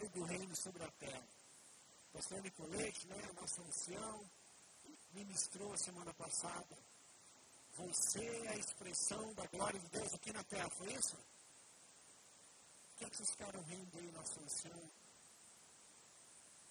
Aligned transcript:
glória 0.00 0.08
do 0.08 0.24
reino 0.24 0.56
sobre 0.56 0.82
a 0.82 0.90
terra. 0.92 1.28
Pastor 2.12 2.40
Nicolete, 2.42 3.06
né, 3.06 3.32
nosso 3.34 3.60
ancião, 3.60 4.30
ministrou 5.12 5.72
a 5.72 5.76
semana 5.76 6.14
passada. 6.14 6.76
Você 7.74 8.24
é 8.24 8.48
a 8.48 8.56
expressão 8.56 9.32
da 9.34 9.46
glória 9.46 9.78
de 9.78 9.88
Deus 9.88 10.14
aqui 10.14 10.32
na 10.32 10.42
terra, 10.44 10.68
foi 10.70 10.92
isso? 10.92 11.16
O 11.16 12.96
que, 12.96 13.04
é 13.04 13.10
que 13.10 13.16
vocês 13.16 13.30
ficaram 13.30 13.62
rindo 13.62 13.98
aí, 13.98 14.10
nosso 14.12 14.40
ancião? 14.40 14.90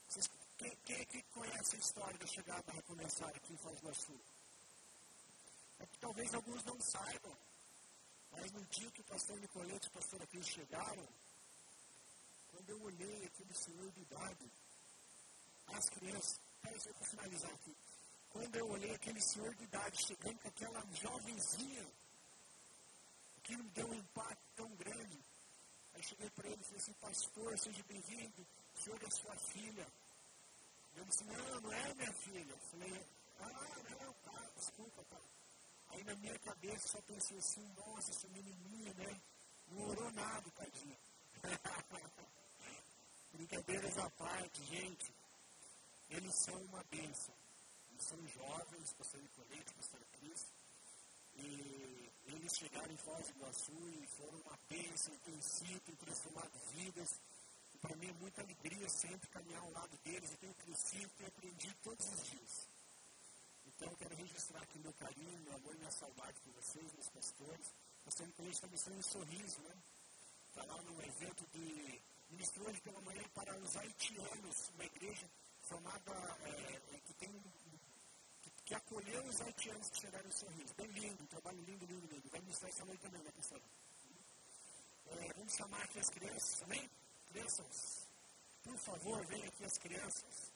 Vocês, 0.07 0.29
quem, 0.57 0.75
quem, 0.77 1.05
quem 1.05 1.21
conhece 1.33 1.75
a 1.75 1.79
história 1.79 2.17
da 2.17 2.27
chegada 2.27 2.63
da 2.63 2.73
recomeçar 2.73 3.29
aqui 3.29 3.53
em 3.53 3.57
Foz 3.57 3.79
do 3.79 3.95
Sul? 3.95 4.19
É 5.79 5.85
que 5.85 5.99
talvez 5.99 6.33
alguns 6.33 6.63
não 6.63 6.79
saibam, 6.81 7.37
mas 8.31 8.51
no 8.51 8.65
dia 8.65 8.91
que 8.91 9.01
o 9.01 9.05
pastor 9.05 9.39
Nicolete 9.39 9.85
e 9.85 9.89
a 9.89 9.91
pastora 9.91 10.27
Cris 10.27 10.47
chegaram, 10.47 11.07
quando 12.51 12.69
eu 12.69 12.81
olhei 12.81 13.25
aquele 13.25 13.53
senhor 13.53 13.91
de 13.91 14.01
idade, 14.01 14.51
as 15.67 15.89
crianças, 15.89 16.39
peraí, 16.61 16.79
eu 16.85 16.93
vou 16.93 17.03
finalizar 17.03 17.51
aqui. 17.51 17.75
Quando 18.29 18.55
eu 18.55 18.69
olhei 18.69 18.93
aquele 18.93 19.21
senhor 19.21 19.53
de 19.55 19.63
idade 19.63 20.05
chegando 20.05 20.39
com 20.39 20.47
aquela 20.47 20.81
jovenzinha, 20.93 21.85
aquilo 23.37 23.63
me 23.63 23.71
deu 23.71 23.87
um 23.87 23.95
impacto 23.95 24.43
tão 24.55 24.75
grande. 24.75 25.19
Aí 25.93 26.03
cheguei 26.03 26.29
para 26.29 26.47
ele 26.47 26.61
e 26.61 26.63
falei 26.63 26.77
assim, 26.79 26.93
pastor, 26.93 27.59
seja 27.59 27.83
bem-vindo, 27.83 28.47
senhor 28.75 29.03
é 29.03 29.09
sua 29.09 29.35
filha. 29.51 29.87
Ele 30.95 31.05
disse, 31.05 31.23
não, 31.23 31.61
não 31.61 31.73
é 31.73 31.93
minha 31.93 32.13
filha. 32.13 32.51
Eu 32.51 32.59
falei, 32.71 33.07
ah, 33.39 33.95
não, 34.01 34.13
tá, 34.13 34.51
desculpa, 34.55 35.03
tá. 35.05 35.21
Aí 35.89 36.03
na 36.03 36.15
minha 36.15 36.37
cabeça 36.39 36.87
só 36.87 37.01
pensei 37.01 37.37
assim, 37.37 37.67
nossa, 37.73 38.11
essa 38.11 38.27
menininha, 38.27 38.93
né? 38.93 39.21
Não 39.69 39.87
orou 39.87 40.11
nada, 40.11 40.49
tadinha. 40.51 40.97
Brincadeiras 43.33 43.97
à 43.97 44.09
parte, 44.11 44.63
gente. 44.65 45.13
Eles 46.09 46.35
são 46.43 46.55
uma 46.63 46.83
bênção. 46.91 47.33
Eles 47.91 48.03
são 48.03 48.27
jovens, 48.27 48.93
pastor 48.93 49.21
Nicolete, 49.21 49.73
pastor 49.73 50.01
Cristo. 50.19 50.53
E 51.35 52.11
eles 52.25 52.57
chegaram 52.57 52.91
em 52.91 52.97
Foz 52.97 53.25
do 53.27 53.37
Iguaçu 53.37 53.89
e 54.01 54.07
foram 54.17 54.39
uma 54.39 54.59
bênção, 54.67 55.15
têm 55.19 55.41
sido, 55.41 55.97
transformado 55.97 56.59
vidas. 56.71 57.09
Para 57.81 57.95
mim 57.95 58.09
é 58.09 58.13
muita 58.13 58.41
alegria 58.41 58.89
sempre 58.89 59.29
caminhar 59.29 59.61
ao 59.61 59.71
lado 59.71 59.97
deles. 60.03 60.31
Eu 60.31 60.37
tenho 60.37 60.53
crescido, 60.55 61.09
tenho 61.17 61.29
aprendido 61.29 61.75
todos 61.81 62.05
os 62.07 62.23
dias. 62.29 62.67
Então 63.65 63.89
eu 63.89 63.97
quero 63.97 64.15
registrar 64.15 64.61
aqui 64.61 64.79
meu 64.79 64.93
carinho, 64.93 65.39
meu 65.39 65.55
amor 65.55 65.73
e 65.75 65.77
minha 65.77 65.91
saudade 65.91 66.41
por 66.41 66.53
vocês, 66.53 66.91
meus 66.93 67.09
pastores. 67.09 67.73
Pastor 68.03 68.27
Nicolete 68.27 68.55
está 68.55 68.67
mostrando 68.67 68.99
um 68.99 69.03
sorriso, 69.03 69.61
né? 69.61 69.75
Lá 70.67 70.81
num 70.83 71.01
evento 71.01 71.45
de. 71.53 72.01
Ministrou 72.29 72.67
hoje 72.67 72.81
pela 72.81 73.01
manhã 73.01 73.23
para 73.33 73.57
os 73.57 73.75
haitianos, 73.75 74.69
uma 74.75 74.85
igreja 74.85 75.27
formada 75.63 76.11
é, 76.45 76.99
que 77.05 77.13
tem 77.15 77.29
que, 78.41 78.49
que, 78.65 78.75
acolheu 78.75 79.23
os 79.25 79.41
haitianos 79.41 79.89
que 79.89 80.01
chegaram 80.01 80.27
em 80.27 80.31
Sorriso. 80.31 80.73
Bem 80.75 80.87
lindo, 80.87 81.23
um 81.23 81.27
trabalho 81.27 81.61
lindo, 81.63 81.85
lindo, 81.85 82.07
lindo. 82.07 82.29
Vai 82.29 82.39
ministrar 82.41 82.69
essa 82.71 82.85
noite 82.85 83.01
também, 83.01 83.21
né, 83.23 83.31
pessoal? 83.31 83.61
É, 85.07 85.33
vamos 85.33 85.53
chamar 85.53 85.81
aqui 85.83 85.99
as 85.99 86.09
crianças, 86.09 86.63
amém? 86.63 86.89
Crianças, 87.29 88.07
por 88.63 88.77
favor, 88.77 89.25
venham 89.25 89.47
aqui 89.47 89.65
as 89.65 89.77
crianças. 89.79 90.51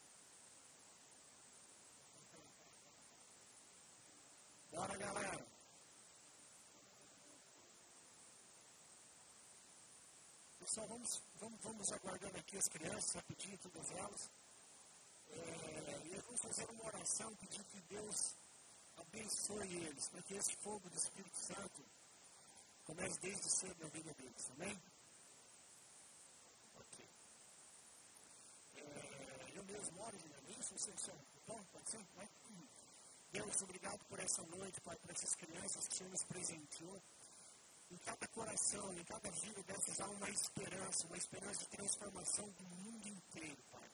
Bora, 4.72 4.98
galera. 4.98 5.54
Pessoal, 10.74 10.88
vamos, 10.88 11.22
vamos, 11.40 11.60
vamos 11.62 11.92
aguardando 11.92 12.36
aqui 12.36 12.58
as 12.58 12.68
crianças, 12.68 13.14
rapidinho, 13.14 13.56
todas 13.60 13.92
elas. 13.92 14.32
É, 15.30 16.02
e 16.04 16.20
vamos 16.26 16.42
fazer 16.42 16.68
uma 16.72 16.88
oração, 16.88 17.36
pedir 17.36 17.64
que 17.66 17.80
Deus 17.82 18.34
abençoe 18.98 19.68
eles, 19.68 20.08
para 20.08 20.24
que 20.24 20.34
esse 20.34 20.56
fogo 20.64 20.90
do 20.90 20.98
Espírito 20.98 21.38
Santo 21.38 21.86
comece 22.86 23.20
desde 23.20 23.52
cedo 23.52 23.84
na 23.84 23.90
vida 23.90 24.12
deles, 24.16 24.50
amém? 24.50 24.82
Ok. 26.76 27.06
É, 28.76 29.52
eu 29.54 29.64
mesmo 29.66 29.92
moro, 29.96 30.18
Juliana, 30.18 30.50
isso, 30.60 30.74
você, 30.74 30.92
você, 30.92 31.12
bom, 31.46 31.64
pode 31.72 31.92
ser, 31.92 32.04
né? 32.18 32.28
Deus, 33.32 33.62
obrigado 33.62 34.04
por 34.06 34.20
essa 34.20 34.42
noite, 34.42 34.82
Pai, 34.82 34.96
por 34.96 35.12
essas 35.12 35.36
crianças 35.36 35.88
que 35.88 35.94
o 35.94 35.98
Senhor 35.98 36.10
nos 36.10 36.24
presenteou. 36.24 37.00
Em 37.92 37.98
cada 37.98 38.28
coração, 38.30 38.94
em 38.98 39.04
cada 39.04 39.30
vida 39.30 39.64
dessas 39.64 40.00
há 40.00 40.08
uma 40.08 40.30
esperança, 40.30 41.08
uma 41.08 41.18
esperança 41.18 41.60
de 41.60 41.68
transformação 41.68 42.50
do 42.50 42.64
mundo 42.64 43.08
inteiro, 43.08 43.64
Pai. 43.72 43.90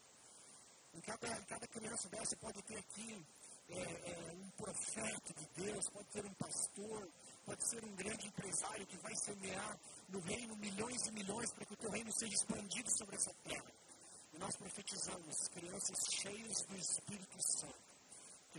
Em 0.94 1.02
cada, 1.02 1.42
cada 1.46 1.68
criança 1.68 2.10
dessa 2.10 2.36
pode 2.38 2.62
ter 2.64 2.78
aqui 2.78 3.26
é, 3.70 3.82
é, 3.82 4.32
um 4.34 4.50
profeta 4.52 5.34
de 5.34 5.64
Deus, 5.64 5.90
pode 5.90 6.08
ter 6.10 6.26
um 6.26 6.34
pastor, 6.34 7.08
pode 7.46 7.70
ser 7.70 7.84
um 7.84 7.96
grande 7.96 8.28
empresário 8.28 8.86
que 8.88 8.98
vai 8.98 9.16
semear 9.16 9.80
no 10.08 10.20
reino 10.20 10.56
milhões 10.56 11.06
e 11.06 11.12
milhões 11.12 11.52
para 11.52 11.66
que 11.66 11.74
o 11.74 11.78
teu 11.78 11.92
reino 11.92 12.12
seja 12.14 12.34
expandido 12.34 12.90
sobre 12.98 13.16
essa 13.16 13.34
terra. 13.44 13.72
E 14.34 14.38
nós 14.40 14.56
profetizamos 14.56 15.48
crianças 15.50 15.98
cheias 16.14 16.64
do 16.64 16.78
Espírito 16.78 17.38
Santo 17.60 17.89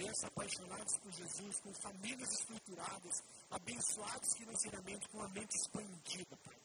crianças 0.01 0.25
apaixonadas 0.25 0.97
por 0.97 1.13
Jesus, 1.13 1.61
com 1.61 1.75
famílias 1.75 2.33
estruturadas, 2.33 3.23
abençoados 3.51 4.35
financeiramente, 4.35 5.07
com 5.11 5.19
uma 5.19 5.29
mente 5.29 5.55
expandida, 5.57 6.37
Pai. 6.39 6.57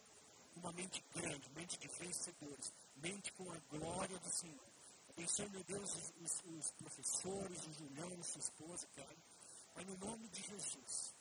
Uma 0.56 0.72
mente 0.72 1.04
grande, 1.14 1.50
mente 1.54 1.78
de 1.78 1.88
vencedores, 2.00 2.72
mente 2.96 3.34
com 3.34 3.52
a 3.52 3.58
glória 3.70 4.18
do 4.20 4.30
Senhor. 4.40 4.66
Abençoe, 5.10 5.50
meu 5.50 5.64
Deus, 5.66 5.90
os, 6.22 6.44
os 6.46 6.72
professores, 6.72 7.68
o 7.68 7.74
Julião, 7.74 8.24
sua 8.24 8.40
esposa, 8.40 8.88
Pai. 8.96 9.18
Mas 9.76 9.86
no 9.86 9.98
nome 9.98 10.30
de 10.30 10.42
Jesus, 10.42 11.14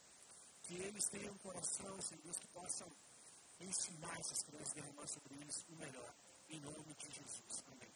que 0.62 0.74
eles 0.74 1.08
tenham 1.08 1.34
um 1.34 1.38
coração, 1.38 2.00
Senhor 2.00 2.22
Deus, 2.22 2.38
que 2.38 2.46
possam 2.48 2.86
ensinar 3.58 4.20
essas 4.20 4.40
crianças, 4.42 4.72
derramar 4.72 5.08
sobre 5.08 5.34
eles 5.34 5.64
o 5.68 5.74
melhor. 5.74 6.14
Em 6.48 6.60
nome 6.60 6.94
de 6.94 7.10
Jesus. 7.10 7.64
Amém. 7.72 7.94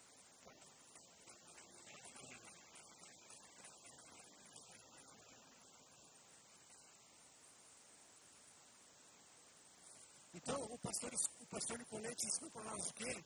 Então, 10.38 10.62
o 10.66 10.78
pastor, 10.78 11.12
o 11.40 11.46
pastor 11.46 11.78
Nicolete 11.78 12.26
ensinou 12.26 12.50
para 12.52 12.62
nós 12.62 12.86
o 12.86 12.94
quê? 12.94 13.24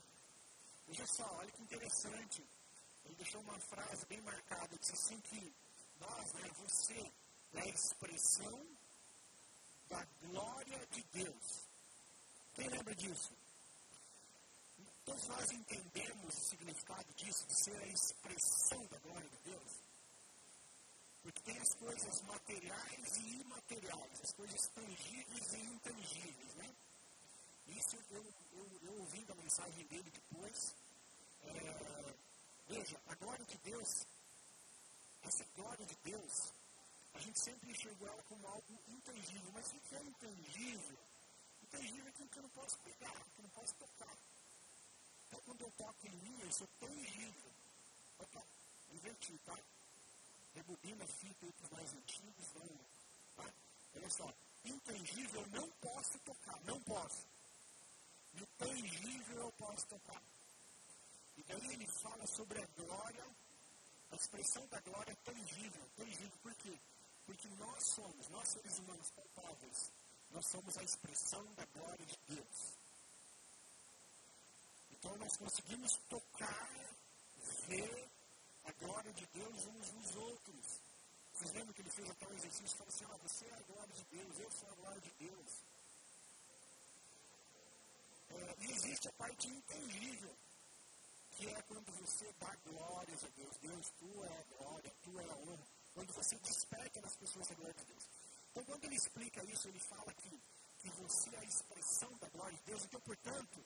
Veja 0.89 1.07
só, 1.09 1.25
olha 1.37 1.51
que 1.53 1.63
interessante. 1.63 2.43
Ele 3.05 3.15
deixou 3.17 3.41
uma 3.43 3.59
frase 3.61 4.07
bem 4.07 4.21
marcada, 4.23 4.79
disse 4.79 4.95
assim 4.95 5.21
que 5.21 5.55
nós, 6.01 6.33
né, 6.33 6.51
você 6.57 7.13
é 7.53 7.61
a 7.61 7.69
expressão 7.69 8.67
da 9.91 10.03
glória 10.23 10.87
de 10.87 11.03
Deus. 11.13 11.69
Quem 12.55 12.69
lembra 12.71 12.95
disso? 12.95 13.37
Todos 15.05 15.27
nós 15.29 15.51
entendemos 15.51 16.35
o 16.35 16.49
significado 16.49 17.13
disso, 17.13 17.47
de 17.47 17.63
ser 17.63 17.77
a 17.77 17.87
expressão 17.89 18.87
da 18.87 18.99
glória 19.01 19.29
de 19.29 19.51
Deus. 19.51 19.73
Porque 21.23 21.43
tem 21.43 21.59
as 21.59 21.75
coisas 21.75 22.23
materiais 22.23 23.17
e 23.19 23.41
imateriais, 23.43 24.21
as 24.23 24.33
coisas 24.33 24.61
tangíveis 24.75 25.53
e 25.53 25.61
intangíveis, 25.61 26.55
né? 26.55 26.75
Isso 27.67 27.97
eu, 28.11 28.25
eu, 28.53 28.81
eu 28.83 29.01
ouvindo 29.01 29.33
a 29.33 29.37
mensagem 29.37 29.87
dele 29.87 30.11
depois, 30.11 30.75
é, 31.43 32.15
veja, 32.69 33.01
a 33.07 33.15
glória 33.15 33.45
de 33.45 33.59
Deus, 33.59 34.07
essa 35.23 35.45
glória 35.57 35.87
de 35.87 35.95
Deus, 35.97 36.53
a 37.15 37.19
gente 37.21 37.39
sempre 37.39 37.71
enxergou 37.71 38.09
ela 38.09 38.23
como 38.25 38.47
algo 38.47 38.83
intangível, 38.89 39.53
mas 39.53 39.73
o 39.73 39.81
que 39.81 39.95
é 39.95 40.03
intangível? 40.03 40.99
Intangível 41.63 42.07
é 42.07 42.09
aquilo 42.09 42.29
que 42.29 42.39
eu 42.39 42.43
não 42.43 42.51
posso 42.51 42.79
pegar, 42.79 43.13
que 43.13 43.39
eu 43.39 43.43
não 43.43 43.51
posso 43.51 43.75
tocar. 43.75 44.17
Então, 45.27 45.41
quando 45.47 45.61
eu 45.63 45.71
toco 45.73 46.07
em 46.07 46.17
mim, 46.17 46.41
eu 46.43 46.53
sou 46.53 46.67
tangível. 46.79 47.53
Opa, 48.19 48.43
inverti, 48.93 49.39
tá? 49.45 49.59
Rebobina 50.55 51.07
fita 51.07 51.47
aí 51.47 51.53
para 51.53 51.65
os 51.65 51.71
mais 51.71 51.95
antigos, 51.95 52.55
não, 52.55 52.69
tá? 53.37 53.55
Olha 53.95 54.11
só, 54.11 54.35
intangível 54.65 55.41
eu 55.41 55.47
não 55.49 55.71
posso 55.81 56.19
tocar, 56.21 56.61
não 56.65 56.81
posso. 56.83 57.32
No 58.33 58.47
tangível 58.59 59.41
eu 59.41 59.53
posso 59.53 59.87
tocar. 59.87 60.23
E 61.37 61.43
daí 61.45 61.73
ele 61.73 61.87
fala 61.87 62.27
sobre 62.27 62.63
a 62.63 62.67
glória, 62.77 63.27
a 64.11 64.17
expressão 64.17 64.67
da 64.69 64.81
glória 64.81 65.17
tangível. 65.25 65.91
Tangível 65.97 66.39
por 66.43 66.55
quê? 66.57 66.79
Porque 67.27 67.49
nós 67.49 67.85
somos, 67.95 68.29
nós 68.29 68.49
seres 68.49 68.79
humanos 68.79 69.11
palpáveis, 69.11 69.93
nós 70.31 70.47
somos 70.47 70.77
a 70.77 70.83
expressão 70.83 71.45
da 71.55 71.65
glória 71.67 72.07
de 72.07 72.19
Deus. 72.35 72.83
Então 74.91 75.17
nós 75.17 75.37
conseguimos 75.37 75.93
tocar, 76.09 76.97
ver 77.67 78.11
a 78.65 78.73
glória 78.73 79.13
de 79.13 79.27
Deus 79.27 79.67
uns 79.67 79.91
nos 79.93 80.17
outros. 80.17 80.81
Vocês 81.33 81.53
lembram 81.53 81.73
que 81.75 81.83
ele 81.83 81.91
fez 81.91 82.09
até 82.11 82.29
um 82.29 82.35
exercício 82.35 82.75
e 82.75 82.79
falou 82.79 82.95
assim, 82.95 83.05
ah, 83.05 83.17
você 83.17 83.47
é 83.47 83.55
a 83.55 83.63
glória 83.63 83.95
de 83.95 84.05
Deus, 84.05 84.39
eu 84.39 84.51
sou 84.53 84.69
a 84.71 84.75
glória 84.75 85.01
de 85.01 85.11
Deus. 85.19 85.72
E 88.61 88.73
existe 88.73 89.09
a 89.09 89.13
parte 89.13 89.49
intangível. 89.49 90.35
que 91.37 91.49
é 91.49 91.63
quando 91.63 91.91
você 92.01 92.31
dá 92.39 92.55
glórias 92.65 93.25
a 93.25 93.29
Deus. 93.29 93.57
Deus, 93.59 93.91
tu 93.99 94.25
é 94.25 94.39
a 94.39 94.45
glória, 94.57 94.93
tu 95.03 95.19
é 95.19 95.25
a 95.25 95.37
honra. 95.37 95.67
Quando 95.95 96.13
você 96.13 96.37
desperta 96.37 97.01
nas 97.01 97.17
pessoas 97.17 97.51
a 97.51 97.55
glória 97.55 97.75
de 97.75 97.85
Deus. 97.85 98.05
Então, 98.51 98.65
quando 98.65 98.85
ele 98.85 98.97
explica 98.97 99.43
isso, 99.45 99.69
ele 99.69 99.81
fala 99.81 100.13
que, 100.15 100.41
que 100.79 100.91
você 100.91 101.35
é 101.35 101.39
a 101.39 101.45
expressão 101.45 102.17
da 102.19 102.29
glória 102.29 102.57
de 102.59 102.65
Deus. 102.65 102.85
Então, 102.85 103.01
portanto, 103.01 103.65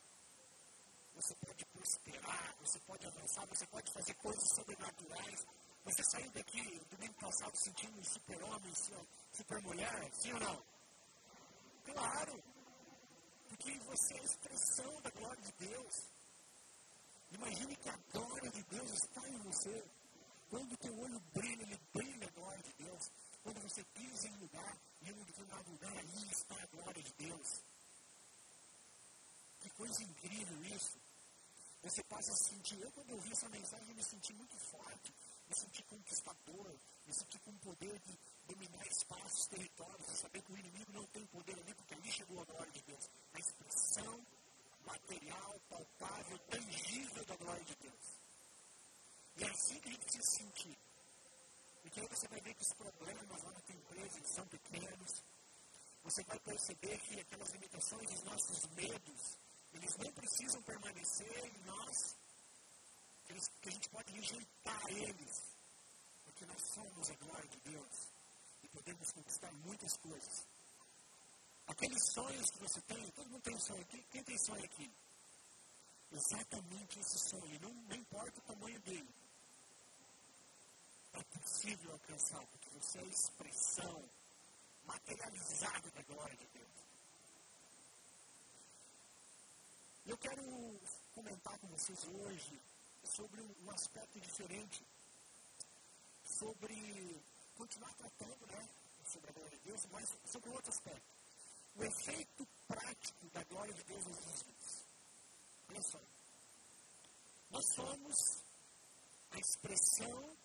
você 1.14 1.34
pode 1.34 1.64
prosperar, 1.66 2.56
você 2.60 2.78
pode 2.80 3.06
avançar, 3.06 3.46
você 3.46 3.66
pode 3.66 3.92
fazer 3.92 4.14
coisas 4.14 4.48
sobrenaturais. 4.54 5.46
Você 5.84 6.02
saiu 6.04 6.30
daqui 6.32 6.80
domingo 6.90 7.14
passado 7.14 7.56
sentindo 7.56 7.98
um 7.98 8.04
super-homem, 8.04 8.72
super-mulher, 9.32 10.10
sim 10.14 10.32
ou 10.32 10.40
não? 10.40 10.62
Claro! 11.84 12.55
Porque 13.48 13.78
você 13.78 14.14
é 14.14 14.20
a 14.20 14.24
expressão 14.24 15.00
da 15.02 15.10
glória 15.10 15.42
de 15.42 15.52
Deus. 15.66 15.94
Imagine 17.30 17.76
que 17.76 17.88
a 17.88 17.98
glória 18.12 18.50
de 18.50 18.62
Deus 18.64 18.90
está 18.92 19.28
em 19.28 19.38
você. 19.38 19.84
Quando 20.48 20.72
o 20.72 20.76
teu 20.76 20.98
olho 20.98 21.20
brilha, 21.34 21.62
ele 21.62 21.80
brilha 21.92 22.26
a 22.28 22.30
glória 22.30 22.62
de 22.62 22.72
Deus. 22.84 23.10
Quando 23.42 23.60
você 23.60 23.84
pisa 23.84 24.28
em 24.28 24.32
um 24.32 24.40
lugar, 24.40 24.78
em 25.02 25.12
um 25.12 25.24
determinado 25.24 25.70
lugar, 25.70 25.96
aí 25.96 26.30
está 26.30 26.62
a 26.62 26.66
glória 26.66 27.02
de 27.02 27.12
Deus. 27.12 27.62
Que 29.60 29.70
coisa 29.70 30.02
incrível 30.02 30.64
isso. 30.64 30.98
Você 31.82 32.02
passa 32.04 32.32
a 32.32 32.36
sentir, 32.36 32.80
eu 32.80 32.90
quando 32.92 33.12
ouvi 33.12 33.30
essa 33.30 33.48
mensagem, 33.48 33.88
eu 33.88 33.94
me 33.94 34.02
senti 34.02 34.32
muito 34.32 34.58
forte, 34.70 35.14
me 35.48 35.54
senti 35.54 35.82
conquistador, 35.84 36.74
me 37.06 37.14
senti 37.14 37.38
com 37.38 37.56
poder 37.58 37.98
de 38.00 38.18
dominar 38.46 38.86
espaços, 38.86 39.46
territórios, 39.48 40.18
saber 40.18 40.42
que 40.42 40.52
o 40.52 40.58
inimigo 40.58 40.92
não 40.92 41.06
tem 41.06 41.26
poder 41.26 41.58
ali, 41.58 41.74
porque 41.74 41.94
ali 41.94 42.12
chegou 42.12 42.40
a 42.40 42.44
glória 42.44 42.72
de 42.72 42.82
Deus. 42.82 43.10
A 43.34 43.38
expressão 43.38 44.26
material, 44.84 45.60
palpável, 45.68 46.38
tangível 46.50 47.24
da 47.24 47.36
glória 47.36 47.64
de 47.64 47.74
Deus. 47.76 48.16
E 49.36 49.44
é 49.44 49.50
assim 49.50 49.80
que 49.80 49.88
a 49.88 49.92
gente 49.92 50.04
precisa 50.04 50.30
sentir. 50.38 50.78
Porque 51.82 52.00
aí 52.00 52.08
você 52.08 52.28
vai 52.28 52.40
ver 52.40 52.54
que 52.54 52.62
os 52.62 52.72
problemas 52.74 53.42
lá 53.42 53.52
na 53.52 53.60
tua 53.60 53.74
empresa 53.74 54.20
são 54.24 54.46
pequenos. 54.48 55.22
Você 56.04 56.22
vai 56.22 56.38
perceber 56.40 56.98
que 57.00 57.20
aquelas 57.20 57.50
limitações, 57.50 58.12
os 58.12 58.22
nossos 58.22 58.66
medos, 58.74 59.38
eles 59.74 59.96
nem 59.96 60.12
precisam 60.12 60.62
permanecer 60.62 61.46
em 61.46 61.64
nós, 61.64 62.16
que, 63.24 63.32
eles, 63.32 63.48
que 63.60 63.68
a 63.68 63.72
gente 63.72 63.88
pode 63.90 64.12
rejeitar 64.12 64.82
eles, 64.88 65.42
porque 66.24 66.46
nós 66.46 66.62
somos 66.72 67.10
a 67.10 67.14
glória 67.16 67.48
de 67.48 67.60
Deus 67.60 68.15
podemos 68.76 69.10
conquistar 69.12 69.52
muitas 69.64 69.96
coisas. 69.96 70.46
Aqueles 71.66 72.12
sonhos 72.12 72.50
que 72.50 72.58
você 72.58 72.80
tem, 72.82 73.10
todo 73.12 73.30
mundo 73.30 73.42
tem 73.42 73.58
sonho. 73.58 73.84
Quem, 73.86 74.02
quem 74.10 74.22
tem 74.22 74.38
sonho 74.38 74.64
aqui? 74.64 74.90
Exatamente 76.12 77.00
esse 77.00 77.18
sonho, 77.30 77.60
não, 77.60 77.72
não 77.72 77.96
importa 77.96 78.38
o 78.38 78.42
tamanho 78.42 78.78
dele. 78.80 79.14
É 81.14 81.22
possível 81.22 81.92
alcançar, 81.92 82.46
porque 82.46 82.68
você 82.70 82.98
é 82.98 83.02
a 83.02 83.06
expressão 83.06 84.10
materializada 84.84 85.90
da 85.90 86.02
glória 86.02 86.36
de 86.36 86.46
Deus. 86.46 86.76
Eu 90.06 90.18
quero 90.18 90.80
comentar 91.14 91.58
com 91.58 91.68
vocês 91.68 92.04
hoje 92.04 92.60
sobre 93.02 93.40
um 93.40 93.70
aspecto 93.70 94.20
diferente, 94.20 94.86
sobre 96.24 97.24
continuar 97.56 97.92
tratando 97.94 98.46
né, 98.46 98.68
sobre 99.12 99.30
a 99.30 99.32
glória 99.32 99.58
de 99.58 99.64
Deus, 99.64 99.86
mas 99.90 100.08
sobre 100.30 100.50
outro 100.50 100.70
aspecto 100.70 101.16
o 101.76 101.84
efeito 101.84 102.46
prático 102.66 103.28
da 103.30 103.44
glória 103.44 103.74
de 103.74 103.84
Deus 103.84 104.06
nas 104.06 104.24
nossas 104.24 104.42
vidas. 104.42 104.84
Olha 105.68 105.82
só. 105.82 106.00
Nós 107.50 107.64
somos 107.74 108.16
a 109.30 109.38
expressão 109.38 110.36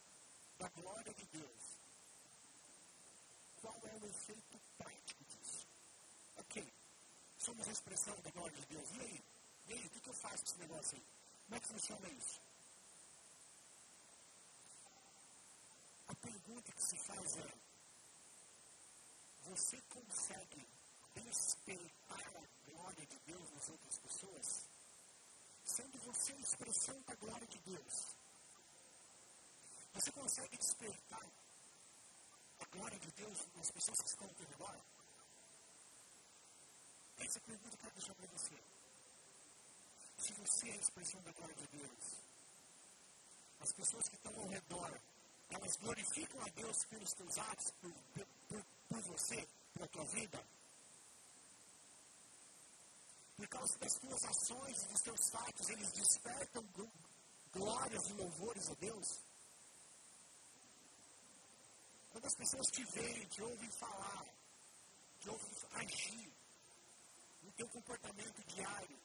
da 0.58 0.68
glória 0.70 1.14
de 1.14 1.26
Deus. 1.28 1.62
Qual 3.62 3.76
é 3.86 3.96
o 3.96 4.06
efeito 4.06 4.60
prático 4.78 5.24
disso? 5.26 5.66
Ok. 6.38 6.74
Somos 7.38 7.68
a 7.68 7.72
expressão 7.72 8.20
da 8.22 8.32
glória 8.32 8.58
de 8.58 8.66
Deus. 8.66 8.90
E 8.92 9.02
aí? 9.02 9.24
E 9.68 9.74
aí? 9.74 9.86
O 9.86 9.90
que, 9.90 10.10
eu 10.10 10.14
faço 10.14 10.44
com 10.44 10.50
esse 10.50 10.60
negócio 10.60 10.98
aí? 10.98 11.06
Como 11.46 11.56
é 11.56 11.60
que 11.60 11.68
funciona 11.68 12.10
isso? 12.10 12.42
A 16.12 16.16
pergunta 16.16 16.72
que 16.74 16.84
se 16.84 16.98
faz 17.08 17.38
é: 17.38 17.54
você 19.44 19.82
consegue 19.84 20.68
despertar 21.16 22.28
a 22.36 22.70
glória 22.70 23.06
de 23.06 23.20
Deus 23.20 23.50
nas 23.52 23.70
outras 23.70 23.98
pessoas, 24.00 24.68
sendo 25.64 25.98
você 26.00 26.34
a 26.34 26.40
expressão 26.40 27.02
da 27.04 27.16
glória 27.16 27.48
de 27.48 27.60
Deus. 27.60 27.94
Você 29.94 30.12
consegue 30.12 30.58
despertar 30.58 31.32
a 32.60 32.66
glória 32.66 33.00
de 33.00 33.12
Deus 33.12 33.38
nas 33.56 33.72
pessoas 33.72 34.02
que 34.02 34.10
estão 34.10 34.28
ao 34.28 34.36
redor? 34.36 34.82
Essa 37.20 37.40
pergunta 37.40 37.70
que 37.70 37.76
eu 37.76 37.80
quero 37.80 37.96
deixar 37.96 38.16
para 38.16 38.28
você. 38.28 38.64
Se 40.18 40.34
você 40.34 40.70
é 40.72 40.74
a 40.74 40.76
expressão 40.76 41.22
da 41.22 41.32
glória 41.32 41.56
de 41.56 41.68
Deus, 41.68 42.18
as 43.62 43.72
pessoas 43.72 44.10
que 44.10 44.16
estão 44.16 44.36
ao 44.36 44.48
redor, 44.50 45.02
elas 45.52 45.76
glorificam 45.78 46.42
a 46.42 46.50
Deus 46.50 46.78
pelos 46.86 47.14
teus 47.14 47.38
atos, 47.38 47.72
por, 47.82 47.92
por, 48.48 48.66
por 48.90 49.02
você, 49.02 49.48
pela 49.74 49.88
tua 49.88 50.06
vida? 50.06 50.44
por 53.42 53.48
causa 53.48 53.76
das 53.80 53.94
tuas 53.96 54.24
ações, 54.24 54.84
dos 54.84 55.02
teus 55.02 55.30
fatos, 55.32 55.70
eles 55.70 55.92
despertam 55.94 56.64
glórias 57.52 58.08
e 58.08 58.14
louvores 58.14 58.70
a 58.70 58.74
Deus. 58.76 59.20
Quando 62.12 62.26
as 62.28 62.36
pessoas 62.36 62.68
te 62.68 62.84
veem, 62.84 63.26
te 63.30 63.42
ouvem 63.42 63.72
falar, 63.72 64.28
te 65.20 65.30
ouvem 65.30 65.50
agir, 65.72 66.32
no 67.42 67.52
teu 67.54 67.68
comportamento 67.70 68.44
diário, 68.46 69.00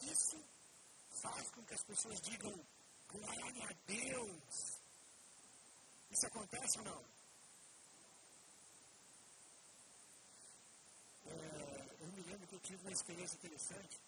isso 0.00 0.42
faz 1.22 1.48
com 1.50 1.64
que 1.64 1.74
as 1.74 1.84
pessoas 1.84 2.20
digam 2.22 2.52
glória 3.08 3.64
a 3.64 3.72
Deus. 3.86 4.75
Isso 6.10 6.26
acontece 6.26 6.78
ou 6.78 6.84
não? 6.84 7.16
eu 12.56 12.60
tive 12.60 12.82
uma 12.82 12.92
experiência 12.92 13.36
interessante. 13.36 14.00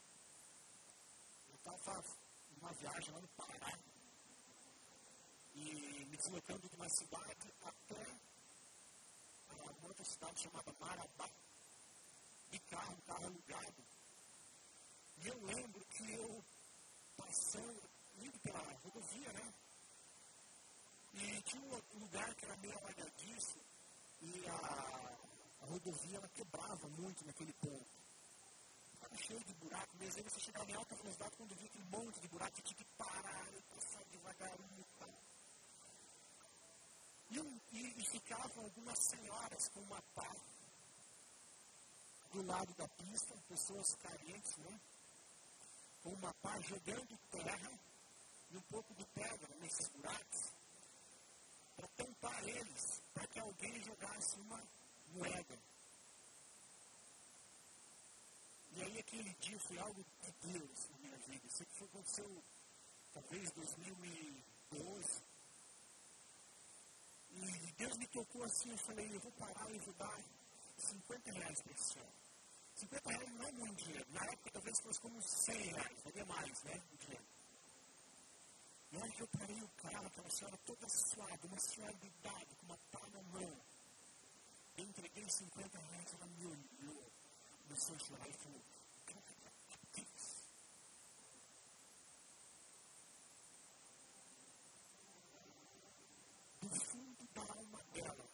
Eu 1.50 1.54
estava 1.56 2.04
numa 2.56 2.73
viagem 2.73 3.12
lá 3.12 3.20
no 3.20 3.28
Pará 3.28 3.78
e 5.54 6.06
me 6.06 6.16
deslocando 6.16 6.66
de 6.66 6.76
uma 6.76 6.88
cidade 6.88 7.52
até 7.62 8.18
uma 9.50 9.88
outra 9.88 10.04
cidade 10.04 10.40
chamada 10.40 10.73
Marabá, 10.80 11.28
de 12.50 12.58
carro, 12.61 12.94
um 12.94 13.00
carro 13.02 13.26
alugado. 13.26 13.84
E 15.18 15.28
eu 15.28 15.44
lembro 15.44 15.84
que 15.87 16.11
eu 16.12 16.44
passando, 17.18 17.82
indo 18.16 18.38
pela 18.40 18.61
rodovia, 18.82 19.32
né? 19.34 19.54
E 21.20 21.42
tinha 21.42 21.62
um 21.62 21.98
lugar 21.98 22.34
que 22.34 22.44
era 22.44 22.56
meio 22.58 22.78
alagadiço 22.78 23.58
e 24.20 24.48
a, 24.48 25.18
a 25.62 25.66
rodovia 25.66 26.16
ela 26.16 26.28
quebrava 26.28 26.88
muito 26.88 27.25
naquele 27.26 27.52
ponto 27.54 27.98
estava 28.98 29.16
cheio 29.16 29.44
de 29.44 29.54
buraco 29.54 29.96
mesmo. 29.96 30.18
Aí 30.18 30.22
você 30.25 30.40
chegava 30.40 30.70
em 30.70 30.75
alta 30.75 30.94
velocidade, 30.96 31.37
quando 31.37 31.54
via 31.54 31.66
aquele 31.66 31.84
monte 31.84 32.20
de 32.20 32.28
buraco, 32.28 32.62
tinha 32.62 32.76
que 32.76 32.84
parar 32.96 33.54
e 33.54 33.62
passar 33.62 34.04
devagarinho 34.06 34.80
e 34.80 34.98
tal. 34.98 35.14
E, 37.30 37.38
e, 37.76 38.00
e 38.00 38.04
ficavam 38.10 38.64
algumas 38.64 38.98
senhoras 38.98 39.68
com 39.68 39.80
uma 39.80 40.02
pá 40.14 40.37
do 42.32 42.42
lado 42.42 42.75
da 42.75 42.88
pista, 42.88 43.34
pessoas 43.48 43.94
carentes, 43.96 44.56
né? 44.58 44.80
Com 46.02 46.10
uma 46.10 46.34
pá 46.34 46.60
jogando 46.60 47.18
terra 47.30 47.70
e 48.50 48.56
um 48.56 48.62
pouco 48.62 48.94
de 48.94 49.04
pedra 49.06 49.54
nesses 49.56 49.88
buracos 49.88 50.57
para 51.78 51.88
tampar 51.90 52.49
eles, 52.49 53.00
para 53.14 53.26
que 53.28 53.38
alguém 53.38 53.80
jogasse 53.85 54.37
uma 54.40 54.61
moeda. 55.14 55.58
E 58.73 58.82
aí 58.82 58.99
aquele 58.99 59.32
dia 59.35 59.58
foi 59.61 59.78
algo 59.78 60.04
de 60.20 60.32
Deus 60.52 60.88
na 60.90 60.99
minha 60.99 61.18
vida. 61.18 61.47
Isso 61.47 61.64
foi, 61.78 61.87
aconteceu 61.87 62.42
talvez 63.12 63.50
2012. 63.52 65.23
E 67.30 67.73
Deus 67.76 67.97
me 67.97 68.06
tocou 68.08 68.42
assim, 68.42 68.70
eu 68.70 68.78
falei, 68.78 69.14
eu 69.14 69.20
vou 69.20 69.32
parar 69.32 69.70
e 69.70 69.78
vou 69.78 69.94
dar 69.94 70.20
50 70.78 71.30
reais 71.30 71.62
para 71.62 71.73
esse 71.73 71.92
senhor. 71.92 72.12
50 72.75 73.11
reais 73.11 73.32
não 73.35 73.47
é 73.47 73.52
muito 73.52 73.85
dinheiro. 73.85 74.06
Na 74.11 74.25
época 74.25 74.50
talvez 74.50 74.80
fosse 74.80 75.00
como 75.00 75.23
100 75.23 75.56
reais, 75.56 76.02
valia 76.02 76.26
mais, 76.26 76.62
né? 76.64 76.82
O 76.92 76.97
dinheiro. 76.97 77.38
E 78.90 78.97
aí 78.97 79.12
eu 79.18 79.28
parei 79.28 79.62
o 79.62 79.68
carro, 79.68 80.07
aquela 80.07 80.30
senhora 80.30 80.57
toda 80.64 80.88
suada, 80.88 81.47
uma 81.47 81.61
senhora 81.61 81.95
de 81.99 82.07
idade, 82.07 82.54
com 82.57 82.64
uma 82.64 82.78
pá 82.90 83.07
na 83.11 83.23
mão. 83.23 83.61
Eu 84.78 84.85
entreguei 84.85 85.28
50 85.28 85.78
reais, 85.78 86.14
ela 86.14 86.26
me 86.26 86.47
olhou, 86.47 87.12
começou 87.64 87.95
a 87.95 87.99
chorar 87.99 88.28
e 88.28 88.33
falou, 88.33 88.62
cara, 89.04 89.23
que 89.92 90.00
isso? 90.00 90.42
Do 96.62 96.80
fundo 96.80 97.28
da 97.35 97.42
alma 97.42 97.83
dela, 97.92 98.30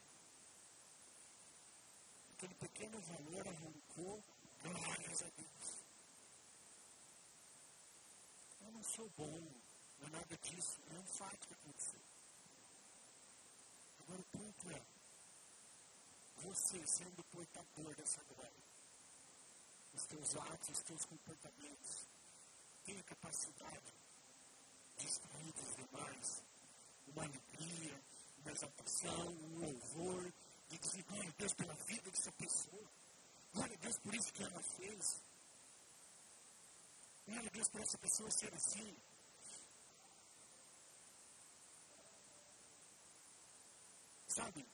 aquele 2.32 2.54
pequeno 2.54 3.00
valor 3.00 3.48
arrancou, 3.48 4.24
graças 4.62 5.22
a 5.22 5.30
Deus. 5.30 5.84
Eu 8.60 8.72
não 8.72 8.82
sou 8.84 9.10
bom 9.16 9.73
nada 10.10 10.36
disso, 10.38 10.78
é 10.90 10.98
um 10.98 11.06
fato 11.06 11.46
que 11.46 11.54
aconteceu. 11.54 12.00
Agora 14.00 14.20
o 14.20 14.24
ponto 14.24 14.70
é, 14.70 14.82
você 16.42 16.86
sendo 16.86 17.24
portador 17.24 17.94
dessa 17.96 18.22
glória, 18.24 18.64
os 19.94 20.04
teus 20.04 20.36
atos, 20.36 20.68
os 20.68 20.80
teus 20.82 21.04
comportamentos, 21.06 22.06
tem 22.84 22.98
a 22.98 23.02
capacidade 23.04 23.94
de 24.98 25.06
extrair 25.06 25.52
dos 25.52 25.76
demais 25.76 26.42
uma 27.06 27.24
alegria, 27.24 28.00
uma 28.38 28.52
exaltação, 28.52 29.28
um 29.28 29.58
louvor, 29.60 30.32
de 30.68 30.78
dizer 30.78 31.02
glória 31.04 31.30
a 31.30 31.34
Deus 31.38 31.54
pela 31.54 31.74
vida 31.74 32.10
dessa 32.10 32.32
pessoa, 32.32 32.90
glória 33.52 33.76
a 33.76 33.80
Deus 33.80 33.98
por 33.98 34.14
isso 34.14 34.32
que 34.32 34.42
ela 34.42 34.62
fez, 34.62 35.20
glória 37.26 37.48
a 37.48 37.52
Deus 37.52 37.68
por 37.68 37.80
essa 37.80 37.98
pessoa 37.98 38.30
ser 38.30 38.52
assim. 38.54 38.96
Sabe, 44.34 44.66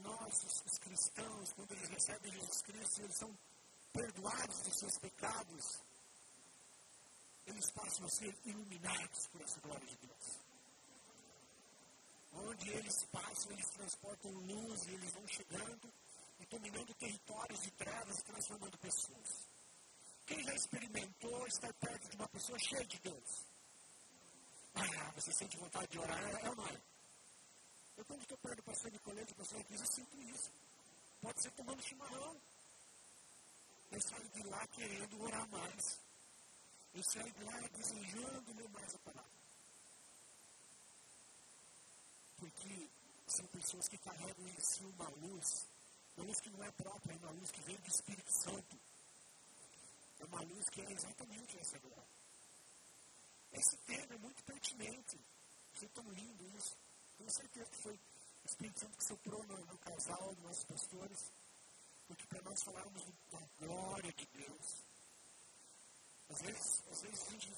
nós, 0.00 0.44
os 0.64 0.78
cristãos, 0.78 1.52
quando 1.54 1.72
eles 1.72 1.88
recebem 1.88 2.30
Jesus 2.30 2.62
Cristo, 2.62 3.02
eles 3.02 3.16
são 3.16 3.36
perdoados 3.92 4.62
dos 4.62 4.78
seus 4.78 4.96
pecados, 4.98 5.80
eles 7.44 7.68
passam 7.72 8.06
a 8.06 8.10
ser 8.10 8.32
iluminados 8.44 9.26
por 9.26 9.40
essa 9.40 9.60
glória 9.60 9.86
de 9.88 9.96
Deus. 10.06 10.38
Onde 12.32 12.70
eles 12.70 13.04
passam, 13.06 13.50
eles 13.50 13.70
transportam 13.70 14.30
luz 14.30 14.84
e 14.84 14.94
eles 14.94 15.12
vão 15.12 15.26
chegando 15.26 15.92
e 16.38 16.46
dominando 16.46 16.94
territórios 16.94 17.60
de 17.60 17.72
trevas 17.72 18.18
e 18.20 18.22
transformando 18.22 18.78
pessoas. 18.78 19.48
Quem 20.26 20.44
já 20.44 20.54
experimentou 20.54 21.44
estar 21.48 21.74
perto 21.74 22.08
de 22.08 22.16
uma 22.16 22.28
pessoa 22.28 22.58
cheia 22.60 22.84
de 22.84 23.00
Deus? 23.00 23.44
Ah, 24.76 25.10
você 25.16 25.32
sente 25.32 25.56
vontade 25.56 25.88
de 25.88 25.98
orar? 25.98 26.44
É 26.44 26.50
ou 26.50 26.54
não 26.54 26.68
é? 26.68 26.95
Eu, 27.96 28.04
quando 28.04 28.22
estou 28.22 28.38
perto 28.38 28.56
do 28.56 28.62
pastor 28.62 28.92
Nicolete, 28.92 29.32
do 29.32 29.36
pastor 29.36 29.64
Cris, 29.64 29.80
eu 29.80 29.86
sinto 29.86 30.20
isso. 30.22 30.50
Pode 31.20 31.42
ser 31.42 31.50
tomando 31.52 31.82
chimarrão. 31.82 32.40
Eu 33.90 34.00
saio 34.02 34.28
de 34.28 34.42
lá 34.44 34.66
querendo 34.68 35.22
orar 35.22 35.48
mais. 35.48 35.98
Eu 36.92 37.02
saio 37.04 37.32
de 37.32 37.44
lá 37.44 37.58
desejando 37.72 38.54
ler 38.54 38.68
mais 38.68 38.94
a 38.94 38.98
palavra. 38.98 39.30
Porque 42.36 42.90
são 43.26 43.46
pessoas 43.46 43.88
que 43.88 43.98
carregam 43.98 44.46
em 44.46 44.60
si 44.60 44.84
uma 44.84 45.08
luz, 45.08 45.66
uma 46.16 46.26
luz 46.26 46.40
que 46.40 46.50
não 46.50 46.64
é 46.64 46.70
própria, 46.72 47.14
é 47.14 47.16
uma 47.16 47.30
luz 47.32 47.50
que 47.50 47.62
vem 47.62 47.76
do 47.76 47.88
Espírito 47.88 48.32
Santo. 48.42 48.78
É 50.18 50.24
uma 50.24 50.40
luz 50.42 50.68
que 50.68 50.80
é 50.82 50.92
exatamente 50.92 51.58
essa 51.58 51.78
glória. 51.78 52.16
Esse 53.52 53.76
tema 53.78 54.14
é 54.14 54.18
muito 54.18 54.42
pertinente. 54.44 55.18
Foi 55.72 55.88
tão 55.88 56.04
lindo 56.12 56.46
isso. 56.56 56.76
Tenho 57.16 57.30
certeza 57.30 57.70
que 57.70 57.76
foi 57.76 57.94
o 57.94 58.46
Espírito 58.46 58.80
Santo 58.80 58.96
que 58.98 59.04
soprou 59.04 59.42
no, 59.44 59.56
no 59.66 59.78
casal 59.78 60.34
dos 60.34 60.44
nossos 60.44 60.64
pastores, 60.64 61.32
porque 62.06 62.26
para 62.26 62.42
nós 62.42 62.62
falarmos 62.62 63.02
da 63.30 63.40
glória 63.58 64.12
de 64.12 64.26
Deus. 64.26 64.82
Às 66.28 66.42
vezes, 66.42 66.82
às 66.90 67.02
vezes 67.02 67.26
a 67.26 67.30
gente 67.30 67.52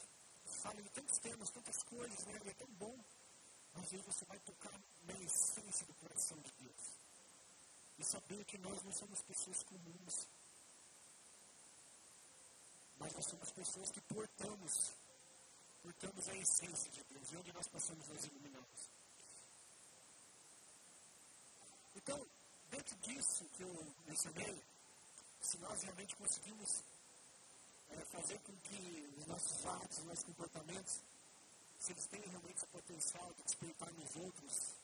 fala 0.62 0.82
de 0.82 0.88
tantos 0.90 1.18
temas, 1.18 1.50
tantas 1.50 1.82
coisas, 1.82 2.24
né? 2.26 2.40
é 2.46 2.54
tão 2.54 2.68
bom, 2.72 3.04
mas 3.74 3.92
aí 3.92 4.00
você 4.00 4.24
vai 4.24 4.38
tocar 4.40 4.72
na 5.02 5.14
essência 5.20 5.86
do 5.86 5.94
coração 5.94 6.38
de 6.38 6.52
Deus. 6.52 6.92
E 7.98 8.04
saber 8.04 8.44
que 8.44 8.58
nós 8.58 8.82
não 8.84 8.92
somos 8.92 9.20
pessoas 9.22 9.62
comuns, 9.64 10.26
mas 12.98 13.12
nós 13.12 13.26
somos 13.26 13.50
pessoas 13.50 13.90
que 13.90 14.00
portamos, 14.02 14.92
portamos 15.82 16.28
a 16.28 16.36
essência 16.36 16.90
de 16.90 17.02
Deus. 17.04 17.32
E 17.32 17.36
onde 17.36 17.52
nós 17.52 17.68
passamos, 17.68 18.06
nós 18.08 18.24
iluminamos. 18.24 18.98
Então, 21.95 22.26
dentro 22.71 22.97
disso 22.97 23.45
que 23.57 23.62
eu 23.62 23.95
mencionei, 24.07 24.62
se 25.40 25.59
nós 25.59 25.83
realmente 25.83 26.16
conseguimos 26.16 26.83
é, 27.90 28.04
fazer 28.07 28.38
com 28.40 28.57
que 28.61 29.14
os 29.18 29.26
nossos 29.26 29.66
atos, 29.66 29.99
os 29.99 30.04
nossos 30.04 30.25
comportamentos, 30.25 31.00
se 31.78 31.92
eles 31.92 32.07
têm 32.07 32.21
realmente 32.21 32.57
esse 32.57 32.66
potencial 32.66 33.33
de 33.35 33.42
despertar 33.45 33.92
nos 33.92 34.16
outros 34.16 34.75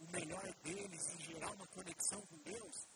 o 0.00 0.06
melhor 0.10 0.52
deles 0.64 1.08
e 1.14 1.22
gerar 1.22 1.50
uma 1.52 1.66
conexão 1.68 2.20
com 2.26 2.36
Deus, 2.38 2.86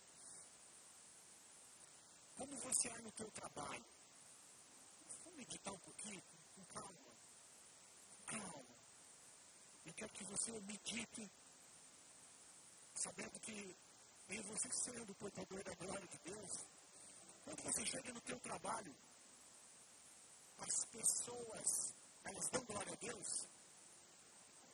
como 2.36 2.56
você 2.56 2.88
é 2.88 2.98
no 2.98 3.10
teu 3.12 3.30
trabalho? 3.30 3.84
Vamos 5.24 5.38
meditar 5.38 5.72
um 5.72 5.78
pouquinho, 5.78 6.22
com 6.54 6.64
calma. 6.66 7.16
Com 8.10 8.22
calma. 8.24 8.76
Eu 9.86 9.94
quero 9.94 10.12
que 10.12 10.24
você 10.24 10.52
medite 10.60 11.30
sabendo 12.96 13.38
que 13.40 13.76
em 14.28 14.42
você 14.42 14.68
sendo 14.72 15.12
o 15.12 15.14
portador 15.14 15.62
da 15.62 15.74
glória 15.74 16.06
de 16.08 16.18
Deus, 16.18 16.66
quando 17.44 17.62
você 17.62 17.86
chega 17.86 18.12
no 18.12 18.20
teu 18.22 18.40
trabalho, 18.40 18.94
as 20.58 20.84
pessoas, 20.86 21.94
elas 22.24 22.48
dão 22.48 22.64
glória 22.64 22.92
a 22.92 22.96
Deus, 22.96 23.46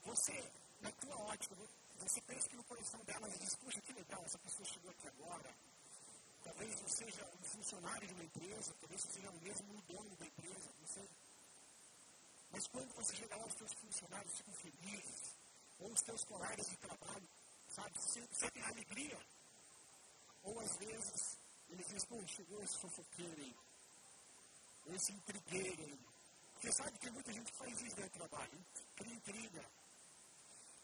você, 0.05 0.51
na 0.81 0.91
tua 0.93 1.17
ótica, 1.17 1.55
você 1.99 2.21
pensa 2.23 2.49
que 2.49 2.57
no 2.57 2.65
coração 2.65 3.01
delas 3.05 3.39
diz, 3.39 3.55
puxa, 3.57 3.81
que 3.83 3.93
legal, 3.93 4.23
essa 4.25 4.39
pessoa 4.39 4.67
chegou 4.67 4.91
aqui 4.91 5.09
agora. 5.09 5.55
Talvez 6.45 6.81
você 6.81 7.05
seja 7.05 7.25
um 7.25 7.45
funcionário 7.45 8.07
de 8.07 8.15
uma 8.15 8.25
empresa, 8.25 8.75
talvez 8.81 9.01
você 9.03 9.13
seja 9.13 9.31
mesmo 9.43 9.75
um 9.75 9.81
dono 9.81 10.17
da 10.17 10.27
empresa, 10.27 10.71
não 10.81 10.87
sei. 10.87 11.09
Mas 12.51 12.67
quando 12.69 12.95
você 12.95 13.17
chega 13.17 13.37
lá, 13.37 13.47
os 13.47 13.55
teus 13.55 13.73
funcionários 13.75 14.37
ficam 14.37 14.55
felizes, 14.55 15.37
ou 15.81 15.93
os 15.93 16.03
teus 16.03 16.25
colegas 16.25 16.67
de 16.69 16.77
trabalho 16.77 17.29
sabe? 17.73 17.99
Sentem 18.01 18.63
alegria. 18.63 19.19
Ou 20.43 20.61
às 20.61 20.77
vezes 20.77 21.39
eles 21.71 21.87
dizem, 21.89 22.09
pô, 22.09 22.27
chegou 22.27 22.63
esse 22.63 22.79
fofoqueiro 22.79 23.41
aí, 23.41 23.57
esse 24.95 25.13
intrigueiro 25.13 25.83
aí. 25.83 25.99
Porque 26.53 26.73
sabe 26.73 26.99
que 26.99 27.11
muita 27.11 27.33
gente 27.33 27.53
faz 27.53 27.81
isso 27.81 27.97
dentro 27.97 28.11
do 28.11 28.29
trabalho, 28.29 28.67
cria 28.97 29.15
intriga, 29.15 29.65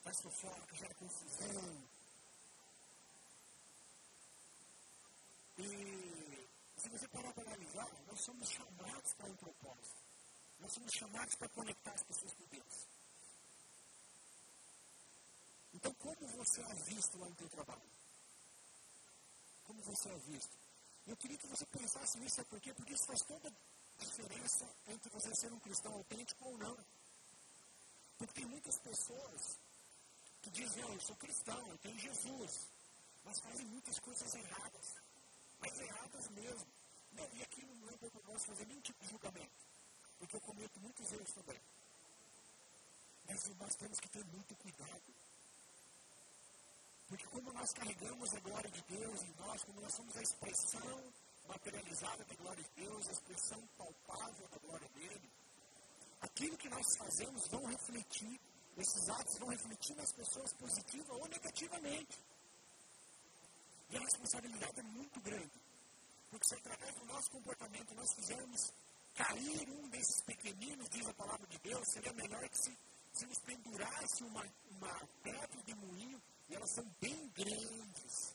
faz 0.02 0.20
fofoca, 0.22 0.76
gera 0.76 0.94
confusão. 0.94 1.88
E 5.58 6.48
se 6.76 6.88
você 6.88 7.08
parar 7.08 7.32
para 7.32 7.42
analisar, 7.44 7.88
nós 8.06 8.20
somos 8.20 8.48
chamados 8.48 9.12
para 9.14 9.26
um 9.26 9.36
propósito. 9.36 9.98
Nós 10.58 10.72
somos 10.72 10.92
chamados 10.92 11.34
para 11.34 11.48
conectar 11.50 11.92
as 11.92 12.02
pessoas 12.02 12.32
com 12.32 12.44
Deus. 12.46 12.97
Então, 15.78 15.94
como 15.94 16.26
você 16.26 16.60
é 16.60 16.74
visto 16.90 17.16
lá 17.18 17.28
no 17.28 17.36
teu 17.36 17.48
trabalho? 17.50 17.88
Como 19.62 19.80
você 19.82 20.08
é 20.08 20.18
visto? 20.26 20.58
Eu 21.06 21.16
queria 21.16 21.38
que 21.38 21.46
você 21.46 21.64
pensasse 21.66 22.18
nisso, 22.18 22.34
sabe 22.34 22.48
por 22.48 22.60
quê? 22.60 22.74
Porque 22.74 22.94
isso 22.94 23.06
faz 23.06 23.20
toda 23.22 23.48
a 23.48 24.04
diferença 24.04 24.68
entre 24.88 25.08
você 25.08 25.32
ser 25.36 25.52
um 25.52 25.60
cristão 25.60 25.92
autêntico 25.94 26.48
ou 26.48 26.58
não. 26.58 26.76
Porque 28.18 28.34
tem 28.34 28.46
muitas 28.46 28.76
pessoas 28.80 29.40
que 30.42 30.50
dizem, 30.50 30.84
oh, 30.84 30.92
eu 30.94 31.00
sou 31.00 31.14
cristão, 31.14 31.68
eu 31.68 31.78
tenho 31.78 31.96
Jesus, 31.96 32.66
mas 33.22 33.38
fazem 33.38 33.66
muitas 33.66 34.00
coisas 34.00 34.34
erradas. 34.34 34.94
Mas 35.60 35.78
erradas 35.78 36.28
mesmo. 36.30 36.66
E 37.34 37.42
aqui 37.42 37.64
não 37.64 37.88
é 37.88 37.96
para 37.98 38.32
nós 38.32 38.44
fazer 38.44 38.66
nenhum 38.66 38.80
tipo 38.80 39.00
de 39.04 39.10
julgamento, 39.10 39.64
porque 40.18 40.34
eu 40.34 40.40
cometo 40.40 40.80
muitos 40.80 41.12
erros 41.12 41.32
também. 41.34 41.60
Mas 43.26 43.44
nós 43.56 43.74
temos 43.76 44.00
que 44.00 44.08
ter 44.08 44.24
muito 44.24 44.56
cuidado 44.56 45.27
porque 47.08 47.26
como 47.28 47.52
nós 47.52 47.72
carregamos 47.72 48.34
a 48.34 48.40
glória 48.40 48.70
de 48.70 48.82
Deus 48.82 49.22
em 49.22 49.34
nós, 49.38 49.64
como 49.64 49.80
nós 49.80 49.94
somos 49.94 50.16
a 50.16 50.22
expressão 50.22 51.12
materializada 51.48 52.24
da 52.24 52.34
glória 52.34 52.62
de 52.62 52.84
Deus, 52.84 53.08
a 53.08 53.12
expressão 53.12 53.66
palpável 53.78 54.48
da 54.48 54.58
glória 54.58 54.88
dele, 54.90 55.30
aquilo 56.20 56.58
que 56.58 56.68
nós 56.68 56.84
fazemos 56.98 57.48
vão 57.48 57.64
refletir, 57.64 58.38
esses 58.76 59.08
atos 59.08 59.38
vão 59.38 59.48
refletir 59.48 59.96
nas 59.96 60.12
pessoas 60.12 60.52
positiva 60.52 61.14
ou 61.14 61.26
negativamente. 61.28 62.18
E 63.90 63.96
a 63.96 64.00
responsabilidade 64.00 64.78
é 64.78 64.82
muito 64.82 65.18
grande. 65.20 65.60
Porque 66.30 66.46
se 66.46 66.54
através 66.56 66.94
do 66.94 67.06
nosso 67.06 67.30
comportamento 67.30 67.94
nós 67.94 68.12
fizermos 68.14 68.70
cair 69.14 69.68
um 69.70 69.88
desses 69.88 70.20
pequeninos, 70.20 70.88
diz 70.90 71.06
a 71.06 71.14
palavra 71.14 71.46
de 71.46 71.58
Deus, 71.58 71.88
seria 71.90 72.12
melhor 72.12 72.46
que 72.50 72.58
se, 72.58 72.78
se 73.14 73.26
nos 73.26 73.38
pendurasse 73.38 74.22
uma, 74.24 74.44
uma 74.70 75.08
pedra 75.22 75.62
de 75.64 75.74
moinho 75.74 76.20
e 76.48 76.54
elas 76.54 76.70
são 76.70 76.84
bem 77.00 77.28
grandes 77.30 78.34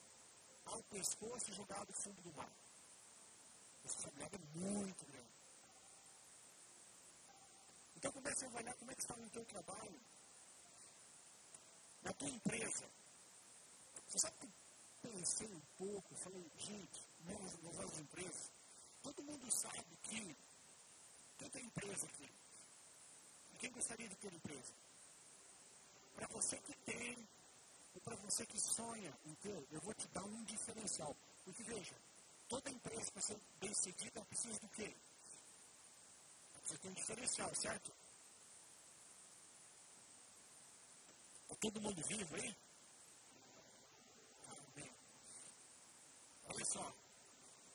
ao 0.66 0.82
pescoço 0.84 1.54
jogado 1.54 1.88
no 1.88 2.02
fundo 2.04 2.22
do 2.22 2.34
mar. 2.34 2.52
Essa 3.84 3.96
responsabilidade 3.96 4.36
é 4.36 4.58
muito 4.60 5.06
grande. 5.06 5.34
Então 7.96 8.12
comece 8.12 8.46
a 8.46 8.48
avaliar 8.48 8.76
como 8.76 8.92
é 8.92 8.96
que 8.96 9.02
está 9.02 9.16
no 9.16 9.30
teu 9.30 9.46
trabalho. 9.46 10.00
Na 12.02 12.14
tua 12.14 12.30
empresa. 12.30 12.90
Você 14.08 14.20
sabe 14.20 14.38
que 14.38 14.54
pensei 15.02 15.48
um 15.48 15.62
pouco, 15.78 16.16
falei, 16.16 16.52
gente, 16.58 17.02
nas 17.26 17.62
nossas 17.62 17.98
empresas, 18.00 18.52
todo 19.02 19.24
mundo 19.24 19.50
sabe 19.52 19.84
que 20.04 20.36
quem 21.38 21.50
tem 21.50 21.66
empresa 21.66 22.06
aqui? 22.06 22.30
E 23.54 23.58
quem 23.58 23.72
gostaria 23.72 24.08
de 24.08 24.16
ter 24.16 24.34
empresa? 24.34 24.74
Para 26.16 26.28
você 26.28 26.58
que 26.58 26.76
tem, 26.78 27.28
ou 27.94 28.02
para 28.02 28.16
você 28.18 28.46
que 28.46 28.60
sonha 28.60 29.18
em 29.26 29.36
ter, 29.36 29.68
eu 29.72 29.82
vou 29.82 29.94
te 29.94 30.08
dar 30.10 30.24
um 30.24 30.44
diferencial. 30.44 31.16
Porque 31.44 31.64
veja, 31.64 31.96
toda 32.48 32.70
empresa 32.70 33.12
para 33.12 33.22
ser 33.22 33.40
bem 33.60 33.74
sucedida 33.74 34.26
precisa 34.26 34.60
do 34.60 34.70
quê? 34.70 34.96
Precisa 36.54 36.80
ter 36.80 36.90
um 36.90 36.94
diferencial, 36.94 37.56
certo? 37.56 37.94
Está 41.44 41.56
todo 41.56 41.82
mundo 41.82 42.02
vivo 42.08 42.36
aí? 42.36 42.56
Olha 46.46 46.66
só, 46.66 46.94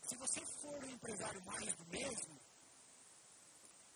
se 0.02 0.16
você 0.16 0.40
for 0.46 0.84
um 0.84 0.90
empresário 0.90 1.44
mais 1.44 1.75
do 1.75 1.84
mesmo, 1.87 2.40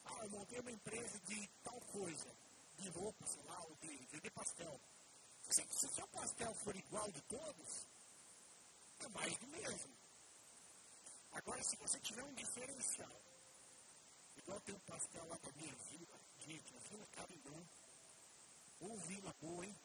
ah, 0.04 0.24
eu 0.24 0.30
montei 0.30 0.60
uma 0.60 0.70
empresa 0.70 1.18
de 1.20 1.48
tal 1.62 1.80
coisa, 1.92 2.36
de 2.78 2.88
roupa, 2.90 3.26
sei 3.26 3.42
lá, 3.44 3.60
ou 3.60 3.76
de 3.76 4.06
vender 4.06 4.30
pastel. 4.30 4.80
Se, 5.50 5.66
se 5.70 5.86
o 5.86 5.94
seu 5.94 6.06
pastel 6.08 6.54
for 6.54 6.74
igual 6.74 7.10
de 7.10 7.20
todos, 7.22 7.86
é 9.00 9.08
mais 9.08 9.36
do 9.38 9.46
mesmo. 9.48 9.94
Agora, 11.32 11.62
se 11.62 11.76
você 11.76 11.98
tiver 12.00 12.22
um 12.24 12.34
diferencial, 12.34 13.20
igual 14.36 14.60
tem 14.60 14.74
um 14.74 14.80
pastel 14.80 15.26
lá 15.28 15.36
da 15.36 15.52
minha 15.52 15.74
vila, 15.74 16.20
gente, 16.38 16.76
a 16.76 16.78
vila 16.88 17.06
Carinhão, 17.06 17.68
ou 18.80 18.98
vila 19.00 19.34
boa, 19.40 19.64
hein? 19.64 19.76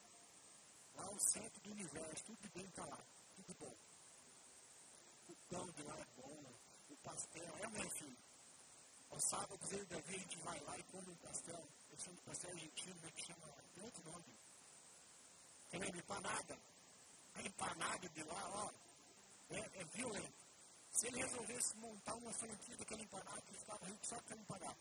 Lá 0.94 1.10
o 1.10 1.20
centro 1.20 1.60
do 1.62 1.70
universo, 1.70 2.24
tudo 2.24 2.48
bem 2.54 2.66
está 2.66 2.84
lá, 2.84 2.98
tudo 3.36 3.54
bom. 3.54 3.76
O 5.28 5.34
pão 5.48 5.70
de 5.70 5.82
lá 5.82 5.98
é 5.98 6.06
bom, 6.20 6.52
o 6.90 6.96
pastel, 6.96 7.56
é 7.58 7.68
meu 7.68 7.90
filho. 7.90 8.18
Aos 9.10 9.24
sábados 9.30 9.72
eu 9.72 9.82
e 9.82 9.86
Davi 9.86 10.14
a 10.14 10.18
gente 10.18 10.38
vai 10.38 10.60
lá 10.60 10.78
e 10.78 10.82
come 10.84 11.10
um 11.10 11.16
pastel, 11.16 11.68
eu 11.90 11.98
chamo 11.98 12.16
de 12.16 12.22
pastel 12.22 12.50
argentino, 12.50 13.00
né, 13.00 13.10
que 13.12 13.26
chama, 13.26 13.54
tem 13.74 13.84
outro 13.84 14.04
nome. 14.10 14.38
Tem 15.70 15.80
empanada. 15.82 16.58
A 17.34 17.42
empanada 17.42 18.08
de 18.08 18.22
lá, 18.24 18.50
ó, 18.50 18.70
é, 19.50 19.58
é 19.58 19.84
violento. 19.84 20.48
Se 20.90 21.06
ele 21.06 21.22
resolvesse 21.22 21.76
montar 21.76 22.14
uma 22.14 22.32
franquia 22.32 22.76
daquela 22.76 23.02
empanada, 23.02 23.42
ele 23.48 23.58
ficava 23.58 23.86
rico 23.86 24.06
só 24.06 24.16
não 24.30 24.44
pagava. 24.44 24.76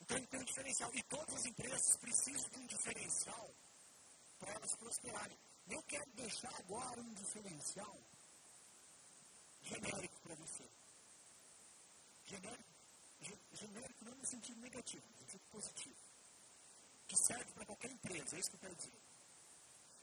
Então 0.00 0.16
ele 0.16 0.26
tem 0.26 0.40
um 0.40 0.44
diferencial. 0.44 0.94
E 0.94 1.02
todas 1.04 1.34
as 1.34 1.46
empresas 1.46 1.96
precisam 1.96 2.48
de 2.50 2.58
um 2.58 2.66
diferencial 2.66 3.54
para 4.38 4.52
elas 4.54 4.74
prosperarem. 4.76 5.38
Eu 5.68 5.82
quero 5.82 6.10
deixar 6.12 6.54
agora 6.56 7.00
um 7.00 7.14
diferencial 7.14 7.98
genérico 9.62 10.20
para 10.20 10.34
você. 10.34 10.64
Genérico, 12.26 12.72
genérico 13.52 14.04
não 14.04 14.14
no 14.14 14.26
sentido 14.26 14.60
negativo, 14.60 15.06
no 15.08 15.18
sentido 15.18 15.42
positivo. 15.50 16.11
Que 17.12 17.26
serve 17.26 17.52
para 17.52 17.66
qualquer 17.66 17.90
empresa, 17.90 18.36
é 18.36 18.38
isso 18.38 18.48
que 18.48 18.56
eu 18.56 18.60
quero 18.60 18.74
dizer. 18.74 19.02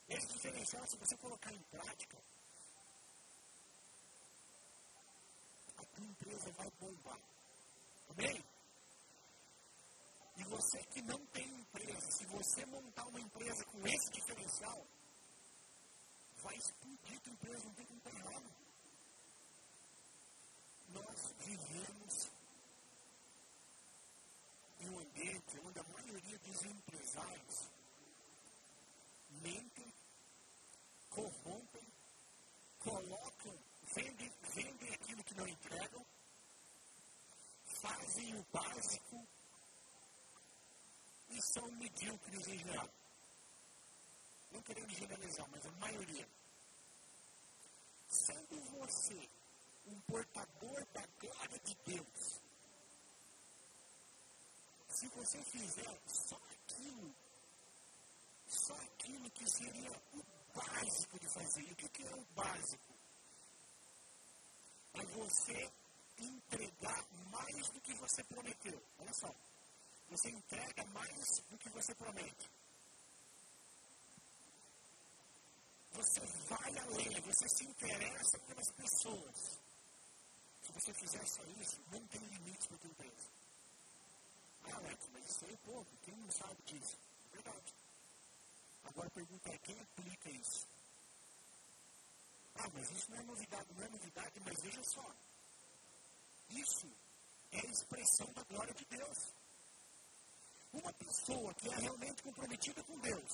Esse 0.09 0.27
diferencial, 0.27 0.87
se 0.87 0.95
você 0.95 1.17
colocar 1.17 1.51
em 1.51 1.63
prática, 1.63 2.17
a 5.75 5.85
tua 5.85 6.05
empresa 6.05 6.51
vai 6.51 6.69
bombar. 6.79 7.19
Amém? 8.09 8.45
E 10.37 10.43
você 10.43 10.83
que 10.93 11.01
não 11.01 11.25
tem 11.33 11.47
empresa, 11.47 12.11
se 12.11 12.25
você 12.27 12.63
montar 12.67 13.07
uma 13.07 13.19
empresa 13.19 13.65
com 13.65 13.87
esse 13.87 14.11
diferencial, 14.11 14.85
vai 16.43 16.55
explodir 16.57 17.21
tua 17.21 17.33
empresa, 17.33 17.65
não 17.65 17.73
tem 17.73 17.85
como 17.87 17.97
estar 17.97 18.13
errado. 18.13 18.55
Nós 20.89 21.33
vivemos 21.39 22.29
em 24.79 24.89
um 24.89 24.99
ambiente 24.99 25.59
onde 25.59 25.79
a 25.79 25.83
maioria 25.83 26.39
dos 26.39 26.63
empresários 26.63 26.88
mentem, 29.41 29.93
corrompem, 31.09 31.87
colocam, 32.79 33.57
vendem, 33.93 34.31
vendem 34.53 34.93
aquilo 34.93 35.23
que 35.23 35.33
não 35.35 35.47
entregam, 35.47 36.05
fazem 37.81 38.35
o 38.35 38.43
básico 38.51 39.27
e 41.29 41.41
são 41.41 41.71
medíocres 41.71 42.47
em 42.47 42.59
geral. 42.59 42.89
Não 44.51 44.61
querendo 44.63 44.91
generalizar, 44.91 45.47
mas 45.49 45.65
a 45.65 45.71
maioria. 45.71 46.27
Sendo 48.07 48.59
você 48.79 49.29
um 49.85 49.99
portador 50.01 50.85
da 50.93 51.05
glória 51.19 51.59
de 51.59 51.75
Deus, 51.85 52.38
se 54.99 55.07
você 55.07 55.41
fizer 55.43 56.01
só 56.27 56.35
aquilo, 56.35 57.15
só 58.47 58.73
aquilo 58.73 59.31
que 59.31 59.49
seria 59.49 59.91
o 60.11 60.23
básico 60.53 61.19
de 61.19 61.33
fazer. 61.33 61.61
E 61.61 61.71
o 61.71 61.75
que 61.77 62.03
é 62.03 62.15
o 62.15 62.25
básico? 62.35 62.93
É 64.95 65.05
você 65.05 65.71
entregar 66.17 67.07
mais 67.31 67.69
do 67.69 67.79
que 67.79 67.93
você 67.93 68.23
prometeu. 68.25 68.83
Olha 68.97 69.13
só. 69.13 69.33
Você 70.09 70.29
entrega 70.31 70.83
mais 70.87 71.25
do 71.49 71.57
que 71.57 71.69
você 71.69 71.95
promete. 71.95 72.51
Você 75.93 76.19
vai 76.49 76.77
além, 76.79 77.21
você 77.21 77.47
se 77.47 77.63
interessa 77.63 78.39
pelas 78.39 78.71
pessoas. 78.73 79.59
Se 80.61 80.71
você 80.73 80.93
fizer 80.93 81.25
só 81.25 81.43
isso, 81.61 81.79
não 81.89 82.05
tem 82.07 82.21
limites 82.21 82.67
para 82.67 82.75
a 82.75 82.79
tua 82.79 82.89
empresa. 82.89 83.38
Ah, 84.65 84.75
Alex, 84.75 85.09
mas 85.13 85.25
isso 85.29 85.45
aí 85.45 85.53
é 85.53 85.57
pouco, 85.57 85.97
quem 86.03 86.15
não 86.15 86.31
sabe 86.31 86.61
disso? 86.63 86.97
Verdade. 87.31 87.73
Agora 88.83 89.07
a 89.07 89.11
pergunta 89.11 89.49
é, 89.49 89.57
quem 89.59 89.79
aplica 89.79 90.29
isso? 90.29 90.67
Ah, 92.55 92.69
mas 92.73 92.91
isso 92.91 93.11
não 93.11 93.17
é 93.17 93.23
novidade, 93.23 93.73
não 93.73 93.83
é 93.83 93.89
novidade, 93.89 94.39
mas 94.41 94.61
veja 94.61 94.83
só. 94.83 95.15
Isso 96.49 96.87
é 97.51 97.59
a 97.59 97.71
expressão 97.71 98.27
da 98.33 98.43
glória 98.43 98.73
de 98.73 98.85
Deus. 98.85 99.17
Uma 100.73 100.93
pessoa 100.93 101.53
que 101.55 101.69
é 101.69 101.75
realmente 101.77 102.21
comprometida 102.21 102.83
com 102.83 102.99
Deus, 102.99 103.33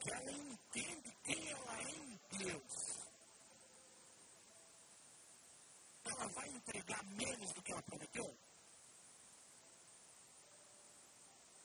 que 0.00 0.12
ela 0.12 0.32
entende 0.32 1.16
quem 1.22 1.50
ela 1.50 1.78
é 1.78 1.90
em 1.90 2.20
Deus, 2.38 2.72
ela 6.04 6.28
vai 6.28 6.48
entregar 6.62 7.04
menos 7.04 7.52
do 7.52 7.62
que 7.62 7.72
ela 7.72 7.82
prometeu? 7.82 8.38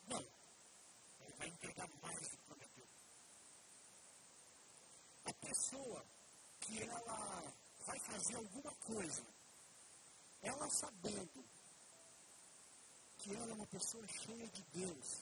Não. 0.08 0.26
Ela 1.20 1.36
vai 1.38 1.48
entregar 1.48 1.88
mais 2.02 2.28
do 2.30 2.38
que 2.38 2.46
prometeu. 2.46 2.88
A 5.26 5.34
pessoa 5.34 6.06
que 6.62 6.82
ela 6.82 7.54
vai 7.86 8.00
fazer 8.00 8.36
alguma 8.36 8.74
coisa, 8.76 9.24
ela 10.42 10.70
sabendo 10.70 11.46
que 13.20 13.36
ela 13.36 13.52
é 13.52 13.54
uma 13.54 13.68
pessoa 13.68 14.06
cheia 14.08 14.48
de 14.50 14.64
Deus. 14.74 15.22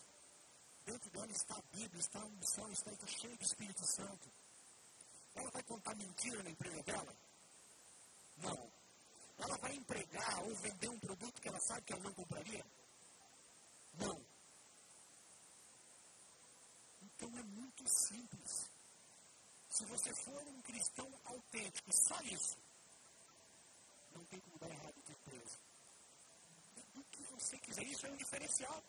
Dentro 0.86 1.10
dela 1.10 1.32
está 1.32 1.56
a 1.56 1.76
Bíblia, 1.76 2.00
está 2.00 2.20
a 2.20 2.26
unção, 2.26 2.72
está, 2.72 2.92
está 2.92 3.08
cheia 3.08 3.36
do 3.36 3.44
Espírito 3.44 3.86
Santo. 3.86 4.32
Ela 5.34 5.50
vai 5.50 5.64
contar 5.64 5.96
mentira 5.96 6.44
na 6.44 6.50
empresa 6.52 6.84
dela? 6.84 7.16
Não. 8.38 8.85
Ela 9.38 9.58
vai 9.58 9.76
empregar 9.76 10.44
ou 10.44 10.56
vender 10.56 10.90
um 10.90 11.00
produto 11.00 11.42
que 11.42 11.48
ela 11.48 11.60
sabe 11.60 11.82
que 11.82 11.94
ela 11.94 12.04
não 12.04 12.14
compraria? 12.14 12.66
Não. 14.00 14.26
Então 17.04 17.30
é 17.38 17.44
muito 17.44 17.84
simples. 18.08 18.70
Se 19.70 19.86
você 19.86 20.14
for 20.24 20.42
um 20.48 20.62
cristão 20.62 21.12
autêntico, 21.26 21.92
só 22.08 22.22
isso, 22.22 22.58
não 24.14 24.24
tem 24.26 24.40
como 24.40 24.58
dar 24.60 24.70
errado 24.70 25.02
de 25.06 25.12
empresa 25.12 25.66
você 27.46 27.58
quiser. 27.60 27.84
Isso 27.84 28.06
é 28.06 28.10
um 28.10 28.16
diferencial. 28.16 28.84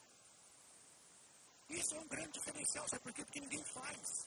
Isso 1.68 1.94
é 1.94 2.00
um 2.00 2.08
grande 2.08 2.32
diferencial. 2.32 2.88
Sabe 2.88 3.02
por 3.02 3.12
quê? 3.12 3.24
Porque 3.24 3.40
ninguém 3.40 3.64
faz. 3.64 4.26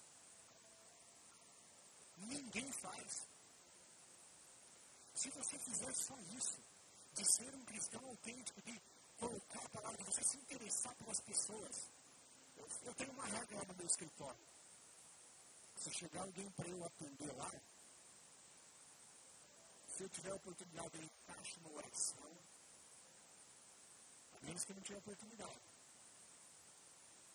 Ninguém 2.18 2.72
faz. 2.74 3.28
Se 5.20 5.30
você 5.32 5.60
fizer 5.60 5.94
só 5.96 6.18
isso, 6.38 6.64
de 7.12 7.26
ser 7.26 7.54
um 7.54 7.66
cristão 7.66 8.06
autêntico, 8.06 8.62
de 8.62 8.82
colocar 9.18 9.66
a 9.66 9.70
palavra, 9.70 9.98
de 9.98 10.04
você 10.06 10.24
se 10.24 10.38
interessar 10.38 10.96
pelas 10.96 11.20
pessoas. 11.20 11.90
Eu, 12.56 12.66
eu 12.86 12.96
tenho 12.96 13.12
uma 13.12 13.26
regra 13.26 13.58
lá 13.58 13.66
no 13.66 13.74
meu 13.74 13.86
escritório. 13.86 14.40
Se 15.76 15.92
chegar 15.92 16.22
alguém 16.22 16.50
para 16.52 16.70
eu 16.70 16.86
atender 16.86 17.36
lá, 17.36 17.52
se 19.90 20.04
eu 20.04 20.10
tiver 20.10 20.32
a 20.32 20.36
oportunidade, 20.36 20.98
eu 20.98 21.04
encaixo 21.04 21.60
no 21.60 21.76
oração, 21.76 22.38
menos 24.42 24.64
que 24.64 24.74
não 24.74 24.82
tinha 24.84 25.00
oportunidade. 25.00 25.62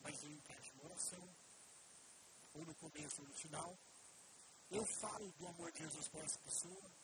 Mas 0.01 0.23
eu 0.23 0.31
encaixo 0.33 0.73
uma 0.73 0.85
oração, 0.85 1.37
ou 2.55 2.65
no 2.65 2.75
começo 2.77 3.21
ou 3.21 3.29
no 3.29 3.35
final. 3.35 3.79
Eu 4.71 4.87
falo 4.87 5.31
do 5.33 5.49
amor 5.49 5.71
de 5.73 5.81
Jesus 5.81 6.09
para 6.09 6.23
essa 6.23 6.39
pessoa. 6.39 7.04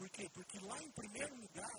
Por 0.00 0.08
quê? 0.08 0.30
Porque 0.30 0.58
lá 0.60 0.82
em 0.82 0.90
primeiro 0.92 1.34
lugar 1.36 1.78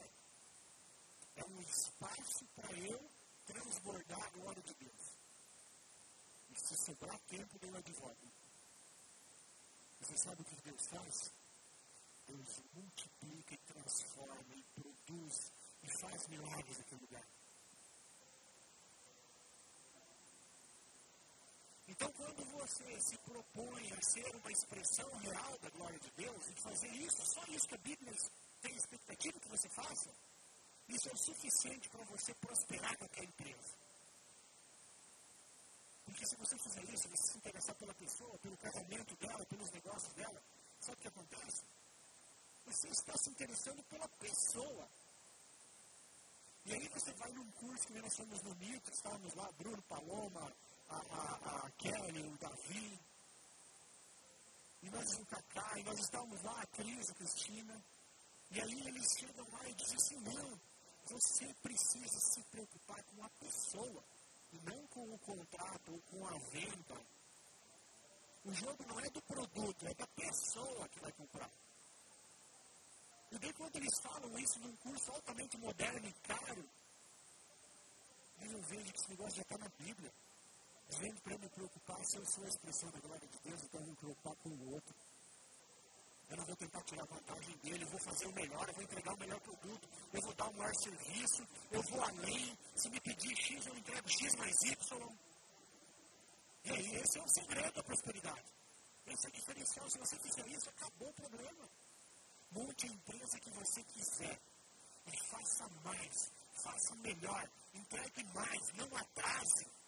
é 1.38 1.44
um 1.44 1.60
espaço 1.62 2.46
para 2.54 2.72
eu 2.78 3.10
transbordar 3.48 4.24
a 4.24 4.30
glória 4.30 4.62
de 4.62 4.76
Deus. 4.76 5.18
E 6.52 6.56
se 6.56 6.78
sobrar 6.86 7.20
tempo, 7.22 7.58
Deus 7.58 7.74
advoga. 7.74 8.32
Você 10.02 10.18
sabe 10.20 10.40
o 10.40 10.46
que 10.46 10.62
Deus 10.62 10.86
faz? 10.86 11.32
Deus 12.28 12.62
multiplica 12.76 13.56
e 13.56 13.58
transforma 13.58 14.56
e 14.56 14.64
produz 14.76 15.52
e 15.82 16.00
faz 16.00 16.28
milagres 16.28 16.78
naquele 16.78 17.02
lugar. 17.02 17.40
Então, 21.91 22.10
quando 22.13 22.41
você 22.58 23.01
se 23.01 23.17
propõe 23.17 23.91
a 23.91 24.01
ser 24.01 24.34
uma 24.38 24.51
expressão 24.51 25.10
real 25.17 25.60
da 25.60 25.69
glória 25.71 25.99
de 25.99 26.10
Deus 26.12 26.47
e 26.47 26.62
fazer 26.62 26.88
isso, 26.88 27.25
só 27.25 27.43
isso 27.49 27.67
que 27.67 27.75
a 27.75 27.84
Bíblia 27.89 28.13
tem 28.62 28.73
expectativa 28.77 29.39
que 29.41 29.49
você 29.49 29.67
faça, 29.67 30.10
isso 30.88 31.10
é 31.10 31.12
o 31.12 31.17
suficiente 31.17 31.89
para 31.89 32.06
você 32.06 32.34
prosperar 32.36 32.97
qualquer 32.97 33.25
empresa. 33.25 33.75
Porque 36.06 36.25
se 36.25 36.36
você 36.38 36.58
fizer 36.60 36.84
isso, 36.93 37.10
você 37.10 37.32
se 37.32 37.38
interessar 37.38 37.75
pela 37.75 37.93
pessoa, 37.93 38.39
pelo 38.39 38.58
casamento 38.58 39.15
dela, 39.17 39.45
pelos 39.45 39.69
negócios 39.71 40.13
dela, 40.13 40.41
sabe 40.80 40.97
o 40.97 41.01
que 41.01 41.08
acontece? 41.10 41.63
Você 42.67 42.88
está 42.88 43.17
se 43.17 43.30
interessando 43.32 43.84
pela 43.84 44.08
pessoa. 44.08 44.88
E 46.65 46.73
aí 46.73 46.88
você 46.88 47.12
vai 47.13 47.32
num 47.34 47.51
curso 47.51 47.88
que 47.88 47.99
nós 47.99 48.13
somos 48.13 48.41
no 48.43 48.51
MIT, 48.51 48.91
estávamos 48.93 49.34
lá, 49.34 49.51
Bruno 49.54 49.82
Paloma, 49.84 50.56
a, 50.91 51.65
a, 51.65 51.71
Kelly, 51.71 52.23
o 52.23 52.38
Davi, 52.38 52.99
e 54.84 54.89
nós 54.89 55.13
o 55.13 55.25
Cacá, 55.25 55.80
e 55.80 55.84
nós 55.84 55.99
estávamos 55.99 56.41
lá, 56.41 56.62
a 56.62 56.65
Cris, 56.67 57.10
a 57.10 57.13
Cristina, 57.13 57.84
e 58.51 58.62
aí 58.62 58.88
eles 58.88 59.06
chegam 59.17 59.47
lá 59.51 59.67
e 59.67 59.73
dizem 59.75 59.95
assim, 59.95 60.19
não, 60.19 60.60
você 61.06 61.54
precisa 61.62 62.19
se 62.19 62.43
preocupar 62.51 63.04
com 63.04 63.23
a 63.23 63.30
pessoa, 63.30 64.04
e 64.51 64.60
não 64.60 64.88
com 64.88 65.13
o 65.13 65.19
contrato 65.19 65.91
ou 65.91 66.01
com 66.01 66.27
a 66.27 66.38
venda. 66.49 67.01
O 68.43 68.54
jogo 68.54 68.84
não 68.88 68.99
é 68.99 69.10
do 69.10 69.21
produto, 69.21 69.88
é 69.88 69.93
da 69.93 70.08
pessoa 70.08 70.89
que 70.89 70.99
vai 70.99 71.12
comprar. 71.13 71.49
E 73.32 73.39
daí 73.39 73.54
quando 73.54 73.75
eles 73.77 73.97
falam 73.99 74.38
isso 74.39 74.60
num 74.60 74.75
curso 74.77 75.12
altamente 75.12 75.58
moderno 75.58 76.08
e 76.08 76.13
caro, 76.13 76.69
eu 78.41 78.62
vejo 78.63 78.91
que 78.91 78.99
esse 78.99 79.10
negócio 79.10 79.36
já 79.36 79.41
está 79.43 79.58
na 79.58 79.69
Bíblia. 79.77 80.12
Dizendo 80.91 81.21
para 81.21 81.38
me 81.38 81.47
preocupar 81.47 82.04
se 82.04 82.17
eu 82.17 82.25
sou 82.25 82.43
a 82.43 82.47
expressão 82.49 82.91
da 82.91 82.99
glória 82.99 83.25
de 83.25 83.39
Deus, 83.39 83.63
então 83.63 83.80
eu 83.80 83.86
vou 83.86 83.91
me 83.91 83.95
preocupar 83.95 84.36
com 84.36 84.49
o 84.49 84.73
outro. 84.73 84.95
Eu 86.30 86.38
não 86.38 86.45
vou 86.45 86.56
tentar 86.58 86.82
tirar 86.84 87.06
vantagem 87.06 87.58
dele, 87.60 87.84
eu 87.84 87.89
vou 87.89 87.99
fazer 87.99 88.27
o 88.27 88.34
melhor, 88.34 88.67
eu 88.67 88.73
vou 88.73 88.84
entregar 88.84 89.13
o 89.13 89.19
melhor 89.19 89.39
produto, 89.39 89.89
eu 90.13 90.21
vou 90.21 90.34
dar 90.34 90.49
o 90.49 90.54
maior 90.54 90.75
serviço, 90.75 91.47
eu 91.71 91.82
vou 91.84 92.04
além. 92.04 92.58
Se 92.75 92.89
me 92.89 92.99
pedir 92.99 93.36
X, 93.38 93.65
eu 93.67 93.77
entrego 93.77 94.10
X 94.10 94.36
mais 94.36 94.56
Y. 94.63 95.17
E 96.65 96.71
aí, 96.71 96.95
esse 96.95 97.19
é 97.19 97.23
o 97.23 97.30
segredo 97.30 97.73
da 97.73 97.84
prosperidade. 97.84 98.54
Esse 99.08 99.25
é 99.25 99.30
o 99.30 99.34
diferencial. 99.34 99.89
Se 99.89 99.97
você 99.97 100.19
fizer 100.19 100.47
isso, 100.47 100.69
acabou 100.69 101.10
o 101.10 101.13
problema. 101.13 101.69
Monte 102.51 102.86
a 102.86 102.89
empresa 102.89 103.39
que 103.39 103.49
você 103.49 103.84
quiser. 103.84 104.41
E 105.08 105.30
faça 105.30 105.67
mais, 105.84 106.32
faça 106.63 106.95
melhor, 106.95 107.49
entregue 107.73 108.23
mais, 108.34 108.71
não 108.73 108.95
atrase. 108.95 109.81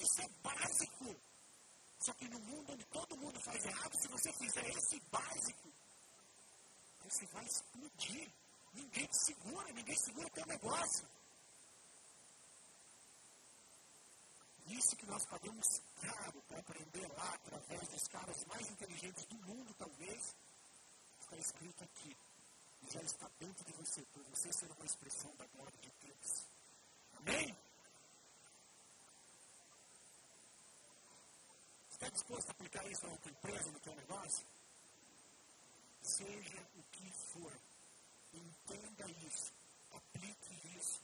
Isso 0.00 0.22
é 0.22 0.28
básico. 0.42 1.16
Só 2.00 2.12
que 2.14 2.28
no 2.28 2.38
mundo 2.40 2.72
onde 2.72 2.84
todo 2.86 3.16
mundo 3.16 3.40
faz 3.40 3.64
errado, 3.64 3.92
se 4.00 4.08
você 4.08 4.32
fizer 4.34 4.68
esse 4.68 5.00
básico, 5.10 5.72
você 7.02 7.26
vai 7.26 7.44
explodir. 7.44 8.30
Ninguém 8.72 9.06
te 9.06 9.24
segura, 9.24 9.72
ninguém 9.72 9.96
segura 9.96 10.28
teu 10.30 10.46
negócio. 10.46 11.08
Isso 14.66 14.96
que 14.96 15.06
nós 15.06 15.24
pagamos 15.26 15.66
caro 16.00 16.42
para 16.48 16.58
aprender 16.58 17.06
lá, 17.16 17.34
através 17.34 17.88
dos 17.88 18.08
caras 18.08 18.44
mais 18.46 18.66
inteligentes 18.68 19.24
do 19.26 19.36
mundo, 19.46 19.74
talvez, 19.74 20.34
está 21.20 21.36
escrito 21.36 21.84
aqui. 21.84 22.16
E 22.82 22.90
já 22.90 23.00
está 23.02 23.30
dentro 23.38 23.64
de 23.64 23.72
você, 23.74 24.02
por 24.06 24.22
você 24.24 24.52
ser 24.52 24.70
uma 24.72 24.84
expressão 24.84 25.34
da 25.36 25.46
glória 25.46 25.78
de 25.78 25.90
Deus. 26.00 26.46
Amém? 27.18 27.56
Está 32.04 32.16
disposto 32.16 32.48
a 32.48 32.52
aplicar 32.52 32.86
isso 32.86 33.06
na 33.06 33.16
tua 33.16 33.30
empresa, 33.30 33.70
no 33.70 33.80
teu 33.80 33.94
negócio? 33.94 34.46
Seja 36.02 36.68
o 36.76 36.82
que 36.92 37.10
for, 37.32 37.58
entenda 38.30 39.10
isso, 39.26 39.54
aplique 39.90 40.78
isso 40.78 41.00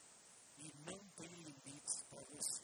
e 0.59 0.71
não 0.85 0.99
tem 1.17 1.27
limites 1.27 2.03
para 2.03 2.21
você. 2.25 2.63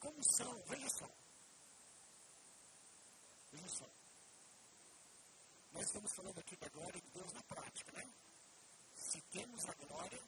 Como 0.00 0.24
são, 0.34 0.62
veja 0.62 0.88
só. 0.98 1.10
Veja 3.52 3.68
só. 3.68 3.90
Nós 5.72 5.84
estamos 5.84 6.12
falando 6.14 6.38
aqui 6.38 6.56
da 6.56 6.68
glória 6.70 7.00
de 7.02 7.10
Deus 7.10 7.32
na 7.34 7.42
prática, 7.42 7.92
né? 7.92 8.14
Se 8.94 9.20
temos 9.30 9.62
a 9.66 9.74
glória, 9.74 10.22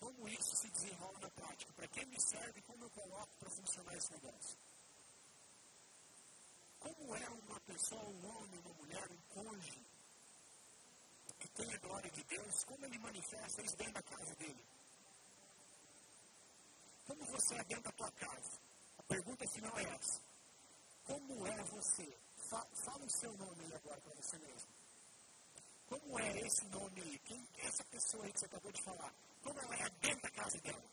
como 0.00 0.28
isso 0.28 0.56
se 0.56 0.70
desenrola 0.70 1.18
na 1.20 1.30
prática? 1.30 1.72
Para 1.74 1.88
quem 1.88 2.06
me 2.06 2.20
serve 2.20 2.62
como 2.62 2.84
eu 2.84 2.90
coloco 2.90 3.36
para 3.38 3.50
funcionar 3.50 3.94
esse 3.94 4.10
negócio? 4.12 4.58
Como 6.80 7.14
é 7.14 7.28
uma 7.28 7.60
pessoa, 7.60 8.02
um 8.02 8.26
homem, 8.26 8.58
uma 8.60 8.74
mulher, 8.74 9.10
um 9.10 9.20
cônjuge 9.34 9.86
que 11.38 11.48
tem 11.48 11.74
a 11.74 11.78
glória 11.78 12.10
de 12.10 12.24
Deus, 12.24 12.64
como 12.64 12.84
ele 12.86 12.98
manifesta 12.98 13.62
isso 13.62 13.76
dentro 13.76 13.92
da 13.92 14.02
casa 14.02 14.34
dele? 14.36 14.64
Como 17.06 17.24
você 17.26 17.54
é 17.54 17.64
dentro 17.64 17.84
da 17.84 17.92
tua 17.92 18.10
casa? 18.12 18.60
A 18.98 19.02
pergunta 19.02 19.46
final 19.48 19.78
é 19.78 19.82
essa. 19.82 20.20
Como 21.04 21.46
é 21.46 21.64
você? 21.64 22.18
Fala 22.48 23.04
o 23.04 23.10
seu 23.10 23.36
nome 23.36 23.64
aí 23.64 23.74
agora 23.74 24.00
para 24.00 24.14
você 24.14 24.38
mesmo. 24.38 24.70
Como 25.86 26.18
é 26.18 26.40
esse 26.40 26.64
nome 26.68 27.00
aí? 27.02 27.18
Quem 27.18 27.48
é 27.58 27.66
essa 27.66 27.84
pessoa 27.84 28.24
aí 28.24 28.32
que 28.32 28.38
você 28.38 28.46
acabou 28.46 28.72
de 28.72 28.82
falar? 28.82 29.14
Como 29.42 29.60
ela 29.60 29.74
é 29.74 29.90
dentro 30.00 30.22
da 30.22 30.30
casa 30.30 30.58
dela? 30.60 30.90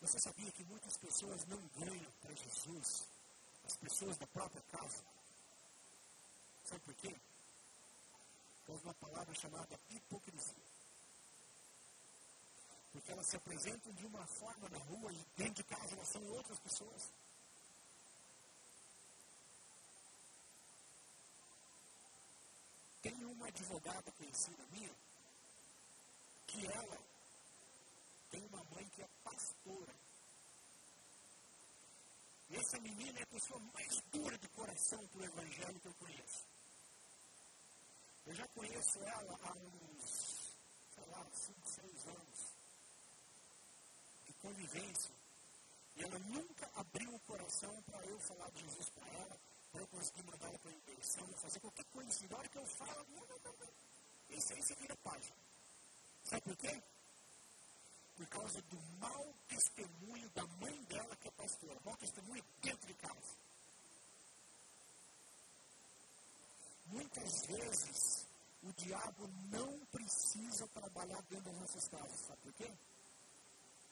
Você 0.00 0.18
sabia 0.20 0.50
que 0.52 0.64
muitas 0.64 0.96
pessoas 0.96 1.44
não 1.46 1.60
ganham 1.68 2.12
para 2.20 2.34
Jesus? 2.34 3.08
As 3.64 3.76
pessoas 3.76 4.16
da 4.16 4.26
própria 4.26 4.62
casa. 4.62 5.04
Sabe 6.64 6.80
por 6.80 6.94
quê? 6.94 7.14
Por 8.64 8.76
uma 8.82 8.94
palavra 8.94 9.34
chamada 9.34 9.78
hipocrisia. 9.90 10.68
Porque 12.92 13.12
elas 13.12 13.26
se 13.26 13.36
apresentam 13.36 13.92
de 13.92 14.06
uma 14.06 14.26
forma 14.26 14.68
na 14.68 14.78
rua 14.78 15.12
e 15.12 15.24
dentro 15.36 15.62
de 15.62 15.64
casa 15.64 15.94
elas 15.94 16.08
são 16.08 16.22
outras 16.28 16.58
pessoas. 16.60 17.12
Tem 23.02 23.24
advogada 23.48 24.12
conhecida 24.12 24.64
minha 24.70 24.94
que 26.46 26.66
ela 26.66 26.98
tem 28.30 28.44
uma 28.46 28.64
mãe 28.64 28.88
que 28.90 29.02
é 29.02 29.08
pastora. 29.22 29.94
E 32.50 32.56
essa 32.56 32.78
menina 32.80 33.18
é 33.18 33.22
a 33.22 33.26
pessoa 33.26 33.60
mais 33.74 34.00
dura 34.10 34.38
de 34.38 34.48
coração 34.48 35.06
para 35.08 35.20
o 35.20 35.24
evangelho 35.24 35.80
que 35.80 35.88
eu 35.88 35.94
conheço. 35.94 36.46
Eu 38.26 38.34
já 38.34 38.46
conheço 38.48 38.98
ela 38.98 39.38
há 39.42 39.52
uns, 39.52 40.52
sei 40.94 41.06
lá, 41.06 41.26
5, 41.30 41.68
6 41.68 42.06
anos 42.06 42.38
de 44.26 44.32
convivência. 44.34 45.14
E 45.96 46.02
ela 46.02 46.18
nunca 46.18 46.70
abriu 46.74 47.14
o 47.14 47.20
coração 47.20 47.82
para 47.82 48.04
eu 48.06 48.18
falar 48.20 48.50
de 48.50 48.60
Jesus 48.60 48.90
para 48.90 49.08
ela 49.08 49.40
eu 49.80 49.86
conseguir 49.88 50.22
mandar 50.24 50.48
ela 50.48 50.58
para 50.58 50.70
a 50.70 50.74
intenção, 50.74 51.26
fazer 51.34 51.60
qualquer 51.60 51.84
coisa 51.86 52.08
assim. 52.10 52.26
Na 52.28 52.38
hora 52.38 52.48
que 52.48 52.58
eu 52.58 52.66
falo, 52.66 53.06
não, 53.10 53.26
não, 53.26 53.38
não, 53.44 53.52
não. 53.58 54.36
Isso 54.36 54.52
aí 54.52 54.62
você 54.62 54.74
vira 54.74 54.96
página. 54.96 55.36
Sabe 56.24 56.42
por 56.42 56.56
quê? 56.56 56.82
Por 58.16 58.26
causa 58.28 58.60
do 58.62 58.80
mau 58.98 59.34
testemunho 59.48 60.28
da 60.30 60.46
mãe 60.46 60.82
dela, 60.84 61.16
que 61.16 61.28
é 61.28 61.30
pastora. 61.30 61.80
Mau 61.84 61.96
testemunho 61.96 62.44
dentro 62.60 62.86
de 62.86 62.94
casa. 62.94 63.36
Muitas 66.86 67.46
vezes, 67.46 68.26
o 68.62 68.72
diabo 68.72 69.28
não 69.50 69.78
precisa 69.86 70.66
trabalhar 70.68 71.22
dentro 71.22 71.44
das 71.44 71.60
nossas 71.60 71.88
casas. 71.88 72.20
Sabe 72.20 72.40
por 72.42 72.52
quê? 72.54 72.72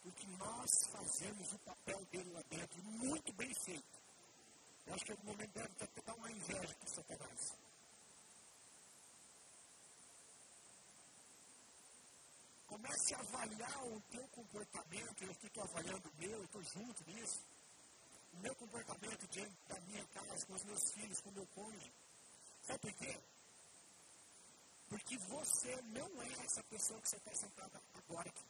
Porque 0.02 0.26
nós 0.38 0.70
fazemos 0.90 1.52
o 1.52 1.58
papel 1.58 2.04
dele 2.06 2.30
lá 2.32 2.42
dentro 2.48 2.82
muito 2.82 3.32
bem 3.34 3.52
feito. 3.64 3.95
Eu 4.86 4.94
acho 4.94 5.04
que 5.04 5.12
em 5.12 5.14
algum 5.16 5.26
momento 5.32 5.52
deve 5.52 5.84
até 5.84 6.00
dar 6.02 6.14
uma 6.14 6.30
inveja 6.30 6.74
para 6.74 6.88
Satanás. 6.88 7.56
Comece 12.66 13.14
a 13.14 13.18
avaliar 13.18 13.84
o 13.84 14.00
comportamento, 14.28 15.24
eu 15.24 15.30
estou 15.32 15.62
avaliando 15.62 16.08
o 16.08 16.16
meu, 16.18 16.30
eu 16.30 16.44
estou 16.44 16.62
junto 16.62 17.10
nisso. 17.10 17.40
O 18.32 18.36
meu 18.38 18.54
comportamento 18.54 19.26
diante 19.28 19.56
da 19.66 19.80
minha 19.80 20.06
casa, 20.08 20.46
com 20.46 20.54
os 20.54 20.64
meus 20.64 20.92
filhos, 20.92 21.20
com 21.20 21.30
o 21.30 21.32
meu 21.32 21.46
cônjuge. 21.48 21.92
Sabe 22.62 22.78
por 22.80 22.92
quê? 22.94 23.18
Porque 24.88 25.18
você 25.18 25.82
não 25.82 26.22
é 26.22 26.32
essa 26.44 26.62
pessoa 26.64 27.00
que 27.00 27.08
você 27.08 27.16
está 27.16 27.34
sentada 27.34 27.82
agora 27.94 28.28
aqui. 28.28 28.44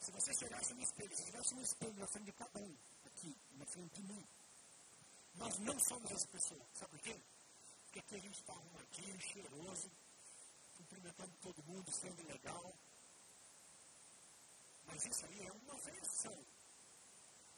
Se 0.00 0.10
você 0.12 0.34
chegasse 0.34 0.74
no 0.74 0.82
espelho, 0.82 1.16
se 1.16 1.24
tivesse 1.24 1.54
um 1.54 1.62
espelho 1.62 1.94
na 1.94 2.06
frente 2.06 2.26
de 2.26 2.32
cada 2.32 2.58
um, 2.60 2.76
aqui, 3.18 3.36
na 3.56 3.66
frente 3.66 3.94
de 3.94 4.02
mim, 4.02 4.24
nós 5.34 5.58
não 5.58 5.78
somos 5.80 6.10
essa 6.10 6.26
pessoa. 6.28 6.64
Sabe 6.74 6.90
por 6.92 7.00
quê? 7.00 7.20
Porque 7.84 7.98
aqui 7.98 8.14
a 8.14 8.20
gente 8.20 8.38
está 8.38 8.52
arrumadinho, 8.52 9.20
cheiroso, 9.20 9.90
cumprimentando 10.76 11.32
todo 11.42 11.62
mundo, 11.64 11.90
sendo 11.92 12.22
legal. 12.26 12.74
Mas 14.86 15.04
isso 15.04 15.26
aí 15.26 15.46
é 15.46 15.52
uma 15.52 15.74
versão. 15.74 16.46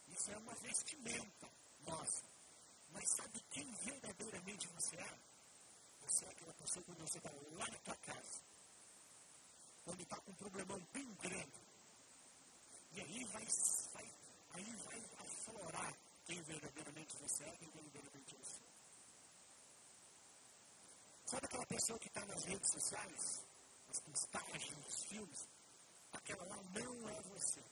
Isso 0.09 0.31
é 0.31 0.37
uma 0.39 0.55
vestimenta 0.55 1.51
nossa. 1.87 2.25
Mas 2.91 3.05
sabe 3.17 3.41
quem 3.51 3.71
verdadeiramente 3.85 4.67
você 4.69 4.97
é? 4.97 5.19
Você 6.01 6.25
é 6.25 6.31
aquela 6.31 6.55
pessoa 6.55 6.85
quando 6.85 7.01
você 7.01 7.19
está 7.19 7.31
lá 7.31 7.67
na 7.71 7.79
tua 7.79 7.97
casa. 7.97 8.41
Quando 9.85 10.01
está 10.03 10.17
com 10.21 10.31
um 10.33 10.35
problemão 10.35 10.81
bem 10.93 11.15
grande. 11.15 11.61
E 12.93 13.01
aí 13.01 13.25
vai, 13.27 13.47
vai, 13.93 14.13
aí 14.55 14.77
vai 14.77 15.01
aflorar 15.21 15.95
quem 16.27 16.43
verdadeiramente 16.61 17.17
você 17.17 17.45
é, 17.45 17.57
quem 17.57 17.71
verdadeiramente 17.71 18.37
você. 18.37 18.61
Sabe 21.27 21.47
aquela 21.47 21.67
pessoa 21.67 21.99
que 21.99 22.09
está 22.09 22.25
nas 22.27 22.45
redes 22.45 22.71
sociais, 22.71 23.43
nas 23.89 24.01
postagens, 24.01 24.77
nos 24.85 25.05
filmes? 25.05 25.49
Aquela 26.13 26.45
lá 26.45 26.57
não 26.57 27.09
é 27.09 27.23
você. 27.23 27.63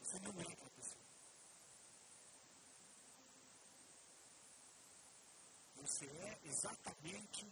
Você 0.00 0.18
não 0.20 0.40
é 0.40 0.42
aquela 0.42 0.70
pessoa. 0.70 1.02
Você 5.76 6.06
é 6.06 6.38
exatamente 6.44 7.46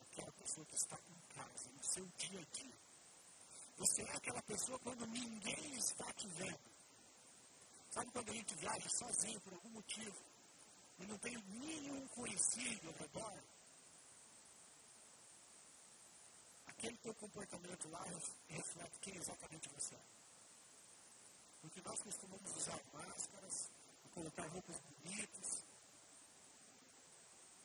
aquela 0.00 0.32
pessoa 0.32 0.66
que 0.66 0.76
está 0.76 0.96
em 0.96 1.34
casa, 1.34 1.70
no 1.70 1.84
seu 1.84 2.06
dia 2.16 2.40
a 2.40 2.56
dia. 2.56 2.78
Você 3.78 4.02
é 4.02 4.16
aquela 4.16 4.42
pessoa 4.42 4.78
quando 4.78 5.06
ninguém 5.06 5.74
está 5.74 6.12
te 6.12 6.28
vendo. 6.28 6.71
Sabe 7.92 8.10
quando 8.10 8.30
a 8.30 8.34
gente 8.34 8.54
viaja 8.56 8.88
sozinho 8.88 9.40
por 9.42 9.52
algum 9.52 9.70
motivo 9.70 10.16
e 10.98 11.06
não 11.06 11.18
tem 11.18 11.36
nenhum 11.36 12.06
conhecido 12.08 12.88
ao 12.88 12.94
redor? 12.94 13.42
aquele 16.82 16.96
teu 16.96 17.14
comportamento 17.14 17.88
lá 17.90 18.04
reflete 18.48 18.98
quem 19.00 19.16
exatamente 19.16 19.68
você 19.68 19.94
é. 19.94 20.02
Porque 21.60 21.80
nós 21.80 22.02
costumamos 22.02 22.56
usar 22.56 22.80
máscaras, 22.92 23.70
colocar 24.12 24.48
roupas 24.48 24.76
bonitas, 24.80 25.64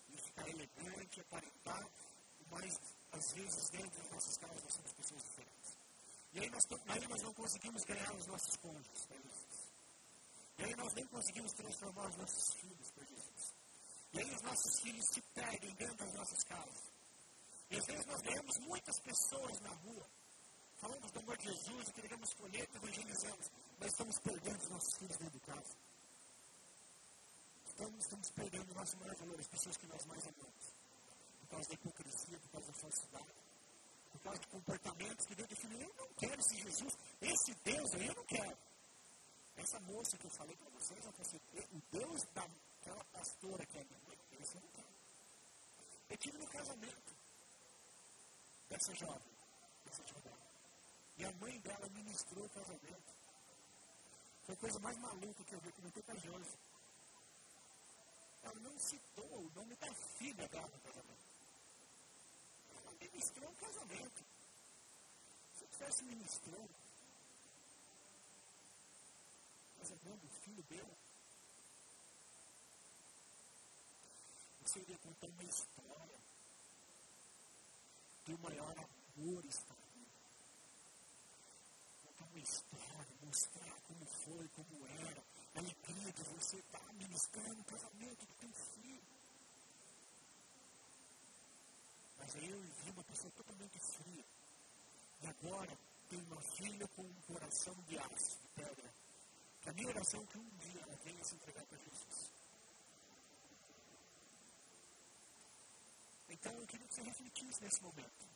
e 0.10 0.18
ficar 0.18 0.48
elegante, 0.48 1.22
aparentar, 1.22 1.90
mas 2.52 2.80
às 3.12 3.34
vezes 3.34 3.70
dentro 3.72 4.02
das 4.02 4.12
nossas 4.12 4.38
casas 4.38 4.63
nós 4.63 4.74
somos 4.74 4.94
pessoas 4.94 5.24
diferentes. 5.24 5.78
E 6.34 6.40
aí 6.40 6.50
nós, 6.52 6.63
aí 6.88 7.08
nós 7.08 7.22
não 7.24 7.34
conseguimos 7.34 7.84
ganhar 7.86 8.13
os 8.13 8.28
nossos 8.28 8.56
cônjuges 8.58 9.06
para 9.08 9.18
Jesus. 9.18 9.46
E 10.58 10.63
aí 10.63 10.76
nós 10.76 10.93
nem 10.93 11.06
conseguimos 11.08 11.54
transformar 11.54 12.08
os 12.10 12.15
nossos 12.17 12.54
filhos 12.56 12.91
para 12.91 13.06
Jesus. 13.06 13.54
E 14.13 14.20
aí 14.20 14.36
os 14.36 14.41
nossos 14.41 14.80
filhos 14.82 15.06
se 15.13 15.22
perdem 15.34 15.74
dentro 15.76 15.96
das 15.98 16.13
nossas 16.13 16.43
casas. 16.43 16.91
E 17.70 17.78
às 17.78 17.86
vezes 17.86 18.06
nós 18.06 18.22
ganhamos 18.22 18.58
muitas 18.60 19.00
pessoas 19.02 19.60
na 19.60 19.70
rua. 19.70 20.10
Falamos 20.78 21.12
do 21.12 21.20
amor 21.20 21.38
de 21.38 21.46
Jesus, 21.46 21.89
entregamos 21.89 22.34
folheto, 22.34 22.78
evangelizamos. 22.78 23.52
Mas 23.80 23.91
estamos 23.91 24.20
perdendo 24.20 24.62
os 24.62 24.70
nossos 24.70 24.98
filhos 24.98 25.17
dentro 25.17 25.39
de 25.39 25.46
casa. 25.46 25.78
Estamos, 27.67 28.00
estamos 28.00 28.30
perdendo 28.32 28.72
o 28.72 28.74
nosso 28.74 28.98
maior 28.98 29.15
valor, 29.15 29.39
as 29.39 29.48
pessoas 29.48 29.78
que 29.78 29.88
nós 29.88 30.06
mais 30.06 30.26
amamos. 30.26 30.74
Por 31.39 31.48
causa 31.50 31.67
da 31.67 31.74
hipocrisia, 31.76 32.39
por 32.39 32.50
causa 32.50 32.67
da 32.67 32.74
falsidade. 32.74 33.36
Por 34.12 34.22
causa 34.22 34.39
de 34.39 34.48
comportamentos 34.48 35.26
que 35.26 35.36
Deus 35.36 35.50
definiu. 35.50 35.82
Eu 35.82 35.93
não 35.96 36.08
quero 36.15 36.41
esse 36.41 36.58
Jesus, 36.58 36.93
esse 37.22 37.54
Deus 37.63 37.93
aí 37.93 38.08
eu 38.08 38.15
não 38.15 38.26
quero. 38.26 38.58
Essa 39.58 39.80
moça 39.82 40.17
que 40.17 40.26
eu 40.26 40.32
falei 40.32 40.56
para 40.56 40.70
vocês, 40.70 41.04
eu 41.06 41.12
falei, 41.12 41.41
o 41.74 41.82
Deus 41.91 42.24
daquela 42.34 43.04
pastora 43.06 43.65
que 43.65 43.78
é 43.78 43.84
minha 43.84 44.00
mãe, 44.08 44.17
esse 44.39 44.56
eu 44.56 44.62
não 44.62 44.70
quero. 44.70 44.88
Eu 46.10 46.17
tive 46.17 46.38
no 46.38 46.48
casamento 46.48 47.15
dessa 48.70 48.96
jovem, 48.96 49.34
dessa 49.86 50.04
jovem. 50.08 50.34
E 51.17 51.26
a 51.26 51.32
mãe 51.34 51.60
dela 51.60 51.89
ministrou 51.89 52.46
o 52.46 52.50
casamento. 52.50 53.15
Foi 54.46 54.56
a 54.56 54.58
coisa 54.60 54.80
mais 54.80 54.98
maluca 54.98 55.43
que 55.43 55.56
eu 55.56 55.60
vi, 55.60 55.72
comentei 55.74 56.04
com 56.04 56.12
a 56.12 56.15
Josi. 56.15 56.58
Ela 58.43 58.60
não 58.62 58.80
citou 58.80 59.26
o 59.26 59.52
nome 59.52 59.76
da 59.76 59.93
filha 59.93 60.48
dela 60.48 60.67
no 60.67 60.80
casamento. 60.80 61.28
Ela 62.70 62.91
ministrou 62.93 63.50
o 63.50 63.56
casamento. 63.56 64.26
Se 65.54 65.63
eu 65.63 65.67
tivesse 65.70 66.04
ministrando 66.06 66.70
o 69.74 69.80
casamento 69.80 70.28
do 70.28 70.37
filho 70.47 70.63
dela, 70.63 70.97
você 74.62 74.79
iria 74.79 74.97
contar 74.99 75.27
uma 75.27 75.43
história 75.43 76.19
teu 78.23 78.38
maior 78.39 78.75
amor 78.77 79.39
aqui. 79.39 80.07
Contar 82.03 82.25
uma 82.25 82.39
história, 82.39 83.15
mostrar 83.21 83.81
como 83.88 84.05
foi, 84.05 84.47
como 84.49 84.88
era, 84.88 85.23
a 85.55 85.60
alegria 85.60 86.12
de 86.13 86.23
você 86.23 86.57
estar 86.57 86.93
ministrando 86.93 87.62
o 87.62 87.65
casamento 87.65 88.25
do 88.25 88.36
teu 88.36 88.49
filho. 88.49 89.03
Mas 92.17 92.36
aí 92.36 92.49
eu 92.49 92.62
vi 92.62 92.91
uma 92.91 93.03
pessoa 93.03 93.31
totalmente 93.31 93.79
fria. 93.79 94.25
E 95.21 95.27
agora 95.27 95.77
tem 96.10 96.19
uma 96.21 96.41
filha 96.41 96.88
com 96.89 97.03
um 97.03 97.21
coração 97.21 97.73
de 97.88 97.97
aço, 97.97 98.39
de 98.41 98.47
pedra. 98.55 99.07
A 99.67 99.73
minha 99.73 99.89
oração 99.89 100.21
é 100.21 100.25
que 100.25 100.38
um 100.38 100.49
dia 100.58 100.82
ela 100.82 100.95
venha 101.03 101.23
se 101.25 101.36
entregar 101.36 101.65
para 101.65 101.77
Jesus. 101.77 102.32
Então 106.30 106.53
eu 106.53 106.67
queria 106.67 106.88
que 106.88 106.93
você 106.93 107.01
refletisse 107.01 107.63
nesse 107.63 107.82
momento. 107.84 108.27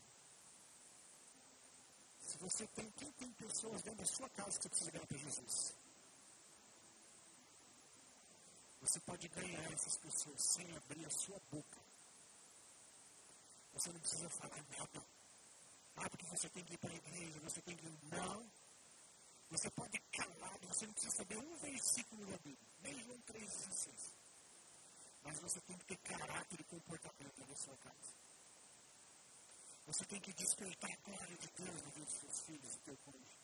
Se 2.28 2.38
você 2.38 2.68
tem, 2.68 2.92
quem 2.92 3.12
tem 3.14 3.32
pessoas 3.34 3.82
dentro 3.82 4.00
da 4.00 4.06
sua 4.06 4.30
casa 4.30 4.58
que 4.58 4.64
você 4.64 4.70
precisa 4.70 4.92
ganhar 4.92 5.08
para 5.08 5.18
Jesus? 5.18 5.74
Você 8.82 9.00
pode 9.02 9.28
ganhar 9.30 9.72
essas 9.72 9.98
pessoas 9.98 10.42
sem 10.42 10.76
abrir 10.76 11.06
a 11.06 11.10
sua 11.12 11.40
boca. 11.50 11.80
Você 13.74 13.92
não 13.92 14.00
precisa 14.02 14.30
falar 14.30 14.66
nada. 14.78 15.06
Ah, 15.96 16.10
porque 16.10 16.26
você 16.26 16.50
tem 16.50 16.64
que 16.66 16.74
ir 16.74 16.78
para 16.78 16.92
a 16.92 16.96
igreja, 16.96 17.40
você 17.40 17.62
tem 17.62 17.78
que 17.78 17.86
ir. 17.86 18.00
Não. 18.10 18.61
Você 19.52 19.70
pode 19.72 20.00
calar, 20.00 20.58
você 20.60 20.86
não 20.86 20.94
precisa 20.94 21.16
saber 21.18 21.38
um 21.38 21.56
versículo 21.58 22.26
da 22.26 22.38
Bíblia, 22.38 22.70
nem 22.84 23.04
João 23.04 23.20
3,16. 23.20 24.14
Mas 25.24 25.40
você 25.40 25.60
tem 25.62 25.78
que 25.78 25.86
ter 25.88 25.98
caráter 25.98 26.62
e 26.62 26.64
comportamento 26.64 27.46
na 27.46 27.56
sua 27.58 27.76
casa. 27.76 28.16
Você 29.88 30.06
tem 30.06 30.22
que 30.22 30.32
despertar 30.34 30.90
a 30.90 30.96
glória 31.02 31.38
de 31.38 31.48
Deus 31.50 31.84
na 31.84 31.90
vida 31.90 32.06
dos 32.06 32.14
seus 32.14 32.40
filhos 32.46 32.76
e 32.76 32.80
teu 32.80 32.98
cônjuge. 33.04 33.38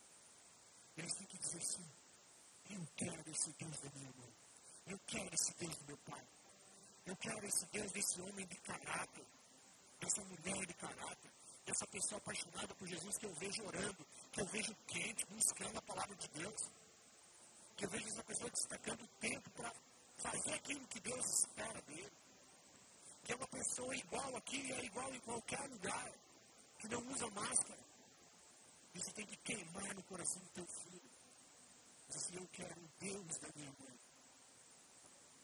Eles 0.95 1.13
têm 1.13 1.27
que 1.27 1.37
dizer 1.39 1.57
assim: 1.57 1.91
Eu 2.69 2.87
quero 2.95 3.29
esse 3.29 3.51
Deus 3.51 3.79
da 3.81 3.89
minha 3.91 4.11
mãe. 4.13 4.33
Eu 4.85 4.99
quero 4.99 5.35
esse 5.35 5.53
Deus 5.59 5.75
do 5.75 5.85
meu 5.87 5.97
pai. 5.97 6.27
Eu 7.05 7.17
quero 7.17 7.45
esse 7.45 7.65
Deus 7.65 7.91
desse 7.91 8.21
homem 8.21 8.47
de 8.47 8.55
caráter, 8.61 9.25
dessa 9.99 10.23
mulher 10.23 10.65
de 10.65 10.73
caráter, 10.73 11.31
dessa 11.67 11.85
pessoa 11.87 12.17
apaixonada 12.17 12.73
por 12.75 12.87
Jesus 12.87 13.17
que 13.17 13.25
eu 13.25 13.33
vejo 13.35 13.61
orando, 13.65 14.07
que 14.31 14.41
eu 14.41 14.45
vejo 14.47 14.73
quente, 14.87 15.25
buscando 15.25 15.77
a 15.77 15.81
palavra 15.81 16.15
de 16.15 16.27
Deus. 16.29 16.61
Que 17.75 17.85
eu 17.85 17.89
vejo 17.89 18.07
essa 18.07 18.23
pessoa 18.23 18.49
destacando 18.49 19.07
tempo 19.19 19.49
para 19.51 19.71
fazer 20.17 20.53
aquilo 20.53 20.87
que 20.87 20.99
Deus 21.01 21.25
espera 21.41 21.81
dele. 21.81 22.11
Que 23.23 23.33
é 23.33 23.35
uma 23.35 23.47
pessoa 23.49 23.93
igual 23.95 24.35
aqui 24.37 24.71
é 24.71 24.85
igual 24.85 25.13
em 25.13 25.19
qualquer 25.19 25.69
lugar, 25.69 26.11
que 26.79 26.87
não 26.87 27.05
usa 27.11 27.29
máscara. 27.31 27.79
Isso 28.95 29.13
tem 29.13 29.25
que 29.25 29.37
queimar 29.37 29.93
no 29.93 30.03
coração 30.03 30.41
do 30.41 30.49
teu 30.51 30.65
filho. 30.65 31.11
Diz 32.07 32.15
assim, 32.15 32.37
eu 32.37 32.47
quero 32.47 32.81
o 32.81 32.89
Deus 32.97 33.37
da 33.39 33.49
minha 33.53 33.73
mãe. 33.77 33.99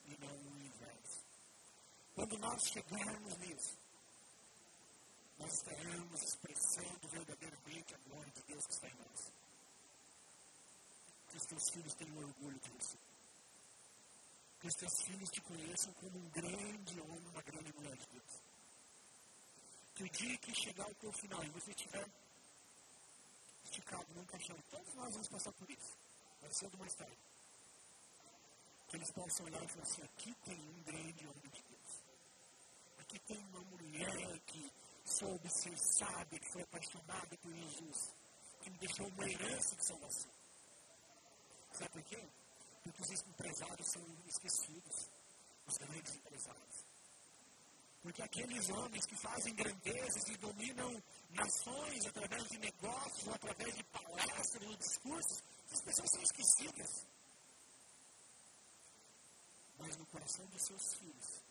E 0.06 0.18
não 0.18 0.34
o 0.34 0.60
inverso. 0.62 1.20
Quando 2.16 2.38
nós 2.40 2.62
chegarmos 2.72 3.38
nisso, 3.40 3.83
nós 5.38 5.52
estaremos 5.54 6.22
expressando 6.22 7.08
verdadeiramente 7.08 7.96
a 7.96 7.98
glória 8.10 8.32
de 8.32 8.44
Deus 8.44 8.66
que 8.66 8.74
está 8.74 8.88
em 8.88 8.96
nós. 8.96 9.34
Que 11.30 11.38
os 11.38 11.46
teus 11.46 11.64
filhos 11.74 11.94
tenham 11.96 12.18
orgulho 12.18 12.60
de 12.60 12.70
você 12.70 12.98
que 14.64 14.68
os 14.70 14.76
teus 14.76 14.94
filhos 15.04 15.30
te 15.30 15.42
conheçam 15.42 15.92
como 15.96 16.18
um 16.18 16.30
grande 16.30 17.02
homem, 17.02 17.28
uma 17.28 17.42
grande 17.42 17.74
mulher 17.74 17.98
de 17.98 18.08
Deus. 18.08 18.42
Que 19.94 20.04
o 20.04 20.10
dia 20.10 20.38
que 20.38 20.56
chegar 20.56 20.88
o 20.90 20.96
teu 20.96 21.12
final 21.12 21.44
e 21.44 21.50
você 21.50 21.72
estiver 21.72 22.10
esticado 23.66 24.08
num 24.14 24.26
caixão. 24.26 24.56
Todos 24.72 24.96
nós 24.96 25.12
vamos 25.12 25.28
passar 25.28 25.52
por 25.52 25.70
isso. 25.70 25.98
Vai 26.40 26.54
ser 26.54 26.70
do 26.70 26.78
mais 26.78 26.96
tarde. 26.96 27.18
Que 28.88 28.96
eles 28.96 29.12
possam 29.12 29.46
olhar 29.48 29.62
e 29.62 29.68
falar 29.68 29.84
assim, 29.84 30.02
aqui 30.04 30.34
tem 30.46 30.58
um 30.58 30.84
grande 30.84 31.28
homem 31.28 31.50
de 31.52 31.62
Deus. 31.64 32.02
Aqui 33.00 33.20
tem 33.20 33.38
uma 33.40 33.62
mulher 33.66 34.40
que 34.46 34.72
soube 35.06 35.50
ser 35.50 35.78
sábia, 35.78 36.40
que 36.40 36.52
foi 36.52 36.62
apaixonada 36.64 37.38
por 37.38 37.54
Jesus, 37.54 38.12
que 38.62 38.70
me 38.70 38.78
deixou 38.78 39.08
uma 39.08 39.30
herança 39.30 39.76
de 39.76 39.86
salvação. 39.86 40.32
Sabe 41.74 41.90
por 41.90 42.04
quê? 42.04 42.30
Porque 42.84 43.02
os 43.02 43.12
empresários 43.12 43.88
são 43.92 44.04
esquecidos, 44.28 45.10
os 45.66 45.78
grandes 45.78 46.16
empresários. 46.16 46.86
Porque 48.02 48.22
aqueles 48.22 48.70
homens 48.70 49.06
que 49.06 49.16
fazem 49.16 49.56
grandezas 49.56 50.28
e 50.28 50.38
dominam 50.38 51.04
nações 51.30 52.06
através 52.06 52.44
de 52.50 52.58
negócios, 52.58 53.28
ou 53.28 53.34
através 53.34 53.76
de 53.76 53.84
palestras 53.86 54.68
ou 54.68 54.76
discursos, 54.76 55.44
essas 55.66 55.82
pessoas 55.82 56.10
são 56.12 56.22
esquecidas. 56.22 57.08
Mas 59.80 59.98
no 59.98 60.06
coração 60.08 60.46
dos 60.48 60.62
seus 60.64 60.94
filhos, 60.96 61.44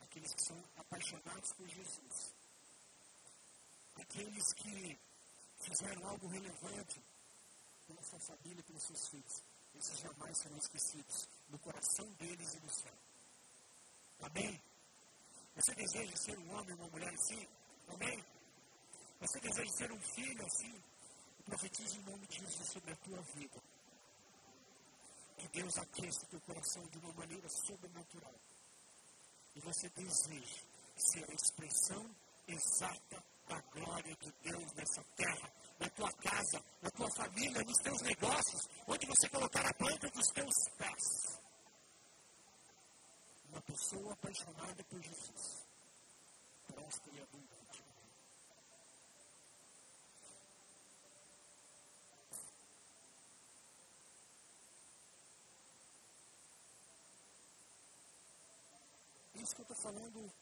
aqueles 0.00 0.34
que 0.34 0.42
são 0.42 0.64
apaixonados 0.76 1.52
por 1.54 1.66
Jesus, 1.66 2.33
aqueles 4.02 4.52
que 4.54 4.98
fizeram 5.60 6.08
algo 6.08 6.26
relevante 6.28 7.02
pela 7.86 8.02
sua 8.02 8.20
família, 8.20 8.62
pelos 8.64 8.82
seus 8.82 9.08
filhos, 9.08 9.42
esses 9.74 9.98
jamais 9.98 10.38
serão 10.38 10.56
esquecidos 10.56 11.28
no 11.48 11.58
coração 11.58 12.06
deles 12.12 12.54
e 12.54 12.60
no 12.60 12.70
céu. 12.70 12.98
Amém? 14.20 14.60
Você 15.56 15.74
deseja 15.74 16.16
ser 16.16 16.38
um 16.38 16.54
homem 16.54 16.72
ou 16.74 16.80
uma 16.80 16.90
mulher 16.90 17.12
assim? 17.14 17.46
Amém? 17.88 18.24
Você 19.20 19.40
deseja 19.40 19.72
ser 19.72 19.92
um 19.92 20.00
filho 20.00 20.46
assim? 20.46 20.74
Eu 21.38 21.44
profetizo 21.44 21.98
em 21.98 22.02
nome 22.02 22.26
de 22.26 22.38
Jesus 22.38 22.68
sobre 22.72 22.92
a 22.92 22.96
tua 22.96 23.20
vida. 23.34 23.62
Que 25.38 25.48
Deus 25.48 25.76
aqueça 25.76 26.26
teu 26.26 26.40
coração 26.40 26.86
de 26.88 26.98
uma 26.98 27.12
maneira 27.14 27.48
sobrenatural. 27.48 28.34
E 29.54 29.60
você 29.60 29.88
deseja 29.90 30.62
ser 30.96 31.30
a 31.30 31.34
expressão 31.34 32.16
exata 32.48 33.24
da 33.48 33.60
glória 33.72 34.16
de 34.16 34.32
Deus 34.42 34.72
nessa 34.74 35.04
terra, 35.16 35.52
na 35.78 35.88
tua 35.90 36.12
casa, 36.12 36.64
na 36.82 36.90
tua 36.90 37.10
família, 37.16 37.62
nos 37.62 37.82
teus 37.82 38.00
negócios, 38.02 38.68
onde 38.86 39.06
você 39.06 39.28
colocar 39.28 39.66
a 39.66 39.74
planta 39.74 40.08
dos 40.10 40.26
teus 40.28 40.54
pés 40.78 41.44
uma 43.54 43.62
pessoa 43.62 44.12
apaixonada 44.12 44.82
por 44.82 45.00
Jesus, 45.00 45.64
próspera 46.66 47.16
e 47.16 47.22
abundante. 47.22 47.84
Isso 59.36 59.54
que 59.54 59.60
eu 59.60 59.62
estou 59.62 59.76
falando 59.76 60.32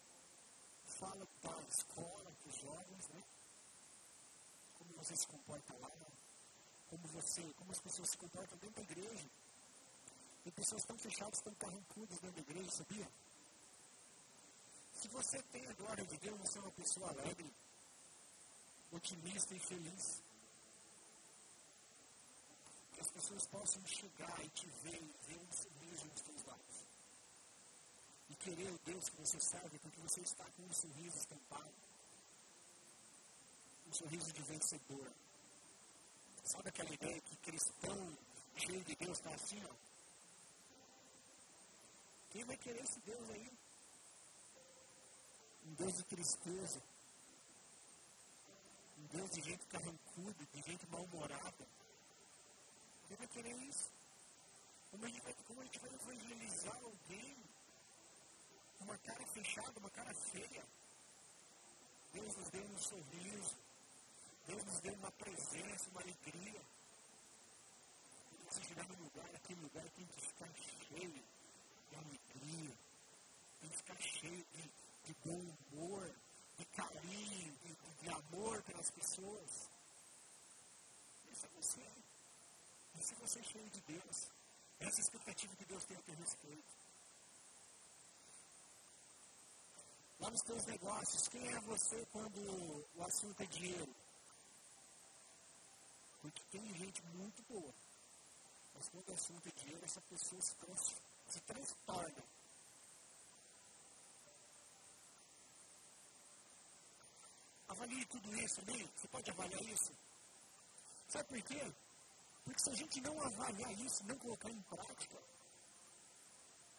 fala 1.02 1.26
para 1.42 1.56
a 1.56 1.68
escola, 1.68 2.30
para 2.30 2.48
os 2.48 2.56
jovens, 2.60 3.08
né? 3.08 3.22
Como 4.78 4.94
você 4.94 5.16
se 5.16 5.26
comporta 5.26 5.74
lá, 5.78 5.90
como 6.88 7.08
você, 7.08 7.42
como 7.54 7.72
as 7.72 7.80
pessoas 7.80 8.10
se 8.10 8.16
comportam 8.16 8.56
dentro 8.58 8.76
da 8.76 8.92
igreja. 8.92 9.28
Tem 10.44 10.52
pessoas 10.52 10.84
tão 10.84 10.96
fechadas, 10.98 11.40
tão 11.40 11.54
carrancudas 11.54 12.18
dentro 12.20 12.36
da 12.36 12.50
igreja, 12.50 12.70
sabia? 12.70 13.08
Se 15.00 15.08
você 15.08 15.42
tem 15.50 15.66
a 15.66 15.72
glória 15.72 16.04
de 16.04 16.16
Deus, 16.18 16.38
você 16.38 16.58
é 16.58 16.62
uma 16.62 16.70
pessoa 16.70 17.08
alegre, 17.10 17.52
otimista 18.92 19.54
e 19.54 19.58
feliz. 19.58 20.22
Que 22.92 23.00
as 23.00 23.08
pessoas 23.08 23.46
possam 23.46 23.84
chegar 23.86 24.44
e 24.44 24.48
te 24.50 24.66
ver 24.84 25.02
e 25.02 25.16
ver 25.26 25.38
um 25.38 25.52
sorriso 25.52 26.06
nos 26.06 26.20
teus 26.20 26.44
lábios. 26.44 26.71
E 28.32 28.34
querer 28.36 28.72
o 28.72 28.78
Deus 28.78 29.10
que 29.10 29.16
você 29.20 29.38
serve, 29.40 29.78
porque 29.78 30.00
você 30.00 30.22
está 30.22 30.44
com 30.52 30.62
um 30.62 30.72
sorriso 30.72 31.18
estampado. 31.18 31.74
Um 33.86 33.92
sorriso 33.92 34.32
de 34.32 34.42
vencedor. 34.42 35.12
Sabe 36.42 36.70
aquela 36.70 36.94
ideia 36.94 37.20
que 37.20 37.36
cristão 37.36 38.18
cheio 38.56 38.82
de 38.84 38.96
Deus 38.96 39.18
está 39.18 39.34
assim, 39.34 39.62
ó? 39.66 39.74
Quem 42.30 42.44
vai 42.44 42.56
querer 42.56 42.82
esse 42.82 43.00
Deus 43.00 43.30
aí? 43.30 43.52
Um 45.66 45.74
Deus 45.74 45.92
de 45.92 46.04
tristeza. 46.04 46.82
Um 48.96 49.06
Deus 49.08 49.30
de 49.30 49.42
gente 49.42 49.66
carrancuda, 49.66 50.46
de 50.46 50.62
gente 50.62 50.86
mal-humorada. 50.86 51.68
Quem 53.08 53.16
vai 53.18 53.26
querer 53.26 53.56
isso? 53.68 53.92
Como 54.90 55.04
a, 55.04 55.08
gente 55.08 55.20
vai, 55.20 55.34
como 55.46 55.60
a 55.60 55.64
gente 55.64 55.78
vai 55.80 55.94
evangelizar 55.94 56.82
alguém 56.82 57.51
uma 58.82 58.98
cara 58.98 59.26
fechada, 59.26 59.78
uma 59.78 59.90
cara 59.90 60.14
feia? 60.14 60.64
Deus 62.12 62.36
nos 62.36 62.50
deu 62.50 62.64
um 62.64 62.78
sorriso. 62.78 63.56
Deus 64.46 64.64
nos 64.64 64.80
deu 64.80 64.94
uma 64.94 65.10
presença, 65.12 65.90
uma 65.90 66.00
alegria. 66.00 66.60
Você 68.46 68.64
chegar 68.64 68.86
num 68.88 69.04
lugar, 69.04 69.34
aquele 69.34 69.60
lugar 69.60 69.88
tem 69.90 70.06
que 70.06 70.20
ficar 70.20 70.52
cheio 70.54 71.24
de 71.88 71.96
alegria, 71.96 72.76
tem 73.60 73.70
que 73.70 73.76
ficar 73.76 74.00
cheio 74.00 74.44
de, 74.52 74.62
de 75.04 75.14
bom 75.24 75.40
humor, 75.40 76.14
de 76.58 76.64
carinho, 76.66 77.52
de, 77.58 77.74
de, 77.74 77.94
de 78.02 78.08
amor 78.10 78.62
pelas 78.64 78.90
pessoas. 78.90 79.70
Esse 81.32 81.46
é 81.46 81.48
você. 81.48 81.86
Esse 82.98 83.14
é 83.14 83.16
você 83.16 83.42
cheio 83.42 83.70
de 83.70 83.80
Deus. 83.80 84.28
Essa 84.80 84.96
é 84.96 84.98
a 84.98 85.04
expectativa 85.04 85.56
que 85.56 85.64
Deus 85.64 85.84
tem 85.84 85.96
a 85.96 86.02
teu 86.02 86.14
respeito. 86.16 86.81
Lá 90.22 90.30
nos 90.30 90.42
teus 90.42 90.64
negócios, 90.66 91.26
quem 91.26 91.48
é 91.48 91.60
você 91.62 92.06
quando 92.12 92.38
o 92.94 93.02
assunto 93.02 93.42
é 93.42 93.46
dinheiro? 93.46 93.92
Porque 96.20 96.40
tem 96.52 96.74
gente 96.74 97.02
muito 97.14 97.42
boa. 97.48 97.74
Mas 98.72 98.88
quando 98.88 99.08
o 99.08 99.14
assunto 99.14 99.48
é 99.48 99.52
dinheiro, 99.60 99.84
essa 99.84 100.00
pessoa 100.02 100.40
se 100.40 100.54
transforma 100.54 101.12
se 101.32 101.40
transtorna. 101.40 102.24
Avalie 107.68 108.04
tudo 108.06 108.36
isso 108.36 108.60
ali. 108.60 108.90
Você 108.94 109.08
pode 109.08 109.30
avaliar 109.30 109.62
isso? 109.62 109.92
Sabe 111.08 111.28
por 111.30 111.42
quê? 111.42 111.72
Porque 112.44 112.60
se 112.60 112.70
a 112.70 112.74
gente 112.74 113.00
não 113.00 113.20
avaliar 113.22 113.72
isso, 113.80 114.04
não 114.04 114.18
colocar 114.18 114.50
em 114.50 114.62
prática, 114.62 115.18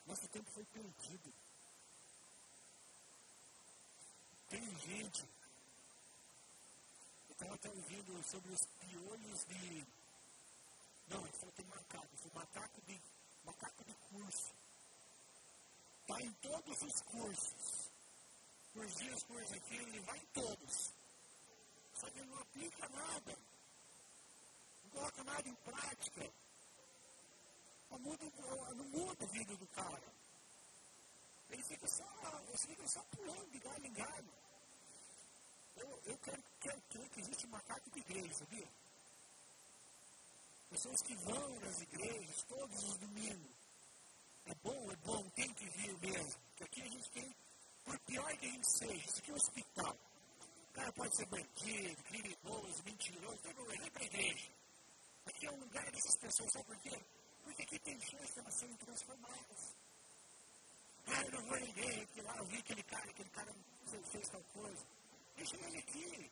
nosso 0.06 0.28
tempo 0.28 0.50
foi 0.52 0.64
perdido. 0.66 1.34
Tem 4.54 4.62
gente. 4.62 5.24
Eu 7.28 7.32
estava 7.32 7.56
até 7.56 7.70
ouvindo 7.70 8.24
sobre 8.24 8.54
os 8.54 8.66
piolhos 8.80 9.46
de. 9.46 9.84
Não, 11.08 11.26
ele 11.26 11.32
falou 11.32 11.52
que 11.54 11.64
tem 11.64 11.66
macaco. 11.66 12.18
Foi 12.18 12.32
macaco 12.36 12.82
de 12.82 13.02
macaco 13.44 13.84
de 13.84 13.94
curso. 13.96 14.54
Está 16.02 16.22
em 16.22 16.32
todos 16.34 16.82
os 16.84 17.02
cursos. 17.02 17.90
Por 18.74 18.86
dias, 18.86 19.24
por 19.24 19.42
aqui, 19.42 19.76
ele 19.76 20.00
vai 20.02 20.20
em 20.20 20.26
todos. 20.28 20.94
Só 21.96 22.08
que 22.12 22.20
ele 22.20 22.30
não 22.30 22.40
aplica 22.40 22.90
nada. 22.90 23.38
Não 24.84 24.92
coloca 24.92 25.24
nada 25.24 25.50
em 25.50 25.56
prática. 25.56 26.32
Não 27.90 27.98
muda, 27.98 28.26
não 28.76 28.86
muda 28.86 29.26
a 29.26 29.28
vida 29.30 29.58
do 29.58 29.68
cara. 29.70 30.14
Ele 31.50 31.64
fica 31.64 31.88
só, 31.88 32.06
você 32.52 32.68
fica 32.68 32.88
só 32.88 33.02
pulando 33.06 33.50
de 33.50 33.58
galho 33.58 33.86
em 33.88 33.94
galho. 33.94 34.43
Eu, 35.76 36.02
eu 36.06 36.18
quero, 36.20 36.44
quero 36.60 36.82
crer 36.82 37.10
que 37.10 37.20
existe 37.20 37.48
macaco 37.48 37.90
de 37.92 38.00
igreja, 38.00 38.34
sabia? 38.34 38.68
Pessoas 40.70 41.02
que 41.02 41.16
vão 41.16 41.60
nas 41.60 41.82
igrejas 41.82 42.44
todos 42.44 42.84
os 42.84 42.98
domingos. 42.98 43.52
É 44.46 44.56
bom, 44.56 44.92
é 44.92 44.96
bom, 44.98 45.30
tem 45.30 45.54
que 45.54 45.70
vir 45.70 45.98
mesmo. 46.00 46.42
Porque 46.50 46.64
aqui 46.64 46.82
a 46.82 46.90
gente 46.90 47.10
tem, 47.12 47.36
por 47.86 48.00
pior 48.00 48.38
que 48.38 48.46
a 48.46 48.52
gente 48.52 48.78
seja, 48.78 49.06
isso 49.06 49.20
aqui 49.20 49.32
é 49.32 49.34
um 49.34 49.38
hospital. 49.38 49.98
O 50.70 50.74
cara 50.74 50.92
pode 50.94 51.16
ser 51.16 51.26
bandido, 51.28 52.04
criminoso, 52.04 52.84
mentiroso, 52.84 53.38
tem 53.38 53.54
problema, 53.54 53.84
vem 53.84 53.92
a 54.02 54.06
igreja. 54.06 54.52
Aqui 55.26 55.46
é 55.46 55.52
um 55.52 55.60
lugar 55.60 55.92
dessas 55.92 56.18
pessoas, 56.18 56.52
sabe 56.52 56.66
por 56.66 56.78
quê? 56.80 57.00
Porque 57.44 57.62
aqui 57.64 57.80
tem 57.80 58.02
chance 58.02 58.34
de 58.34 58.40
elas 58.40 58.56
serem 58.56 58.76
transformadas. 58.78 59.76
Ah, 61.08 61.22
eu 61.24 61.32
não 61.32 61.46
vou 61.46 61.58
igreja, 61.58 62.06
porque 62.08 62.22
lá 62.22 62.38
eu 62.38 62.46
vi 62.46 62.58
aquele 62.58 62.84
cara, 62.84 63.10
aquele 63.10 63.30
cara 63.30 63.54
fez 64.12 64.30
tal 64.30 64.44
coisa. 64.54 64.93
Deixa 65.36 65.56
ele 65.58 65.78
aqui. 65.78 66.32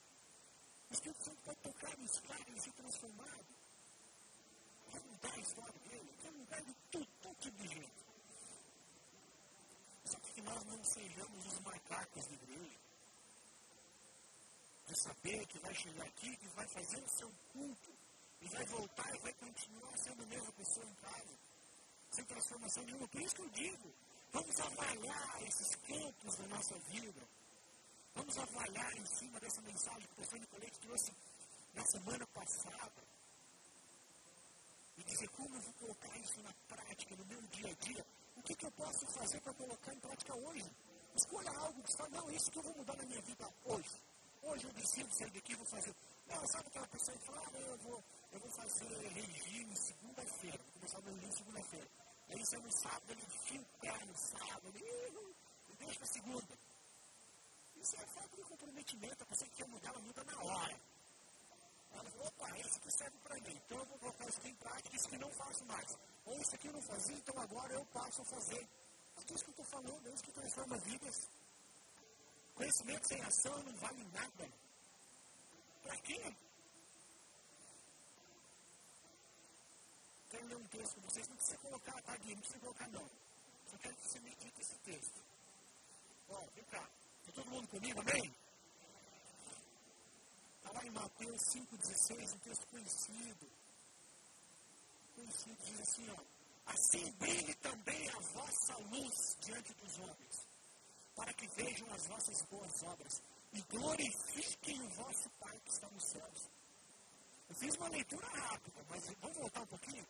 O 0.89 0.93
Espírito 0.93 1.23
Santo 1.23 1.41
pode 1.43 1.59
tocar 1.59 1.97
nesse 1.97 2.21
cara 2.21 2.45
e 2.49 2.71
transformado 2.71 3.61
quer 4.91 5.01
mudar 5.05 5.33
a 5.33 5.39
história 5.39 5.79
dele, 5.79 6.17
quer 6.21 6.31
mudar 6.31 6.61
de 6.61 6.73
tudo, 6.91 7.07
todo 7.21 7.35
tipo 7.37 7.57
de 7.57 7.67
jeito. 7.67 8.05
Só 10.05 10.19
que 10.19 10.41
nós 10.41 10.63
não 10.65 10.83
sejamos 10.83 11.45
os 11.45 11.59
macacos 11.61 12.27
de 12.27 12.33
igreja. 12.33 12.79
De 14.87 14.99
saber, 14.99 15.47
que 15.47 15.59
vai 15.59 15.73
chegar 15.73 16.05
aqui, 16.05 16.35
que 16.35 16.47
vai 16.49 16.67
fazer 16.67 17.01
o 17.01 17.09
seu 17.09 17.31
culto, 17.53 17.93
e 18.41 18.47
vai 18.49 18.65
voltar 18.65 19.15
e 19.15 19.19
vai 19.19 19.33
continuar 19.33 19.97
sendo 19.97 20.23
a 20.23 20.25
mesma 20.25 20.51
pessoa 20.53 20.85
em 20.85 20.95
casa, 20.95 21.39
sem 22.11 22.25
transformação 22.25 22.83
nenhuma. 22.83 23.07
Por 23.07 23.21
isso 23.21 23.35
que 23.35 23.41
eu 23.41 23.49
digo, 23.49 23.93
vamos 24.33 24.59
avaliar 24.59 25.43
esses 25.43 25.75
campos 25.75 26.35
da 26.35 26.47
nossa 26.47 26.77
vida. 26.89 27.21
Vamos 28.13 28.37
avaliar 28.37 28.97
em 28.97 29.05
cima 29.05 29.39
dessa 29.39 29.61
mensagem 29.61 30.07
que 30.07 30.13
o 30.13 30.15
pastor 30.17 30.39
Nicolete 30.39 30.79
trouxe 30.79 31.11
na 31.73 31.85
semana 31.85 32.27
passada. 32.27 33.01
E 34.97 35.03
dizer 35.03 35.29
como 35.29 35.55
eu 35.55 35.61
vou 35.61 35.73
colocar 35.73 36.17
isso 36.17 36.41
na 36.41 36.53
prática, 36.67 37.15
no 37.15 37.25
meu 37.25 37.41
dia 37.43 37.71
a 37.71 37.73
dia. 37.73 38.05
O 38.35 38.41
que, 38.43 38.55
que 38.55 38.65
eu 38.65 38.71
posso 38.71 39.05
fazer 39.13 39.39
para 39.41 39.53
colocar 39.53 39.93
em 39.93 39.99
prática 39.99 40.35
hoje? 40.35 40.69
Escolha 41.15 41.51
algo 41.51 41.81
que 41.83 41.97
fala, 41.97 42.09
não, 42.09 42.31
isso 42.31 42.51
que 42.51 42.59
eu 42.59 42.63
vou 42.63 42.75
mudar 42.75 42.97
na 42.97 43.05
minha 43.05 43.21
vida 43.21 43.53
hoje. 43.65 44.01
Hoje 44.43 44.65
eu 44.65 44.73
decido 44.73 45.13
sair 45.13 45.31
daqui 45.31 45.53
e 45.53 45.55
vou 45.55 45.65
fazer. 45.67 45.95
Não, 46.27 46.47
sabe 46.47 46.67
aquela 46.67 46.87
pessoa 46.87 47.17
que 47.17 47.25
fala, 47.25 47.41
ah, 47.45 47.57
eu 47.59 47.77
vou, 47.77 48.03
eu 48.31 48.39
vou 48.39 48.51
fazer 48.51 49.07
regime 49.09 49.75
segunda-feira, 49.75 50.57
vou 50.57 50.73
começar 50.73 51.01
meu 51.01 51.13
regime 51.13 51.33
segunda-feira. 51.37 51.87
Aí 52.29 52.39
você 52.39 52.57
no 52.57 52.71
sábado, 52.71 53.11
ele 53.11 53.21
enfia 53.21 53.61
o 53.61 53.65
pé 53.79 54.05
no 54.05 54.17
sábado, 54.17 54.73
e 54.77 55.73
deixa 55.77 55.99
para 55.99 56.07
segunda. 56.07 56.70
Isso 57.81 57.95
é 57.95 58.05
falta 58.05 58.37
de 58.37 58.43
comprometimento, 58.43 59.23
a 59.23 59.25
pessoa 59.25 59.49
que 59.49 59.55
quer 59.55 59.67
mudar, 59.67 59.89
ela 59.89 59.99
muda 60.01 60.23
na 60.23 60.37
hora. 60.43 60.79
Ela 61.93 62.09
falou, 62.11 62.27
opa, 62.27 62.59
esse 62.59 62.77
aqui 62.77 62.91
serve 62.91 63.17
para 63.23 63.35
mim, 63.41 63.59
então 63.65 63.79
eu 63.79 63.85
vou 63.85 63.97
colocar 63.97 64.29
isso 64.29 64.37
aqui 64.37 64.49
em 64.49 64.55
prática, 64.55 64.95
isso 64.95 65.09
que 65.09 65.17
não 65.17 65.31
faço 65.31 65.65
mais. 65.65 65.97
Ou 66.25 66.37
isso 66.39 66.55
aqui 66.55 66.67
eu 66.67 66.73
não 66.73 66.81
fazia, 66.83 67.15
então 67.15 67.39
agora 67.39 67.73
eu 67.73 67.85
passo 67.87 68.21
a 68.21 68.25
fazer. 68.25 68.69
É 69.17 69.33
isso 69.33 69.43
que 69.43 69.49
eu 69.49 69.63
estou 69.63 69.65
falando, 69.65 70.07
é 70.07 70.13
isso 70.13 70.23
que 70.23 70.31
transforma 70.31 70.77
vidas. 70.77 71.29
Conhecimento 72.53 73.07
sem 73.07 73.21
ação 73.23 73.63
não 73.63 73.75
vale 73.77 74.03
nada. 74.13 74.53
Para 75.81 75.97
quê? 76.01 76.35
Quero 80.29 80.45
ler 80.45 80.55
um 80.55 80.67
texto 80.67 80.95
com 80.95 81.01
vocês, 81.01 81.27
não 81.27 81.35
precisa 81.35 81.57
colocar, 81.57 82.01
tá, 82.03 82.15
Gui? 82.17 82.35
Não 82.35 82.41
precisa 82.41 82.59
colocar, 82.59 82.87
não. 82.89 83.09
Só 83.65 83.77
quero 83.79 83.95
que 83.95 84.07
você 84.07 84.19
medite 84.19 84.61
esse 84.61 84.75
texto. 84.85 85.19
Ó, 86.29 86.45
vem 86.53 86.63
cá. 86.65 87.00
Está 87.31 87.43
todo 87.43 87.51
mundo 87.53 87.67
comigo, 87.69 88.01
amém? 88.01 88.35
Está 90.57 90.71
lá 90.73 90.85
em 90.85 90.89
Mateus 90.89 91.41
5,16, 91.55 92.33
um 92.33 92.39
texto 92.39 92.67
conhecido. 92.67 93.47
Conhecido, 95.15 95.57
diz 95.63 95.79
assim, 95.79 96.09
ó. 96.09 96.17
Assim 96.65 97.11
brilhe 97.13 97.55
também 97.55 98.09
a 98.09 98.19
vossa 98.19 98.75
luz 98.79 99.37
diante 99.39 99.73
dos 99.75 99.97
homens, 99.99 100.45
para 101.15 101.33
que 101.33 101.47
vejam 101.55 101.89
as 101.93 102.05
vossas 102.07 102.41
boas 102.49 102.83
obras 102.83 103.21
e 103.53 103.61
glorifiquem 103.61 104.81
o 104.81 104.89
vosso 104.89 105.29
Pai 105.39 105.57
que 105.61 105.71
está 105.71 105.89
nos 105.89 106.03
céus. 106.09 106.49
Eu 107.47 107.55
fiz 107.55 107.75
uma 107.77 107.87
leitura 107.87 108.27
rápida, 108.27 108.85
mas 108.89 109.07
vamos 109.21 109.37
voltar 109.37 109.61
um 109.61 109.67
pouquinho? 109.67 110.05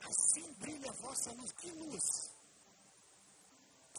Assim 0.00 0.52
brilha 0.54 0.90
a 0.90 0.94
vossa 0.94 1.32
luz. 1.32 1.52
Que 1.52 1.70
luz? 1.70 2.29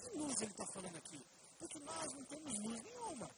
Que 0.01 0.17
luz 0.17 0.41
ele 0.41 0.51
está 0.51 0.65
falando 0.73 0.95
aqui? 0.97 1.25
Porque 1.59 1.79
nós 1.79 2.13
não 2.13 2.25
temos 2.25 2.59
luz 2.59 2.81
nenhuma. 2.81 3.29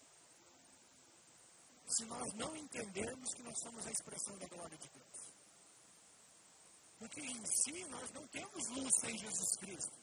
Se 1.85 2.05
nós 2.05 2.33
não 2.33 2.55
entendermos 2.55 3.33
que 3.33 3.43
nós 3.43 3.59
somos 3.59 3.85
a 3.85 3.91
expressão 3.91 4.37
da 4.37 4.47
glória 4.47 4.77
de 4.77 4.87
Deus. 4.87 5.33
Porque 6.97 7.19
em 7.19 7.45
si 7.45 7.85
nós 7.89 8.11
não 8.11 8.25
temos 8.27 8.69
luz 8.69 8.89
sem 9.01 9.17
Jesus 9.17 9.57
Cristo. 9.57 9.99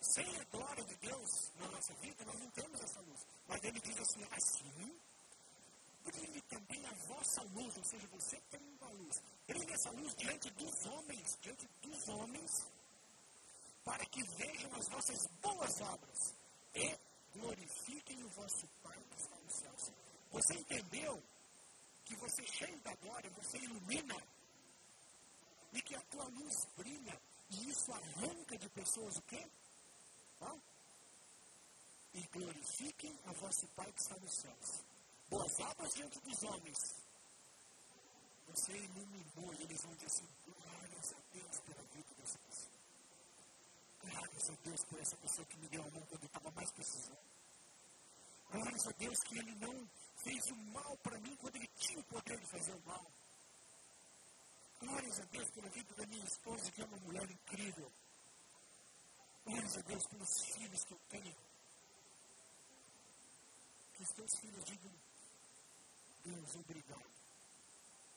Sem 0.00 0.36
a 0.36 0.44
glória 0.46 0.84
de 0.84 0.96
Deus 0.96 1.30
na 1.60 1.68
nossa 1.68 1.94
vida, 1.94 2.24
nós 2.24 2.40
não 2.40 2.50
temos 2.50 2.80
essa 2.80 3.00
luz. 3.02 3.20
Mas 3.46 3.62
ele 3.62 3.80
diz 3.80 3.96
assim: 3.98 4.24
assim, 4.32 5.00
brilhe 6.04 6.42
também 6.42 6.84
a 6.86 6.94
vossa 7.06 7.42
luz, 7.54 7.76
ou 7.76 7.84
seja, 7.84 8.06
você 8.08 8.36
tem 8.50 8.60
uma 8.80 8.90
luz. 8.90 9.16
Brilhe 9.46 9.72
essa 9.72 9.90
luz 9.92 10.12
diante 10.16 10.50
dos 10.50 10.86
homens, 10.86 11.38
diante 11.40 11.68
dos 11.80 12.08
homens, 12.08 12.50
para 13.84 14.04
que 14.06 14.22
vejam 14.36 14.74
as 14.74 14.88
vossas 14.88 15.18
boas 15.40 15.80
obras 15.80 16.34
e 16.74 16.98
glorifiquem 17.34 18.22
o 18.22 18.28
vosso 18.30 18.66
Pai 18.82 18.98
que 19.10 19.20
está 19.20 19.36
nos 19.36 19.54
céus. 19.54 19.92
Você 20.30 20.54
entendeu 20.54 21.22
que 22.04 22.16
você 22.16 22.46
cheio 22.46 22.78
da 22.80 22.94
glória, 22.96 23.30
você 23.30 23.58
ilumina 23.58 24.16
e 25.72 25.82
que 25.82 25.94
a 25.94 26.00
tua 26.02 26.24
luz 26.24 26.54
brilha 26.76 27.20
e 27.50 27.70
isso 27.70 27.92
arranca 27.92 28.56
de 28.58 28.68
pessoas 28.70 29.16
o 29.16 29.22
quê? 29.22 29.46
E 32.14 32.20
glorifiquem 32.26 33.18
a 33.26 33.32
vosso 33.32 33.66
Pai 33.68 33.90
que 33.92 34.00
está 34.00 34.16
nos 34.18 34.34
céus. 34.34 34.84
Boas 35.30 35.60
obras 35.60 35.94
diante 35.94 36.20
dos 36.20 36.42
homens. 36.42 36.78
Você 38.48 38.72
iluminou 38.72 39.54
e 39.54 39.62
eles 39.62 39.80
vão 39.82 39.94
dizer 39.94 40.06
assim, 40.06 40.28
glórias 40.44 41.12
a 41.14 41.20
Deus 41.32 41.60
pela. 41.60 41.91
Glórias 44.02 44.50
a 44.50 44.54
Deus 44.64 44.84
por 44.84 44.98
essa 45.00 45.16
pessoa 45.16 45.46
que 45.46 45.56
me 45.58 45.68
deu 45.68 45.82
a 45.82 45.90
mão 45.90 46.02
quando 46.06 46.22
eu 46.22 46.26
estava 46.26 46.50
mais 46.50 46.70
precisando. 46.72 47.18
Glórias 48.50 48.86
a 48.86 48.92
Deus 48.92 49.18
que 49.20 49.38
Ele 49.38 49.54
não 49.54 49.88
fez 50.24 50.46
o 50.50 50.56
mal 50.72 50.96
para 50.98 51.18
mim 51.20 51.34
quando 51.36 51.56
Ele 51.56 51.68
tinha 51.76 51.98
o 52.00 52.04
poder 52.04 52.38
de 52.38 52.46
fazer 52.46 52.72
o 52.74 52.82
mal. 52.84 53.06
Glórias 54.80 55.20
a 55.20 55.24
Deus 55.26 55.50
pela 55.50 55.68
vida 55.68 55.94
da 55.94 56.06
minha 56.06 56.24
esposa, 56.24 56.70
que 56.72 56.82
é 56.82 56.84
uma 56.84 56.98
mulher 56.98 57.30
incrível. 57.30 57.92
Glórias 59.44 59.76
a 59.78 59.80
Deus 59.82 60.06
pelos 60.08 60.44
filhos 60.52 60.84
que 60.84 60.92
eu 60.92 61.00
tenho. 61.08 61.36
Que 63.94 64.02
os 64.02 64.10
teus 64.10 64.40
filhos 64.40 64.64
digam, 64.64 64.92
Deus, 66.24 66.54
obrigado. 66.56 67.10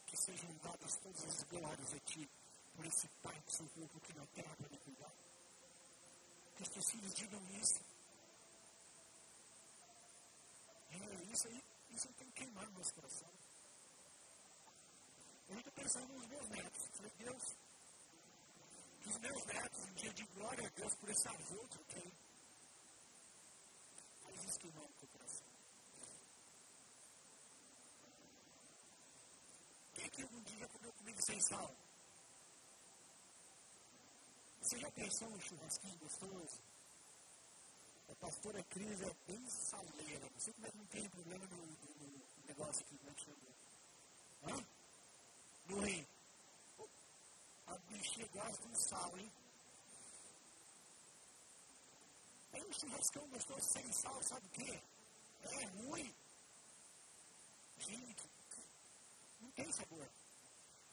Que 0.08 0.18
sejam 0.18 0.54
dadas 0.58 0.96
todas 0.98 1.24
as 1.24 1.44
glórias 1.44 1.94
a 1.94 2.00
Ti, 2.00 2.30
por 2.76 2.86
esse 2.86 3.08
Pai 3.22 3.40
que 3.42 3.52
socorro 3.52 3.98
aqui 3.98 4.14
na 4.14 4.26
terra 4.28 4.56
para 4.56 4.70
me 4.70 4.78
cuidar. 4.80 5.25
Que 6.56 6.64
os 6.64 6.70
teus 6.70 6.92
filhos 6.92 7.14
digam 7.14 7.42
isso. 7.62 7.80
É, 10.92 11.34
isso 11.34 11.48
aí, 11.48 11.64
isso 11.92 12.08
tem 12.14 12.32
no 12.52 12.72
nosso 12.72 12.94
coração. 12.94 13.30
Eu 15.50 15.58
estou 15.58 15.74
pensando 15.74 16.14
nos 16.14 16.28
meus 16.28 16.50
netos. 16.50 16.88
Falei, 16.96 17.12
Deus, 17.18 17.44
que 19.02 19.10
os 19.10 19.18
meus 19.20 19.46
netos, 19.46 19.80
um 19.84 19.94
dia 19.94 20.14
de 20.14 20.26
glória 20.28 20.68
a 20.68 20.72
Deus 20.72 20.96
por 20.96 21.10
esse 21.10 21.28
avô 21.28 21.68
que 21.68 21.78
eu 21.78 21.86
tenho. 21.86 22.12
Faz 24.24 24.44
isso 24.46 24.60
que 24.60 24.72
não 24.72 24.84
no 24.84 24.94
teu 24.94 25.08
coração. 25.10 25.48
Quem 29.94 30.06
aqui 30.06 30.22
algum 30.24 30.42
dia 30.42 30.68
comeu 30.70 30.94
comigo 30.94 31.22
sem 31.22 31.42
sal? 31.42 31.85
Você 34.66 34.80
já 34.80 34.90
pensou 34.90 35.30
num 35.30 35.40
churrasquinho 35.42 35.96
gostoso? 36.00 36.60
A 38.10 38.16
pastora 38.16 38.64
Cris 38.64 39.00
é 39.00 39.16
bem 39.28 39.48
saleira. 39.48 40.28
Não 40.28 40.40
sei 40.40 40.54
como 40.54 40.66
é 40.66 40.72
que 40.72 40.78
não 40.78 40.86
tem 40.88 41.10
problema 41.10 41.46
no, 41.46 41.58
no, 41.58 42.08
no 42.08 42.48
negócio 42.48 42.84
aqui, 42.84 42.98
como 42.98 43.12
é 43.12 43.14
que 43.14 43.22
chama? 43.22 43.38
Hã? 44.50 44.66
no 45.70 45.82
rim. 45.82 46.08
A 47.68 47.78
bichinha 47.78 48.28
gosta 48.30 48.68
de 48.68 48.90
sal, 48.90 49.20
hein? 49.20 49.32
Aí 52.54 52.64
um 52.64 52.74
churrascão 52.74 53.28
gostoso 53.30 53.72
sem 53.72 53.94
sal, 53.94 54.24
sabe 54.24 54.48
o 54.48 54.50
quê? 54.50 54.82
É 55.44 55.66
ruim. 55.66 56.16
Gente, 57.78 58.30
não 59.42 59.52
tem 59.52 59.72
sabor. 59.74 60.10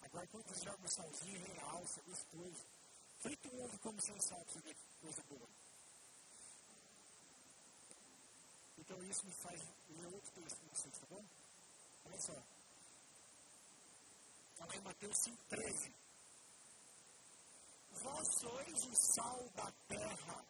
Agora 0.03 0.29
joga 0.63 0.85
um 0.85 0.89
salzinho, 0.89 1.57
é 1.57 1.61
alça, 1.63 2.01
é 2.01 2.03
gostoso. 2.03 2.72
Frita 3.23 3.49
um 3.55 3.65
ovo 3.65 3.79
como 3.79 3.97
pra 3.97 4.05
você 4.05 4.61
ver 4.63 4.77
coisa 5.01 5.23
boa. 5.29 5.49
Então 8.79 9.05
isso 9.05 9.25
me 9.25 9.33
faz 9.33 9.61
ler 9.91 10.07
outro 10.07 10.33
texto 10.33 10.59
com 10.59 10.69
vocês, 10.75 10.99
tá 10.99 11.07
bom? 11.07 11.25
Olha 12.05 12.21
só. 12.21 12.33
Está 14.53 14.67
lá 14.67 14.75
em 14.75 14.81
Mateus 14.81 15.17
5,13. 15.19 15.95
Vós 18.03 18.29
sois 18.41 18.85
o 18.87 19.15
sal 19.15 19.49
da 19.51 19.71
terra. 19.87 20.45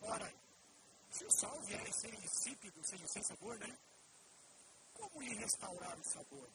Ora, 0.00 0.34
se 1.10 1.24
o 1.26 1.30
sal 1.30 1.60
vier 1.64 1.86
a 1.86 1.92
ser 1.92 2.14
insípido, 2.14 2.82
seja 2.88 3.06
sem 3.08 3.22
sabor, 3.24 3.58
né? 3.58 3.78
Como 4.94 5.20
lhe 5.20 5.34
restaurar 5.34 5.98
o 5.98 6.04
sabor? 6.04 6.48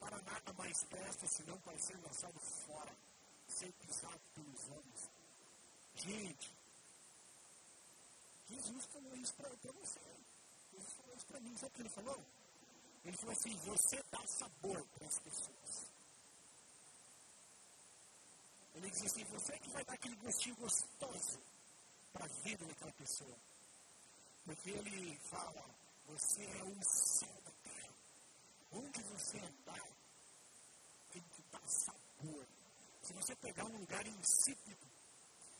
Para 0.00 0.20
nada 0.22 0.52
mais 0.54 0.82
presta 0.84 1.26
senão 1.28 1.60
para 1.60 1.78
ser 1.78 1.96
lançado 1.98 2.40
fora, 2.66 2.96
ser 3.48 3.72
pisado 3.72 4.20
pelos 4.34 4.64
homens. 4.68 5.10
Gente, 5.94 6.56
Jesus 8.48 8.84
falou 8.86 9.16
isso 9.16 9.34
para 9.34 9.48
você. 9.72 10.00
Jesus 10.72 10.92
falou 10.94 11.16
isso 11.16 11.26
para 11.26 11.40
mim. 11.40 11.56
Sabe 11.56 11.66
o 11.66 11.74
que 11.74 11.82
ele 11.82 11.88
falou? 11.88 12.26
Ele 13.04 13.16
falou 13.16 13.32
assim: 13.32 13.56
você 13.56 14.02
dá 14.10 14.26
sabor 14.26 14.86
para 14.88 15.06
as 15.06 15.18
pessoas. 15.18 15.86
Ele 18.74 18.90
diz 18.90 19.04
assim: 19.04 19.24
você 19.24 19.52
é 19.54 19.58
que 19.58 19.70
vai 19.70 19.84
dar 19.84 19.94
aquele 19.94 20.16
gostinho 20.16 20.56
gostoso 20.56 21.40
para 22.12 22.24
a 22.24 22.28
vida 22.42 22.64
daquela 22.66 22.92
pessoa. 22.92 23.36
Porque 24.44 24.70
ele 24.70 25.18
fala, 25.28 25.64
você 26.06 26.44
é 26.44 26.62
o 26.62 26.82
céu 26.84 27.42
da 27.44 27.50
terra. 27.64 27.94
Onde 28.72 29.02
você 29.02 29.38
andar, 29.38 29.88
tem 31.10 31.22
que 31.22 31.42
dar 31.50 31.66
sabor. 31.66 32.46
Se 33.06 33.12
você 33.12 33.36
pegar 33.36 33.64
um 33.64 33.78
lugar 33.78 34.04
insípido, 34.04 34.84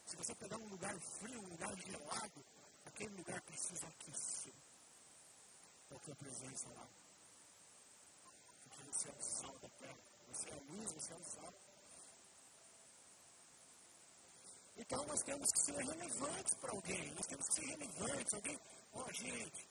se 0.05 0.17
você 0.17 0.35
pegar 0.35 0.57
um 0.57 0.69
lugar 0.69 0.99
frio, 0.99 1.41
um 1.41 1.49
lugar 1.49 1.73
gelado, 1.77 2.45
aquele 2.85 3.15
lugar 3.15 3.41
precisa 3.43 3.87
aquecer. 3.87 4.53
É 5.93 5.95
a 5.95 5.99
tua 6.01 6.17
presença 6.17 6.69
lá. 6.71 6.89
Porque 8.65 8.83
você 8.83 9.09
é 9.09 9.13
o 9.13 9.23
sal 9.23 9.59
da 9.61 9.69
terra. 9.69 9.99
Você 10.27 10.51
é 10.51 10.55
a 10.55 10.63
luz, 10.73 10.91
você 10.91 11.13
é 11.13 11.17
o 11.17 11.25
sal. 11.25 11.55
Então 14.77 15.07
nós 15.07 15.23
temos 15.23 15.53
que 15.53 15.59
ser 15.61 15.77
relevantes 15.77 16.55
para 16.55 16.73
alguém. 16.73 17.15
Nós 17.15 17.27
temos 17.27 17.47
que 17.47 17.55
ser 17.55 17.67
relevantes. 17.67 18.35
Alguém, 18.35 18.61
ó 18.93 19.05
oh, 19.05 19.13
gente, 19.13 19.69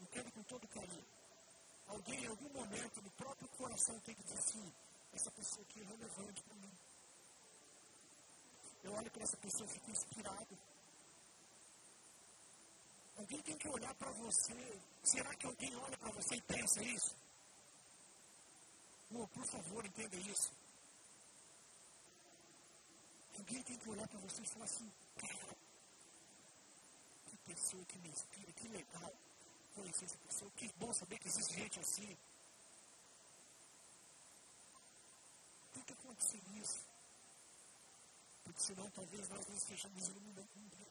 entendo 0.00 0.32
com 0.32 0.42
todo 0.44 0.66
carinho. 0.68 1.06
Alguém 1.88 2.24
em 2.24 2.28
algum 2.28 2.48
momento 2.54 3.02
no 3.02 3.10
próprio 3.10 3.48
coração 3.50 4.00
tem 4.00 4.14
que 4.14 4.22
dizer 4.22 4.38
assim, 4.38 4.72
essa 5.12 5.30
pessoa 5.30 5.62
aqui 5.62 5.80
é 5.80 5.84
relevante 5.84 6.42
para 6.42 6.54
mim. 6.56 6.78
Eu 8.82 8.92
olho 8.92 9.10
para 9.10 9.22
essa 9.22 9.36
pessoa 9.36 9.66
e 9.68 9.72
fico 9.72 9.90
inspirado. 9.90 10.58
Alguém 13.16 13.42
tem 13.42 13.58
que 13.58 13.68
olhar 13.68 13.94
para 13.94 14.10
você. 14.12 14.80
Será 15.02 15.34
que 15.34 15.46
alguém 15.46 15.74
olha 15.76 15.98
para 15.98 16.10
você 16.12 16.36
e 16.36 16.42
pensa 16.42 16.82
isso? 16.82 17.16
Oh, 19.10 19.26
por 19.28 19.46
favor, 19.46 19.84
entenda 19.84 20.16
isso. 20.16 20.52
Alguém 23.38 23.62
tem 23.62 23.78
que 23.78 23.88
olhar 23.88 24.06
para 24.06 24.20
você 24.20 24.42
e 24.42 24.46
falar 24.46 24.64
assim, 24.66 24.92
cara, 25.16 25.56
que 27.26 27.36
pessoa 27.38 27.84
que 27.86 27.98
me 27.98 28.08
inspira, 28.08 28.52
que 28.52 28.68
legal 28.68 29.12
conhecer 29.74 30.04
essa 30.04 30.18
pessoa, 30.18 30.50
que 30.52 30.72
bom 30.76 30.92
saber 30.92 31.18
que 31.18 31.28
existe 31.28 31.54
gente 31.54 31.80
assim. 31.80 32.16
Tem 35.78 35.84
que 35.84 35.92
acontecer 35.92 36.42
isso. 36.60 36.80
Porque 38.42 38.60
senão 38.60 38.90
talvez 38.90 39.28
nós 39.28 39.46
não 39.46 39.56
estejamos 39.56 40.08
iluminando 40.08 40.48
ninguém. 40.56 40.88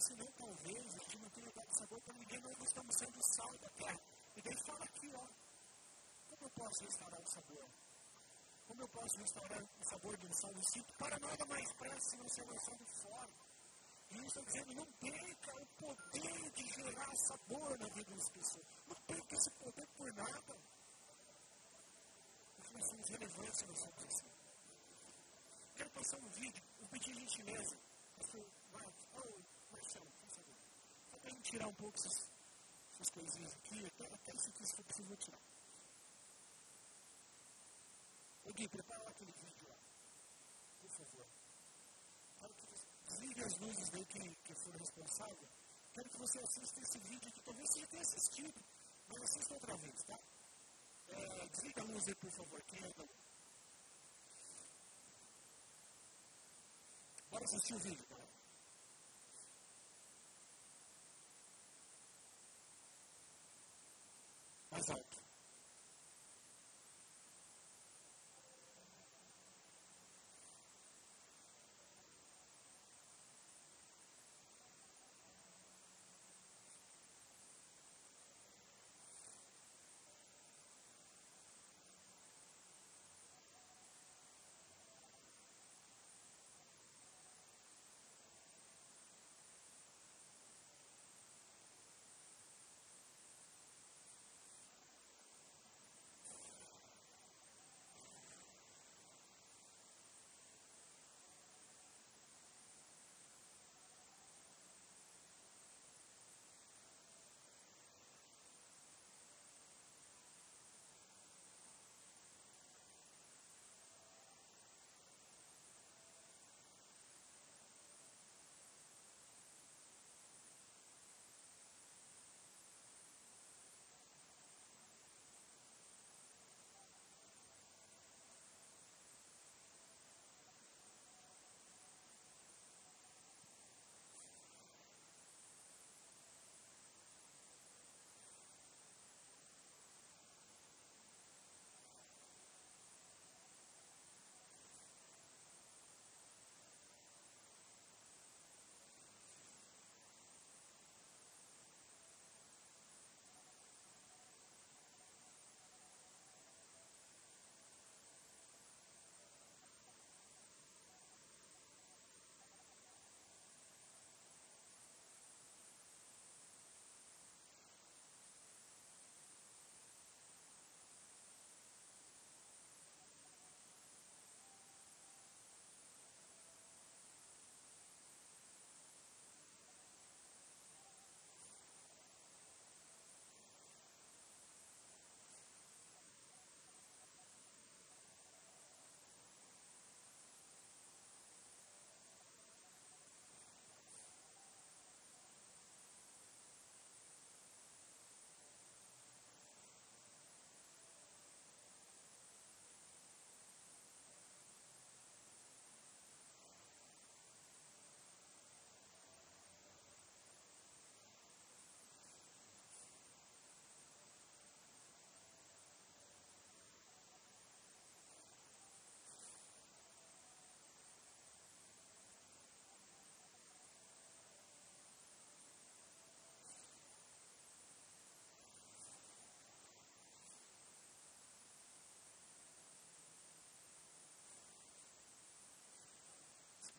senão 0.00 0.26
talvez 0.32 0.94
a 0.94 0.98
gente 0.98 1.18
não 1.18 1.30
tenha 1.30 1.52
dado 1.52 1.74
sabor 1.74 2.00
para 2.00 2.14
ninguém, 2.14 2.40
nós 2.40 2.58
estamos 2.62 2.96
sendo 2.96 3.22
sal 3.22 3.58
da 3.58 3.68
terra. 3.70 4.00
E 4.34 4.42
daí 4.42 4.56
fala 4.56 4.84
aqui, 4.84 5.10
ó, 5.14 5.26
como 6.30 6.44
eu 6.44 6.50
posso 6.50 6.84
restaurar 6.84 7.20
o 7.20 7.26
sabor? 7.26 7.68
Como 8.70 8.82
eu 8.82 8.88
posso 8.90 9.18
restaurar 9.18 9.60
o 9.80 9.84
sabor 9.84 10.16
de 10.16 10.26
um 10.28 10.32
sal 10.32 10.54
do 10.54 10.84
para 10.96 11.18
nada 11.18 11.44
mais 11.46 11.72
pressa 11.72 12.16
não 12.18 12.28
ser 12.28 12.46
lançado 12.46 12.86
fora? 13.02 13.32
E 14.12 14.14
isso 14.14 14.26
está 14.26 14.42
dizendo, 14.42 14.74
não 14.74 14.86
perca 14.92 15.60
o 15.60 15.66
poder 15.66 16.50
de 16.52 16.72
gerar 16.72 17.16
sabor 17.16 17.76
na 17.80 17.88
vida 17.88 18.14
das 18.14 18.28
pessoas. 18.28 18.66
Não 18.86 18.94
perca 18.94 19.34
esse 19.34 19.50
poder 19.50 19.86
por 19.96 20.12
nada. 20.12 20.56
Porque 22.54 22.74
nós 22.74 22.86
somos 22.86 23.08
relevantes, 23.08 23.62
nós 23.66 23.78
somos 23.80 24.04
assim. 24.04 24.30
Quero 25.74 25.90
passar 25.90 26.18
um 26.18 26.30
vídeo, 26.30 26.62
um 26.78 26.86
pedir 26.86 27.14
gentileza. 27.16 27.76
Pastor 28.16 28.46
Marcos, 28.72 29.04
oh, 29.14 29.72
Marcelo, 29.72 30.12
por 30.20 30.30
favor. 30.30 30.54
Só 31.10 31.18
para 31.18 31.28
a 31.28 31.34
gente 31.34 31.50
tirar 31.50 31.66
um 31.66 31.74
pouco 31.74 31.98
essas, 31.98 32.24
essas 32.94 33.10
coisinhas 33.10 33.52
aqui, 33.52 33.84
até, 33.84 34.14
até 34.14 34.38
se 34.38 34.76
for 34.76 34.84
preciso 34.84 35.16
tirar. 35.16 35.49
Ô 38.44 38.52
Gui, 38.52 38.68
prepara 38.68 39.08
aquele 39.08 39.32
vídeo 39.32 39.68
lá. 39.68 39.78
Por 40.80 40.90
favor. 40.90 41.26
Quero 42.38 42.54
que 42.54 42.66
desligue 43.08 43.42
as 43.42 43.58
luzes 43.58 43.90
daí 43.90 44.04
que, 44.06 44.34
que 44.36 44.54
foram 44.54 44.78
responsáveis. 44.78 45.50
Quero 45.92 46.10
que 46.10 46.18
você 46.18 46.38
assista 46.38 46.80
esse 46.80 46.98
vídeo 47.00 47.28
aqui. 47.28 47.40
Talvez 47.42 47.70
você 47.70 47.80
já 47.80 47.86
tenha 47.86 48.02
assistido, 48.02 48.64
mas 49.08 49.22
assista 49.22 49.54
outra 49.54 49.76
vez, 49.76 50.02
tá? 50.04 50.18
É, 51.08 51.46
desliga 51.48 51.82
a 51.82 51.84
luz 51.84 52.08
aí, 52.08 52.14
por 52.14 52.30
favor. 52.30 52.62
Quem 52.62 52.78
é 52.78 52.92
da 52.92 53.04
Bora 57.30 57.44
assistir 57.44 57.74
o 57.74 57.78
vídeo, 57.78 58.06
galera. 58.08 58.29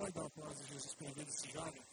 Pode 0.02 0.14
dar 0.14 0.24
um 0.24 0.26
aplauso 0.26 0.64
a 0.64 0.66
Jesus 0.66 0.94
pela 0.96 1.12
vida 1.12 1.26
desse 1.26 1.48
jovem? 1.52 1.84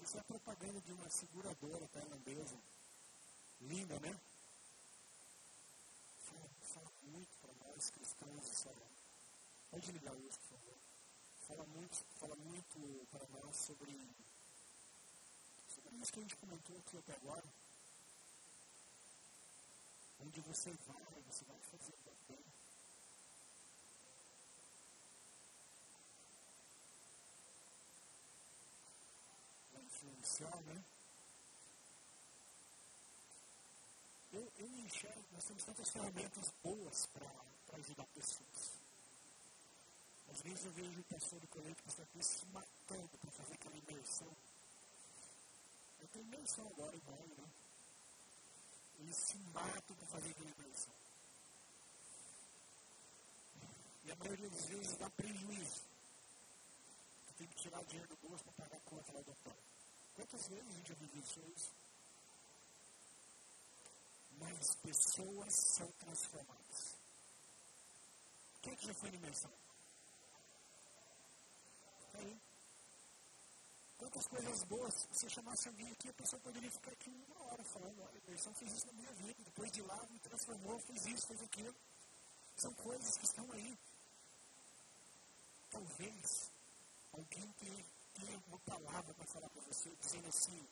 Isso 0.00 0.16
é 0.16 0.22
propaganda 0.22 0.80
de 0.80 0.92
uma 0.92 1.10
seguradora 1.10 1.86
tailandesa. 1.88 2.56
Linda, 3.60 4.00
né? 4.00 4.18
Fala, 6.20 6.48
fala 6.62 6.90
muito 7.02 7.36
para 7.42 7.52
nós 7.52 7.90
cristãos 7.90 8.50
essa 8.50 8.72
Pode 9.70 9.92
ligar 9.92 10.14
luz, 10.14 10.34
por 10.34 10.56
favor. 10.56 10.78
Fala 11.46 11.66
muito, 11.66 12.06
fala 12.18 12.36
muito 12.36 13.06
para 13.10 13.28
nós 13.28 13.54
sobre, 13.54 13.92
sobre 15.68 15.96
isso 15.96 16.10
que 16.10 16.20
a 16.20 16.22
gente 16.22 16.36
comentou 16.36 16.78
aqui 16.78 16.96
até 16.96 17.12
agora. 17.12 17.65
Onde 20.18 20.40
você 20.40 20.70
vai, 20.86 21.22
você 21.26 21.44
vai 21.44 21.58
fazer 21.60 21.94
bem. 22.28 22.44
Vai 29.72 29.82
influenciar, 29.82 30.60
né? 30.62 30.84
Eu, 34.32 34.52
eu 34.58 34.68
me 34.68 34.82
enxergo, 34.82 35.24
nós 35.32 35.44
temos 35.44 35.64
tantas 35.64 35.90
ferramentas 35.90 36.52
boas 36.62 37.06
para 37.06 37.78
ajudar 37.78 38.06
pessoas. 38.08 38.76
Às 40.28 40.42
vezes 40.42 40.64
eu 40.66 40.72
vejo 40.72 41.00
o 41.00 41.04
pastor 41.04 41.40
do 41.40 41.48
colégio 41.48 41.76
que 41.76 41.88
está 41.88 42.02
aqui 42.02 42.22
se 42.22 42.44
matando 42.46 43.18
para 43.18 43.30
fazer 43.30 43.54
aquela 43.54 43.76
imersão. 43.76 44.36
Eu 46.00 46.08
tenho 46.08 46.26
imersão 46.26 46.66
agora 46.68 46.96
igual, 46.96 47.26
né? 47.38 47.50
Eles 48.98 49.16
se 49.16 49.36
matam 49.52 49.96
para 49.96 50.06
fazer 50.06 50.30
aquela 50.30 50.50
imersão. 50.50 50.94
E 54.04 54.12
a 54.12 54.16
maioria 54.16 54.50
das 54.50 54.66
vezes 54.66 54.96
dá 54.96 55.10
prejuízo. 55.10 55.84
Tem 57.36 57.46
que 57.48 57.56
tirar 57.56 57.84
dinheiro 57.84 58.08
do 58.08 58.16
bolso 58.28 58.44
para 58.44 58.64
pagar 58.64 58.76
a 58.76 58.80
conta 58.80 59.12
lá 59.12 59.20
do 59.20 59.30
hotel. 59.30 59.56
Quantas 60.14 60.48
vezes 60.48 60.68
a 60.68 60.72
gente 60.72 60.88
já 60.88 60.94
vivenciou 60.94 61.46
isso? 61.54 61.70
Mas 64.38 64.74
pessoas 64.76 65.54
são 65.54 65.90
transformadas. 65.92 66.96
Quem 68.62 68.72
é 68.72 68.76
que 68.76 68.86
já 68.86 68.94
foi 68.94 69.10
na 69.10 69.16
imersão? 69.16 69.52
Aí. 72.14 72.45
Quantas 73.98 74.26
coisas 74.26 74.62
boas, 74.64 74.94
se 74.94 75.06
você 75.08 75.30
chamasse 75.30 75.68
alguém 75.68 75.90
aqui, 75.90 76.08
a 76.08 76.12
pessoa 76.12 76.40
poderia 76.42 76.70
ficar 76.70 76.92
aqui 76.92 77.08
uma 77.08 77.42
hora 77.44 77.64
falando, 77.64 77.98
olha, 78.02 78.12
a 78.12 78.26
imersão 78.26 78.54
fez 78.54 78.72
isso 78.72 78.86
na 78.86 78.92
minha 78.92 79.12
vida, 79.12 79.42
depois 79.42 79.72
de 79.72 79.82
lá 79.82 80.06
me 80.10 80.18
transformou, 80.18 80.78
fez 80.80 81.06
isso, 81.06 81.26
fez 81.26 81.42
aquilo. 81.42 81.74
São 82.56 82.74
coisas 82.74 83.16
que 83.16 83.24
estão 83.24 83.50
aí. 83.52 83.78
Talvez 85.70 86.50
alguém 87.12 87.52
tenha, 87.52 88.42
uma 88.48 88.58
palavra 88.60 89.14
para 89.14 89.26
falar 89.26 89.48
para 89.50 89.62
você, 89.62 89.90
dizendo 89.96 90.28
assim, 90.28 90.68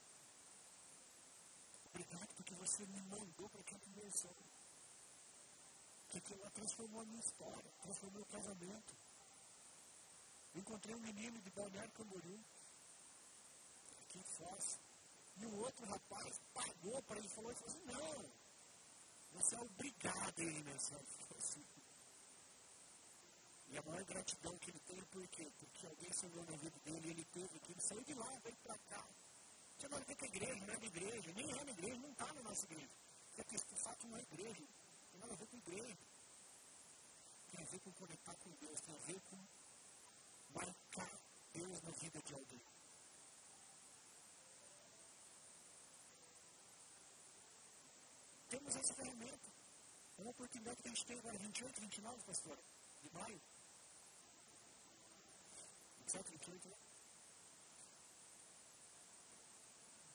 obrigado 1.86 2.34
porque 2.36 2.54
você 2.54 2.86
me 2.86 3.02
mandou 3.02 3.48
para 3.48 3.60
aquela 3.60 3.84
imersão. 3.86 4.34
Que 6.08 6.32
ela 6.32 6.48
transformou 6.50 7.00
a 7.02 7.04
minha 7.06 7.20
história, 7.20 7.70
transformou 7.82 8.22
o 8.22 8.26
casamento. 8.26 8.94
Eu 10.54 10.60
encontrei 10.60 10.94
um 10.94 11.00
menino 11.00 11.40
de 11.40 11.50
Balneário 11.50 11.90
Camboriú, 11.90 12.38
aqui 14.20 14.84
e 15.36 15.46
o 15.46 15.56
outro 15.58 15.84
rapaz 15.86 16.40
pagou 16.52 17.02
para 17.02 17.18
ele, 17.18 17.28
falou, 17.30 17.52
falou 17.54 17.68
assim, 17.68 17.84
não, 17.86 18.32
você 19.32 19.56
é 19.56 19.60
obrigado 19.60 20.38
a 20.38 20.42
ir 20.42 20.64
nessa. 20.64 20.96
Assim. 20.96 21.64
E 23.68 23.78
a 23.78 23.82
maior 23.82 24.04
gratidão 24.04 24.56
que 24.58 24.70
ele 24.70 24.78
tem 24.80 24.98
é 24.98 25.04
por 25.06 25.26
quê? 25.28 25.52
Porque 25.58 25.86
alguém 25.86 26.12
sonhou 26.12 26.44
na 26.44 26.56
vida 26.56 26.78
dele 26.84 27.10
ele 27.10 27.24
teve 27.24 27.60
que 27.60 27.72
ele 27.72 27.80
saiu 27.80 28.04
de 28.04 28.14
lá, 28.14 28.30
veio 28.44 28.56
para 28.62 28.78
cá. 28.78 29.04
Tinha 29.78 29.88
nada 29.88 30.02
a 30.02 30.06
ver 30.06 30.16
com 30.16 30.24
a 30.24 30.28
igreja, 30.28 30.64
não 30.64 30.74
é 30.74 30.78
da 30.78 30.86
igreja, 30.86 31.32
nem 31.32 31.50
é 31.50 31.64
na 31.64 31.72
igreja, 31.72 31.98
não 31.98 32.12
está 32.12 32.32
na 32.32 32.42
nossa 32.42 32.64
igreja. 32.66 32.94
Porque 33.34 33.56
de 33.56 33.82
fato 33.82 34.06
não 34.06 34.16
é 34.16 34.22
igreja, 34.22 34.64
tem 35.10 35.20
nada 35.20 35.32
a 35.32 35.36
ver 35.36 35.46
com 35.48 35.56
igreja. 35.56 35.98
Tem 37.50 37.60
a 37.60 37.70
ver 37.70 37.80
com 37.80 37.92
conectar 37.92 38.34
com 38.36 38.50
Deus, 38.50 38.80
tem 38.80 38.94
a 38.94 38.98
ver 38.98 39.20
com 39.22 39.46
marcar 40.54 41.20
Deus 41.52 41.82
na 41.82 41.90
vida 41.90 42.22
de 42.22 42.34
alguém. 42.34 42.83
Temos 48.54 48.76
essa 48.76 48.94
ferramenta. 48.94 49.50
É 50.16 50.22
uma 50.22 50.30
oportunidade 50.30 50.80
que 50.80 50.86
a 50.86 50.92
gente 50.92 51.06
tem 51.06 51.18
agora, 51.18 51.36
28, 51.38 51.80
29, 51.80 52.22
pastor, 52.22 52.56
de 53.02 53.12
maio. 53.12 53.40
27, 55.98 56.30
28, 56.30 56.68
né? 56.68 56.76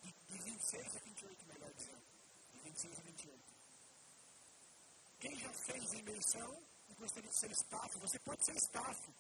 De, 0.04 0.12
de 0.14 0.38
26 0.42 0.96
a 0.96 1.00
28, 1.00 1.46
melhor 1.48 1.74
dizendo. 1.74 2.02
De 2.54 2.60
26 2.62 3.00
a 3.00 3.02
28. 3.02 3.44
Quem 5.20 5.38
já 5.38 5.54
fez 5.54 5.94
imersão 5.94 6.64
e 6.88 6.94
gostaria 6.94 7.30
de 7.30 7.38
ser 7.38 7.52
staff, 7.52 8.00
você 8.00 8.20
pode 8.20 8.46
ser 8.46 8.56
staff. 8.56 9.14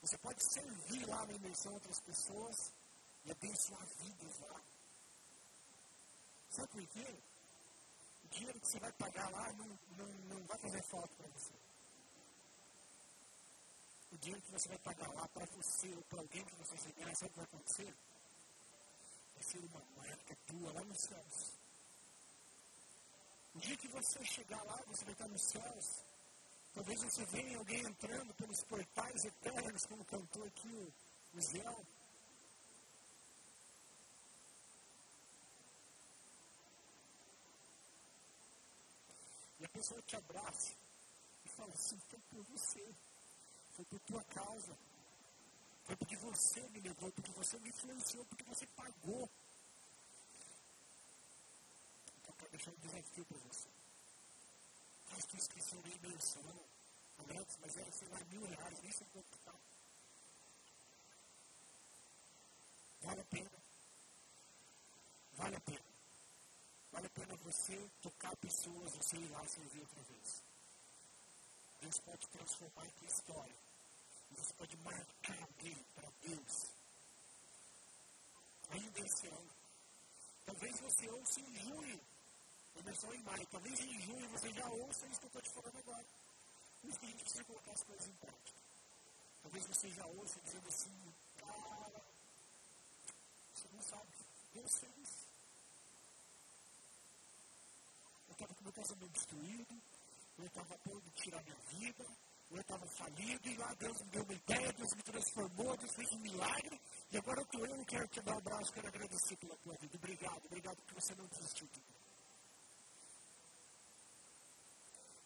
Você 0.00 0.16
pode 0.16 0.42
servir 0.50 1.06
lá 1.06 1.26
na 1.26 1.34
imersão 1.34 1.74
outras 1.74 2.00
pessoas 2.00 2.72
e 3.26 3.30
abençoar 3.30 3.86
vidas 4.00 4.40
lá. 4.40 4.64
Sabe 6.48 6.68
por 6.68 6.86
quê? 6.86 7.33
Dinheiro 8.34 8.60
que 8.60 8.66
você 8.68 8.78
vai 8.80 8.92
pagar 8.92 9.30
lá 9.30 9.52
não, 9.52 9.68
não, 9.96 10.06
não 10.28 10.46
vai 10.46 10.58
fazer 10.58 10.82
falta 10.82 11.14
para 11.16 11.28
você. 11.28 11.54
O 14.12 14.18
dinheiro 14.18 14.42
que 14.42 14.52
você 14.52 14.68
vai 14.68 14.78
pagar 14.78 15.12
lá 15.14 15.28
para 15.28 15.46
você 15.46 15.88
ou 15.94 16.02
para 16.02 16.20
alguém 16.20 16.44
que 16.44 16.54
você 16.56 16.76
servir, 16.78 17.16
sabe 17.16 17.26
o 17.26 17.30
que 17.30 17.36
vai 17.36 17.44
acontecer? 17.44 17.94
Vai 19.34 19.42
ser 19.42 19.58
uma 19.58 19.84
marca 19.96 20.36
tua 20.46 20.72
lá 20.72 20.84
nos 20.84 21.00
céus. 21.00 21.52
O 23.54 23.58
dia 23.58 23.76
que 23.76 23.88
você 23.88 24.24
chegar 24.24 24.62
lá, 24.64 24.82
você 24.86 25.04
vai 25.04 25.12
estar 25.12 25.28
nos 25.28 25.42
céus 25.42 26.04
Talvez 26.74 27.00
você 27.02 27.24
venha 27.26 27.56
alguém 27.56 27.80
entrando 27.86 28.34
pelos 28.34 28.60
portais 28.64 29.24
eternos, 29.24 29.86
como 29.86 30.04
cantou 30.04 30.44
aqui 30.44 30.68
o, 30.68 30.92
o 31.38 31.40
Zé. 31.40 31.62
Pessoa 39.84 40.00
te 40.02 40.16
abraça 40.16 40.72
e 41.44 41.48
fala 41.50 41.74
assim, 41.74 41.98
foi 42.08 42.18
por 42.30 42.42
você, 42.44 42.94
foi 43.76 43.84
por 43.84 44.00
tua 44.00 44.24
causa, 44.24 44.78
foi 45.84 45.94
porque 45.96 46.16
você 46.16 46.60
me 46.70 46.80
levou, 46.80 47.12
porque 47.12 47.30
você 47.32 47.58
me 47.58 47.68
influenciou, 47.68 48.24
porque 48.24 48.44
você 48.44 48.66
pagou. 48.68 49.28
Então, 52.16 52.34
quero 52.38 52.50
deixar 52.52 52.70
um 52.70 52.76
desafio 52.76 53.26
para 53.26 53.38
você 53.40 53.68
faz 55.06 55.26
tua 55.26 55.38
inscrição 55.38 55.80
na 55.82 55.88
imersão. 55.88 56.42
Alex, 57.18 57.58
mas 57.60 57.76
era, 57.76 57.92
sei 57.92 58.08
lá, 58.08 58.18
mil 58.24 58.44
reais, 58.46 58.82
nem 58.82 58.90
sei 58.90 59.06
quanto 59.12 59.32
está. 59.34 59.54
Vale 63.02 63.20
a 63.20 63.24
pena. 63.24 63.50
Vale 65.34 65.56
a 65.56 65.60
pena. 65.60 65.93
Vale 66.94 67.06
a 67.06 67.10
pena 67.10 67.36
você 67.36 67.90
tocar 68.00 68.34
pessoas, 68.36 68.94
você 68.94 69.16
ir 69.16 69.28
lá 69.30 69.44
servir 69.46 69.80
outra 69.80 70.02
vez. 70.04 70.42
Deus 71.80 71.98
pode 71.98 72.28
transformar 72.28 72.84
a 72.84 72.90
tua 72.90 73.08
história. 73.08 73.56
Você 74.30 74.54
pode 74.54 74.76
marcar 74.78 75.42
alguém 75.42 75.76
para 75.94 76.08
Deus. 76.22 76.72
Ainda 78.70 79.00
esse 79.00 79.26
ano. 79.26 79.50
Talvez 80.46 80.80
você 80.80 81.08
ouça 81.10 81.40
em 81.40 81.54
junho 81.56 82.00
Começou 82.74 83.14
em 83.14 83.22
maio. 83.22 83.46
Talvez 83.46 83.80
em 83.80 84.00
junho 84.00 84.28
você 84.30 84.52
já 84.52 84.68
ouça 84.68 85.06
isso 85.06 85.20
que 85.20 85.26
eu 85.26 85.28
estou 85.28 85.42
te 85.42 85.50
falando 85.50 85.78
agora. 85.78 86.06
Por 86.80 86.90
isso 86.90 86.98
que 86.98 87.06
a 87.06 87.08
gente 87.08 87.22
precisa 87.22 87.44
colocar 87.44 87.72
as 87.72 87.84
coisas 87.84 88.06
em 88.06 88.16
prática. 88.16 88.58
Talvez 89.42 89.66
você 89.66 89.90
já 89.90 90.06
ouça 90.06 90.40
dizendo 90.40 90.68
assim, 90.68 91.14
cara, 91.36 92.04
você 93.54 93.68
não 93.72 93.82
sabe. 93.82 94.10
Eu 94.54 94.68
estava 98.34 98.54
com 98.54 98.62
meu 98.62 98.72
casamento 98.72 99.12
destruído, 99.12 99.82
eu 100.38 100.46
estava 100.46 100.74
a 100.74 100.78
ponto 100.78 101.00
de 101.00 101.10
tirar 101.22 101.42
minha 101.42 101.56
vida, 101.70 102.04
eu 102.50 102.60
estava 102.60 102.86
falido, 102.86 103.48
e 103.48 103.56
lá 103.56 103.74
Deus 103.74 103.98
me 104.02 104.10
deu 104.10 104.22
uma 104.22 104.34
ideia, 104.34 104.72
Deus 104.72 104.94
me 104.94 105.02
transformou, 105.02 105.76
Deus 105.76 105.94
fez 105.94 106.12
um 106.12 106.18
milagre, 106.18 106.80
e 107.10 107.16
agora 107.16 107.40
eu 107.40 107.44
estou 107.44 107.66
eu, 107.66 107.76
eu 107.76 107.84
quero 107.86 108.08
te 108.08 108.20
dar 108.20 108.34
um 108.34 108.38
abraço, 108.38 108.72
quero 108.72 108.88
agradecer 108.88 109.36
pela 109.36 109.56
tua 109.56 109.74
vida. 109.80 109.96
Obrigado, 109.96 110.44
obrigado 110.44 110.76
porque 110.76 110.94
você 110.94 111.14
não 111.14 111.26
desistiu 111.26 111.66
de 111.68 111.80
mim. 111.80 112.04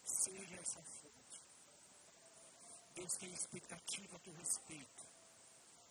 seja 0.09 0.55
essa 0.55 0.81
fonte. 0.83 1.41
Deus 2.95 3.13
tem 3.19 3.31
expectativa 3.31 4.15
a 4.15 4.19
teu 4.19 4.33
respeito. 4.33 5.09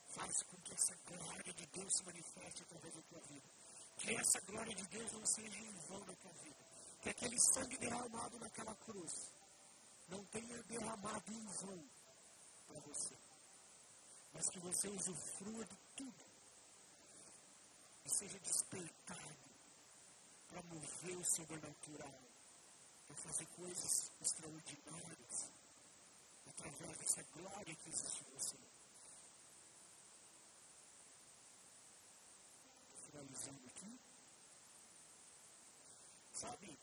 Faz 0.08 0.42
com 0.42 0.56
que 0.62 0.74
essa 0.74 0.96
glória 1.06 1.52
de 1.54 1.66
Deus 1.66 1.92
se 1.96 2.04
manifeste 2.04 2.62
através 2.62 2.94
da 2.94 3.02
tua 3.02 3.20
vida. 3.20 3.48
Que 3.96 4.14
essa 4.14 4.40
glória 4.40 4.74
de 4.74 4.86
Deus 4.86 5.12
não 5.12 5.26
seja 5.26 5.58
em 5.58 5.72
vão 5.88 6.00
na 6.04 6.14
tua 6.14 6.32
vida. 6.44 6.67
Que 7.02 7.10
aquele 7.10 7.38
sangue 7.40 7.76
derramado 7.78 8.38
naquela 8.38 8.74
cruz 8.74 9.30
não 10.08 10.24
tenha 10.26 10.62
derramado 10.64 11.32
em 11.32 11.44
vão 11.44 11.90
para 12.66 12.80
você, 12.80 13.14
mas 14.32 14.48
que 14.50 14.58
você 14.58 14.88
usufrua 14.88 15.64
de 15.64 15.76
tudo 15.96 16.26
e 18.04 18.10
seja 18.10 18.38
despertado 18.40 19.48
para 20.48 20.62
mover 20.62 21.16
o 21.16 21.24
sobrenatural, 21.24 22.20
para 23.06 23.16
fazer 23.16 23.46
coisas 23.46 24.10
extraordinárias 24.20 25.50
através 26.46 26.98
dessa 26.98 27.22
glória 27.34 27.74
que 27.74 27.88
existe 27.90 28.22
em 28.22 28.38
você. 28.38 28.56
Finalizando 33.06 33.66
aqui. 33.66 34.00
Sabe? 36.32 36.78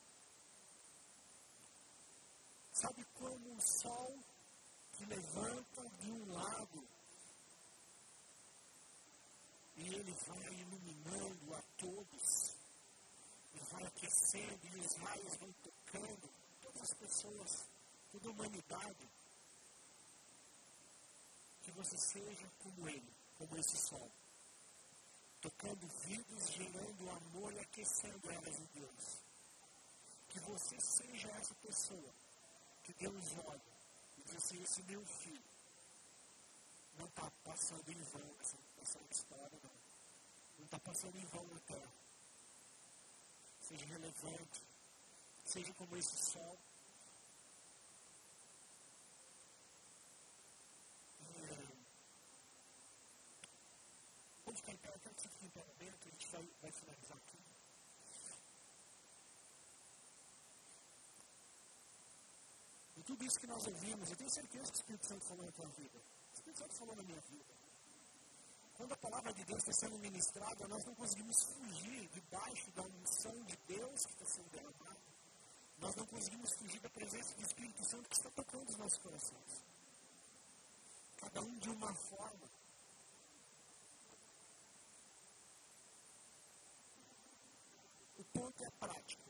Sabe 2.75 3.05
como 3.13 3.55
o 3.55 3.61
sol 3.61 4.19
que 4.97 5.05
levanta 5.05 5.89
de 6.01 6.11
um 6.11 6.33
lado 6.33 6.85
e 9.77 9.87
ele 9.95 10.11
vai 10.11 10.53
iluminando 10.53 11.55
a 11.55 11.61
todos, 11.77 12.55
e 13.53 13.59
vai 13.71 13.85
aquecendo 13.85 14.59
e 14.67 14.79
os 14.81 14.93
raios 14.95 15.35
vão 15.37 15.53
tocando 15.53 16.29
todas 16.61 16.81
as 16.81 16.93
pessoas, 16.95 17.65
toda 18.11 18.27
a 18.27 18.31
humanidade. 18.31 19.09
Que 21.63 21.71
você 21.71 21.97
seja 21.97 22.51
como 22.61 22.89
ele, 22.89 23.13
como 23.37 23.57
esse 23.57 23.77
sol, 23.77 24.11
tocando 25.39 25.87
vidas, 26.03 26.51
gerando 26.51 27.09
amor 27.09 27.53
e 27.53 27.59
aquecendo 27.59 28.31
elas 28.31 28.59
em 28.59 28.65
Deus. 28.73 29.17
Que 30.27 30.39
você 30.41 30.77
seja 30.81 31.29
essa 31.29 31.55
pessoa 31.55 32.24
que 32.85 32.93
Deus 32.93 33.37
olha 33.45 33.61
e 34.17 34.23
diz 34.23 34.35
assim: 34.35 34.61
esse 34.61 34.83
meu 34.83 35.03
filho 35.05 35.43
não 36.97 37.07
está 37.07 37.29
passando 37.43 37.89
em 37.89 38.01
vão 38.03 38.35
essa, 38.39 38.57
essa 38.81 38.99
história, 39.09 39.59
não. 39.63 39.71
Não 40.59 40.65
está 40.65 40.79
passando 40.79 41.17
em 41.17 41.25
vão 41.25 41.43
na 41.47 41.59
terra. 41.61 41.91
Seja 43.61 43.85
relevante, 43.85 44.61
seja 45.43 45.73
como 45.73 45.97
esse 45.97 46.15
sol. 46.31 46.57
Vamos 54.45 54.59
em 54.59 54.77
pé, 54.77 54.87
eu 54.87 54.99
quero 54.99 55.15
que 55.15 55.21
você 55.21 55.29
fique 55.29 55.45
em 55.45 55.49
pé 55.49 55.63
momento, 55.65 56.07
a 56.07 56.11
gente 56.11 56.27
vai, 56.27 56.49
vai 56.61 56.71
finalizar 56.71 57.17
aqui. 57.17 57.54
Tudo 63.05 63.23
isso 63.23 63.39
que 63.39 63.47
nós 63.47 63.65
ouvimos, 63.67 64.09
eu 64.09 64.17
tenho 64.17 64.29
certeza 64.29 64.71
que 64.71 64.77
o 64.77 64.81
Espírito 64.81 65.05
Santo 65.05 65.25
falou 65.25 65.45
na 65.45 65.51
tua 65.51 65.67
vida. 65.77 65.99
O 65.99 66.33
Espírito 66.33 66.59
Santo 66.59 66.73
falou 66.73 66.95
na 66.95 67.03
minha 67.03 67.21
vida. 67.21 67.53
Quando 68.75 68.91
a 68.91 68.97
palavra 68.97 69.33
de 69.33 69.43
Deus 69.45 69.59
está 69.59 69.73
sendo 69.73 69.97
ministrada, 69.99 70.67
nós 70.67 70.83
não 70.85 70.95
conseguimos 70.95 71.35
fugir 71.43 72.09
debaixo 72.09 72.69
da 72.71 72.81
unção 72.81 73.43
de 73.43 73.55
Deus 73.67 74.05
que 74.05 74.13
está 74.13 74.25
sendo 74.25 74.49
derramada. 74.49 75.05
Nós 75.77 75.95
não 75.95 76.05
conseguimos 76.07 76.51
fugir 76.55 76.79
da 76.79 76.89
presença 76.89 77.35
do 77.35 77.41
Espírito 77.43 77.85
Santo 77.85 78.09
que 78.09 78.15
está 78.15 78.29
tocando 78.31 78.69
os 78.69 78.77
nossos 78.77 78.97
corações. 78.97 79.63
Cada 81.17 81.41
um 81.41 81.59
de 81.59 81.69
uma 81.69 81.93
forma. 81.93 82.49
O 88.17 88.23
ponto 88.25 88.63
é 88.63 88.69
prático. 88.71 89.29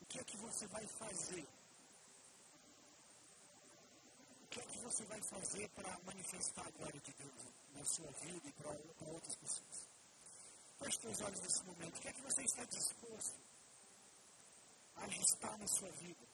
O 0.00 0.06
que 0.06 0.20
é 0.20 0.24
que 0.24 0.36
você 0.36 0.66
vai 0.68 0.86
fazer 0.86 1.46
que 4.56 4.60
é 4.60 4.64
que 4.64 4.78
você 4.78 5.04
vai 5.04 5.20
fazer 5.20 5.68
para 5.70 5.98
manifestar 6.00 6.66
a 6.66 6.70
glória 6.70 7.00
de 7.00 7.12
Deus 7.12 7.44
na 7.74 7.84
sua 7.84 8.10
vida 8.22 8.48
e 8.48 8.52
para 8.52 8.70
outras 9.12 9.36
pessoas? 9.36 9.86
Feche 10.78 11.00
seus 11.00 11.20
olhos 11.20 11.40
nesse 11.40 11.64
momento. 11.64 11.98
O 11.98 12.00
que 12.00 12.08
é 12.08 12.12
que 12.12 12.22
você 12.22 12.42
está 12.42 12.64
disposto 12.64 13.38
a 14.96 15.04
ajustar 15.04 15.58
na 15.58 15.66
sua 15.66 15.90
vida? 15.90 16.26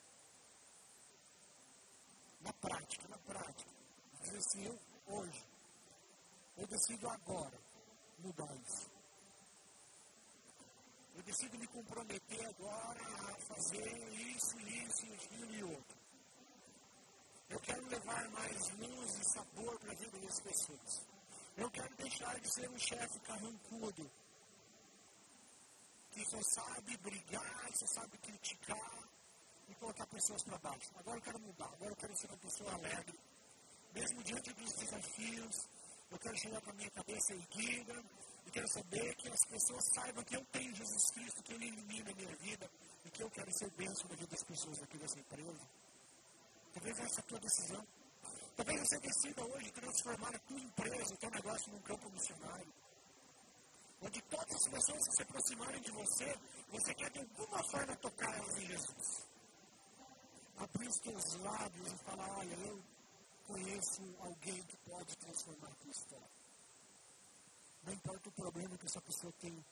Na 2.42 2.52
prática, 2.52 3.08
na 3.08 3.18
prática. 3.18 3.70
Dizer 4.20 4.38
assim, 4.38 4.66
eu 4.66 4.78
hoje, 5.06 5.44
eu 6.58 6.66
decido 6.68 7.08
agora 7.08 7.58
mudar 8.20 8.54
isso. 8.56 8.88
Eu 11.16 11.22
decido 11.24 11.58
me 11.58 11.66
comprometer 11.66 12.46
agora 12.46 13.02
a 13.02 13.34
fazer 13.48 14.12
isso, 14.14 14.60
isso, 14.60 15.12
aquilo 15.12 15.54
e 15.54 15.64
outro. 15.64 16.01
Eu 17.52 17.60
quero 17.60 17.86
levar 17.86 18.30
mais 18.30 18.70
luz 18.78 19.10
e 19.18 19.24
sabor 19.34 19.78
para 19.78 19.92
a 19.92 19.94
vida 19.94 20.18
das 20.20 20.40
pessoas. 20.40 21.06
Eu 21.54 21.70
quero 21.70 21.94
deixar 21.96 22.40
de 22.40 22.54
ser 22.54 22.70
um 22.70 22.78
chefe 22.78 23.20
carrancudo, 23.20 24.10
que 26.12 26.24
só 26.24 26.40
sabe 26.54 26.96
brigar, 26.96 27.68
só 27.74 27.86
sabe 27.88 28.16
criticar 28.16 29.08
e 29.68 29.74
colocar 29.74 30.06
pessoas 30.06 30.42
para 30.44 30.56
baixo. 30.58 30.90
Agora 30.96 31.18
eu 31.18 31.22
quero 31.22 31.40
mudar, 31.40 31.70
agora 31.74 31.92
eu 31.92 31.96
quero 31.96 32.16
ser 32.16 32.26
uma 32.28 32.38
pessoa 32.38 32.72
alegre. 32.72 33.20
Mesmo 33.92 34.22
diante 34.24 34.50
dos 34.54 34.72
desafios, 34.72 35.56
eu 36.10 36.18
quero 36.18 36.38
chegar 36.38 36.60
com 36.62 36.70
a 36.70 36.74
minha 36.74 36.90
cabeça 36.90 37.34
erguida 37.34 38.02
e 38.46 38.50
quero 38.50 38.68
saber 38.68 39.14
que 39.16 39.28
as 39.28 39.44
pessoas 39.44 39.84
saibam 39.94 40.24
que 40.24 40.36
eu 40.36 40.44
tenho 40.46 40.74
Jesus 40.74 41.10
Cristo, 41.10 41.42
que 41.42 41.52
Ele 41.52 41.68
elimina 41.68 42.12
a 42.12 42.14
minha 42.14 42.36
vida 42.36 42.70
e 43.04 43.10
que 43.10 43.22
eu 43.22 43.30
quero 43.30 43.52
ser 43.52 43.70
bênção 43.72 44.08
na 44.08 44.14
vida 44.14 44.30
das 44.30 44.42
pessoas 44.42 44.82
aqui 44.82 44.96
dessa 44.96 45.20
empresa. 45.20 45.81
Talvez 46.72 46.98
essa 46.98 47.20
é 47.20 47.22
a 47.22 47.26
tua 47.26 47.40
decisão. 47.40 47.86
Talvez 48.56 48.80
você 48.80 48.98
decida 49.00 49.44
hoje 49.44 49.70
transformar 49.72 50.34
a 50.34 50.38
tua 50.38 50.60
empresa, 50.60 51.14
o 51.14 51.16
teu 51.18 51.30
negócio 51.30 51.72
num 51.72 51.80
campo 51.82 52.10
missionário. 52.10 52.72
Onde 54.00 54.20
todas 54.22 54.54
as 54.54 54.68
pessoas 54.68 55.08
que 55.08 55.16
se 55.16 55.22
aproximarem 55.22 55.80
de 55.80 55.90
você, 55.92 56.38
você 56.68 56.94
quer 56.94 57.10
de 57.10 57.18
alguma 57.20 57.62
forma 57.70 57.96
tocar 57.96 58.34
elas 58.34 58.56
em 58.58 58.66
Jesus. 58.66 59.26
Abrir 60.56 60.88
os 60.88 60.98
teus 60.98 61.34
lábios 61.40 61.92
e 61.92 62.04
falar, 62.04 62.38
olha, 62.38 62.54
eu 62.54 62.82
conheço 63.46 64.02
alguém 64.20 64.62
que 64.64 64.76
pode 64.78 65.16
transformar 65.16 65.68
a 65.68 65.74
tua 65.74 65.90
história. 65.90 66.30
Não 67.84 67.92
importa 67.92 68.28
o 68.28 68.32
problema 68.32 68.78
que 68.78 68.86
essa 68.86 69.00
pessoa 69.00 69.32
tem, 69.40 69.64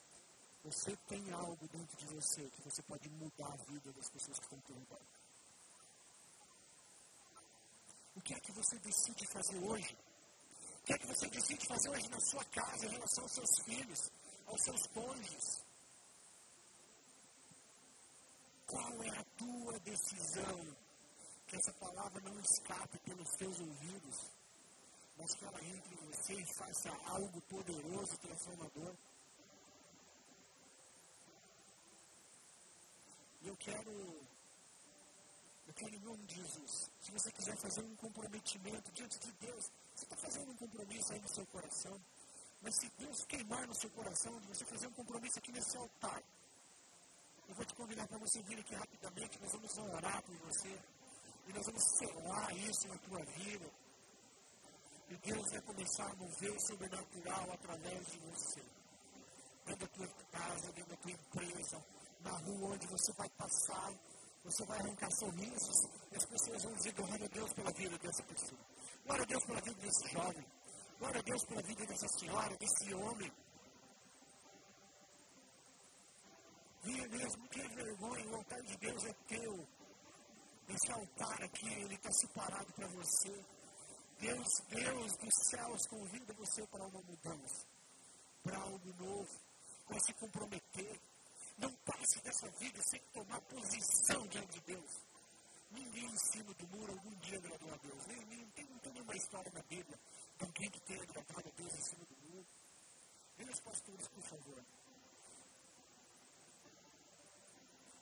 você 0.65 0.97
tem 1.09 1.33
algo 1.33 1.69
dentro 1.69 1.97
de 1.97 2.07
você 2.15 2.43
que 2.51 2.63
você 2.63 2.83
pode 2.83 3.09
mudar 3.09 3.53
a 3.53 3.57
vida 3.71 3.93
das 3.93 4.09
pessoas 4.11 4.39
que 4.39 4.45
estão 4.45 4.61
teu 4.61 4.77
redor. 4.77 5.01
O 8.15 8.21
que 8.21 8.35
é 8.35 8.41
que 8.41 8.53
você 8.53 8.79
decide 8.79 9.27
fazer 9.33 9.59
hoje? 9.59 9.97
O 10.81 10.85
que 10.85 10.93
é 10.93 10.99
que 10.99 11.07
você 11.07 11.29
decide 11.29 11.67
fazer 11.67 11.89
hoje 11.91 12.09
na 12.09 12.21
sua 12.21 12.45
casa 12.47 12.87
em 12.87 12.91
relação 12.91 13.25
aos 13.25 13.33
seus 13.33 13.65
filhos, 13.65 14.11
aos 14.47 14.61
seus 14.65 14.87
cônjuges? 14.89 15.65
Qual 18.67 19.03
é 19.03 19.19
a 19.19 19.25
tua 19.37 19.79
decisão? 19.81 20.77
Que 21.47 21.57
essa 21.57 21.73
palavra 21.75 22.21
não 22.23 22.39
escape 22.41 22.99
pelos 23.01 23.29
teus 23.37 23.59
ouvidos, 23.59 24.17
mas 25.17 25.35
que 25.35 25.45
ela 25.45 25.65
entre 25.65 25.95
em 25.95 26.11
você 26.11 26.35
e 26.35 26.55
faça 26.57 26.91
algo 27.07 27.41
poderoso, 27.43 28.19
transformador. 28.19 28.97
E 33.43 33.49
eu 33.49 33.57
quero 33.57 34.21
eu 35.71 35.75
quero, 35.75 35.95
em 35.95 36.01
nome 36.01 36.27
de 36.27 36.35
Jesus, 36.35 36.91
se 37.01 37.13
você 37.13 37.31
quiser 37.31 37.57
fazer 37.57 37.81
um 37.83 37.95
comprometimento 37.95 38.91
diante 38.91 39.19
de 39.21 39.33
Deus, 39.35 39.71
você 39.95 40.05
está 40.05 40.17
fazendo 40.17 40.51
um 40.51 40.57
compromisso 40.57 41.13
aí 41.13 41.21
no 41.21 41.29
seu 41.29 41.47
coração. 41.47 42.01
Mas 42.61 42.75
se 42.75 42.91
Deus 42.99 43.25
queimar 43.27 43.67
no 43.69 43.75
seu 43.77 43.89
coração 43.91 44.39
de 44.41 44.49
você 44.49 44.65
fazer 44.65 44.89
um 44.89 44.93
compromisso 44.93 45.39
aqui 45.39 45.53
nesse 45.53 45.77
altar, 45.77 46.23
eu 47.49 47.55
vou 47.55 47.65
te 47.65 47.75
convidar 47.75 48.07
para 48.09 48.19
você 48.19 48.43
vir 48.43 48.59
aqui 48.59 48.75
rapidamente, 48.75 49.39
nós 49.41 49.53
vamos 49.53 49.79
orar 49.79 50.23
por 50.23 50.37
você. 50.39 50.77
E 51.47 51.53
nós 51.53 51.67
vamos 51.67 51.85
selar 51.99 52.57
isso 52.57 52.89
na 52.89 52.99
tua 52.99 53.25
vida. 53.25 53.71
E 55.09 55.17
Deus 55.19 55.51
vai 55.53 55.61
começar 55.63 56.11
a 56.11 56.15
mover 56.17 56.51
o 56.51 56.61
sobrenatural 56.67 57.53
através 57.53 58.07
de 58.11 58.19
você. 58.19 58.63
Dentro 59.67 59.87
da 59.87 59.95
tua 59.95 60.09
casa, 60.33 60.73
dentro 60.73 60.91
da 60.91 60.97
tua 60.97 61.13
empresa, 61.13 61.85
na 62.21 62.33
rua 62.39 62.75
onde 62.75 62.87
você 62.89 63.13
vai 63.13 63.29
passar 63.31 63.95
você 64.45 64.65
vai 64.65 64.79
arrancar 64.79 65.11
sorrisos 65.13 65.77
e 66.11 66.17
as 66.17 66.25
pessoas 66.25 66.63
vão 66.63 66.75
dizer 66.75 66.93
glória 66.93 67.25
a 67.25 67.29
Deus 67.29 67.53
pela 67.53 67.71
vida 67.73 67.99
dessa 67.99 68.23
pessoa. 68.23 68.61
Glória 69.05 69.23
a 69.23 69.27
Deus 69.27 69.45
pela 69.45 69.61
vida 69.61 69.81
desse 69.81 70.09
jovem. 70.13 70.47
Glória 70.99 71.21
a 71.21 71.23
Deus 71.23 71.45
pela 71.45 71.63
vida 71.63 71.87
dessa 71.87 72.09
senhora, 72.19 72.57
desse 72.57 72.95
homem. 72.95 73.33
Vinha 76.83 77.09
mesmo, 77.09 77.49
que 77.49 77.69
vergonha, 77.69 78.27
o 78.29 78.37
altar 78.37 78.63
de 78.63 78.77
Deus 78.79 79.05
é 79.05 79.13
teu. 79.29 79.69
Esse 80.69 80.93
altar 80.93 81.43
aqui, 81.43 81.67
ele 81.67 81.95
está 81.95 82.11
separado 82.13 82.73
para 82.73 82.87
você. 82.89 83.45
Deus, 84.19 84.49
Deus 84.69 85.17
dos 85.17 85.35
céus 85.51 85.87
convida 85.87 86.33
você 86.35 86.67
para 86.67 86.87
uma 86.87 87.01
mudança, 87.03 87.67
para 88.43 88.59
algo 88.59 88.95
novo, 88.99 89.41
para 89.87 89.99
se 90.01 90.13
comprometer. 90.15 91.01
Não 91.61 91.73
passe 91.85 92.21
dessa 92.23 92.49
vida 92.59 92.83
sem 92.83 93.01
tomar 93.13 93.41
posição 93.43 94.27
diante 94.29 94.59
de 94.59 94.61
Deus. 94.61 94.91
Ninguém 95.71 96.05
em 96.05 96.19
cima 96.33 96.53
do 96.55 96.67
muro 96.69 96.91
história 99.21 99.53
na 99.53 99.63
Bíblia 99.63 99.99
de 100.39 100.45
alguém 100.45 100.71
que 100.71 100.81
tenha 100.81 101.03
agradado 101.03 101.49
a 101.49 101.53
Deus 101.57 101.75
acima 101.75 102.05
do 102.05 102.17
mundo? 102.17 102.47
Venha 103.37 103.51
os 103.53 103.61
pastores, 103.61 104.09
por 104.09 104.23
favor. 104.23 104.65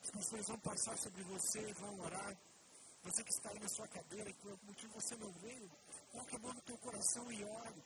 As 0.03 0.11
pessoas 0.11 0.47
vão 0.47 0.59
passar 0.61 0.97
sobre 0.97 1.23
você 1.25 1.73
vão 1.75 2.01
orar. 2.01 2.37
Você 3.03 3.25
que 3.25 3.31
está 3.31 3.51
aí 3.51 3.59
na 3.59 3.69
sua 3.69 3.89
cadeira 3.89 4.31
e 4.31 4.35
por 4.35 4.51
algum 4.53 4.67
motivo 4.67 4.95
você 4.95 5.17
não 5.17 5.31
veio, 5.33 5.71
coloque 6.13 6.37
a 6.37 6.39
mão 6.39 6.55
no 6.55 6.63
teu 6.63 6.79
coração 6.79 7.33
e 7.33 7.45
ore. 7.45 7.85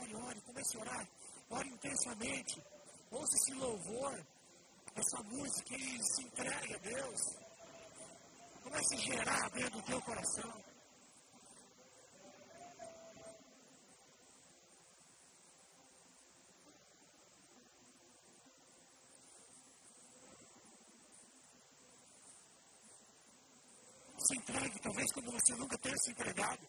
Ore, 0.00 0.14
ore, 0.14 0.40
comece 0.42 0.76
a 0.76 0.80
orar. 0.80 1.08
Ore 1.50 1.68
intensamente. 1.68 2.62
Ouça 3.10 3.36
esse 3.36 3.54
louvor, 3.54 4.26
essa 4.96 5.22
música 5.24 5.74
e 5.74 5.98
se 6.02 6.22
entregue 6.22 6.74
a 6.74 6.78
Deus. 6.78 7.20
Comece 8.62 8.94
a 8.94 8.98
gerar 8.98 9.50
dentro 9.50 9.70
do 9.70 9.82
teu 9.82 10.02
coração. 10.02 10.66
se 24.18 24.38
entregue, 24.38 24.80
talvez 24.80 25.12
quando 25.12 25.30
você 25.30 25.54
nunca 25.54 25.78
tenha 25.78 25.96
se 25.98 26.10
entregado. 26.10 26.68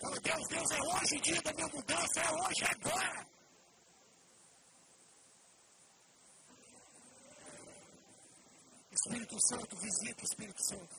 Fala, 0.00 0.20
Deus, 0.20 0.48
Deus, 0.48 0.70
é 0.72 0.82
hoje 0.82 1.16
o 1.16 1.20
dia 1.20 1.42
da 1.42 1.52
minha 1.52 1.68
mudança, 1.68 2.20
é 2.20 2.30
hoje, 2.32 2.64
é 2.64 2.70
agora. 2.70 3.35
Espírito 8.96 9.36
Santo, 9.48 9.76
visita 9.76 10.24
Espírito 10.24 10.62
Santo. 10.64 10.96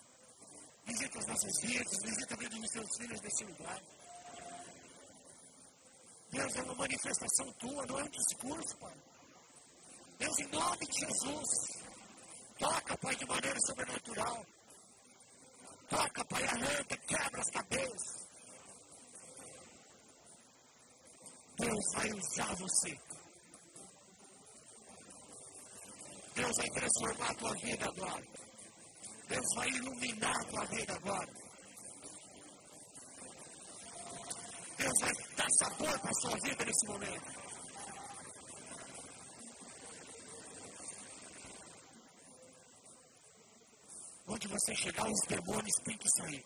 Visita 0.86 1.20
as 1.20 1.26
nossas 1.26 1.62
vidas, 1.62 1.98
visita 2.04 2.34
a 2.34 2.38
vida 2.38 2.56
dos 2.56 2.72
seus 2.72 2.98
filhos 2.98 3.22
nesse 3.22 3.43
lugar. 3.43 3.82
Deus 6.30 6.56
é 6.56 6.62
uma 6.62 6.76
manifestação 6.76 7.52
tua, 7.54 7.86
não 7.88 8.00
é 8.00 8.04
um 8.04 8.10
discurso, 8.10 8.78
Pai. 8.78 8.98
Deus, 10.20 10.39
em 10.39 10.48
nome 10.48 10.86
de 10.86 11.00
Jesus, 11.00 11.50
toca, 12.60 12.98
Pai, 12.98 13.16
de 13.16 13.26
maneira 13.26 13.60
sobrenatural. 13.66 14.45
Toca, 15.89 16.26
Pai, 16.26 16.43
arranca, 16.43 16.98
quebra 16.98 17.41
as 17.41 17.50
cabeças. 17.50 18.28
Deus 21.58 21.86
vai 21.95 22.12
usar 22.14 22.56
você. 22.56 23.16
Deus 26.38 26.56
vai 26.56 26.70
transformar 26.70 27.32
a 27.32 27.34
tua 27.34 27.54
vida 27.56 27.86
agora. 27.86 28.24
Deus 29.28 29.46
vai 29.56 29.70
iluminar 29.70 30.36
a 30.40 30.44
tua 30.46 30.66
vida 30.66 30.94
agora. 30.94 31.34
Deus 34.78 34.94
vai 35.02 35.14
dar 35.36 35.50
sabor 35.50 36.00
para 36.00 36.12
a 36.12 36.22
sua 36.22 36.38
vida 36.44 36.64
nesse 36.64 36.88
momento. 36.88 37.48
Onde 44.28 44.48
você 44.48 44.76
chegar, 44.76 45.10
os 45.10 45.28
demônios 45.28 45.76
têm 45.86 45.98
que 45.98 46.10
sair. 46.18 46.46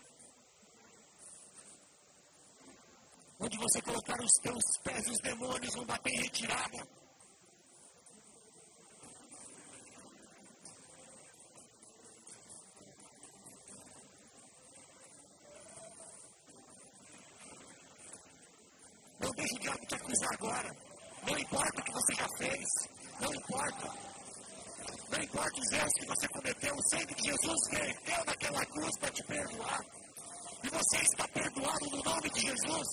Onde 3.42 3.58
você 3.58 3.82
colocar 3.82 4.24
os 4.24 4.32
teus 4.42 4.64
pés, 4.86 5.08
os 5.10 5.20
demônios 5.20 5.76
vão 5.76 5.86
bater 5.86 6.14
em 6.14 6.22
retirada. 6.22 7.01
Agora. 20.34 20.76
Não 21.28 21.38
importa 21.38 21.82
o 21.82 21.84
que 21.84 21.92
você 21.92 22.14
já 22.16 22.28
fez. 22.38 22.66
Não 23.20 23.34
importa. 23.34 24.12
Não 25.12 25.24
importa 25.24 25.60
os 25.60 25.72
erros 25.72 25.94
que 26.00 26.06
você 26.08 26.28
cometeu, 26.30 26.76
o 26.76 26.90
sangue 26.90 27.16
de 27.16 27.24
Jesus 27.30 27.60
verteu 27.70 28.26
naquela 28.26 28.66
cruz 28.66 28.98
para 28.98 29.12
te 29.12 29.24
perdoar. 29.24 29.86
E 30.64 30.70
você 30.70 30.98
está 30.98 31.28
perdoado 31.28 31.90
no 31.92 32.04
nome 32.04 32.30
de 32.30 32.40
Jesus. 32.42 32.88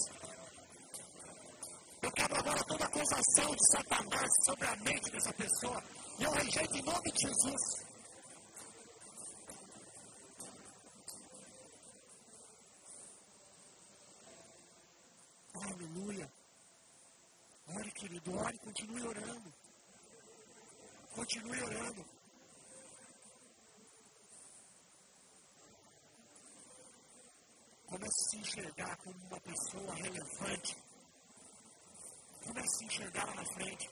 Eu 2.03 2.13
quero 2.13 2.37
agora 2.37 2.65
toda 2.65 2.85
acusação 2.85 3.55
de 3.55 3.71
Satanás 3.73 4.29
sobre 4.47 4.67
a 4.67 4.77
mente 4.77 5.11
dessa 5.11 5.33
pessoa. 5.33 5.83
E 6.19 6.25
eu 6.25 6.31
rejeito 6.33 6.77
em 6.77 6.83
nome 6.83 7.13
de 7.13 7.29
Jesus. 7.29 7.89
Aleluia. 15.55 16.33
Ore, 17.77 17.93
querido, 17.93 18.37
ore, 18.39 18.59
continue 18.59 19.07
orando. 19.07 19.53
Continue 21.39 21.63
orando. 21.63 22.05
Comece 27.87 28.07
a 28.07 28.31
se 28.31 28.37
enxergar 28.39 28.97
como 28.97 29.27
uma 29.27 29.41
pessoa 29.41 29.95
relevante. 29.95 30.77
Comece 32.45 32.67
a 32.67 32.79
se 32.79 32.85
enxergar 32.87 33.27
lá 33.27 33.35
na 33.37 33.45
frente. 33.55 33.89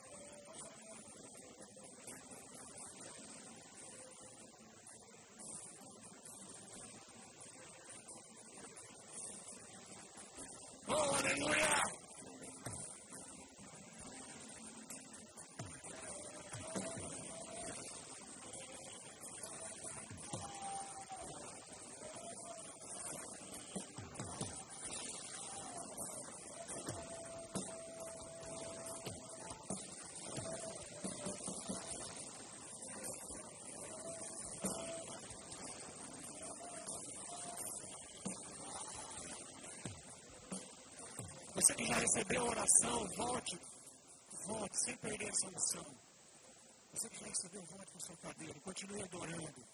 Você 41.67 41.75
que 41.75 41.85
já 41.85 41.97
recebeu 41.97 42.43
a 42.43 42.51
oração, 42.51 43.09
volte, 43.17 43.59
volte, 44.47 44.85
sem 44.85 44.97
perder 44.99 45.29
essa 45.31 45.49
unção. 45.49 45.85
Você 46.93 47.09
que 47.09 47.19
já 47.19 47.27
recebeu, 47.27 47.63
volte 47.65 47.91
para 47.91 48.01
seu 48.03 48.17
cadeiro, 48.19 48.61
continue 48.61 49.03
adorando. 49.03 49.65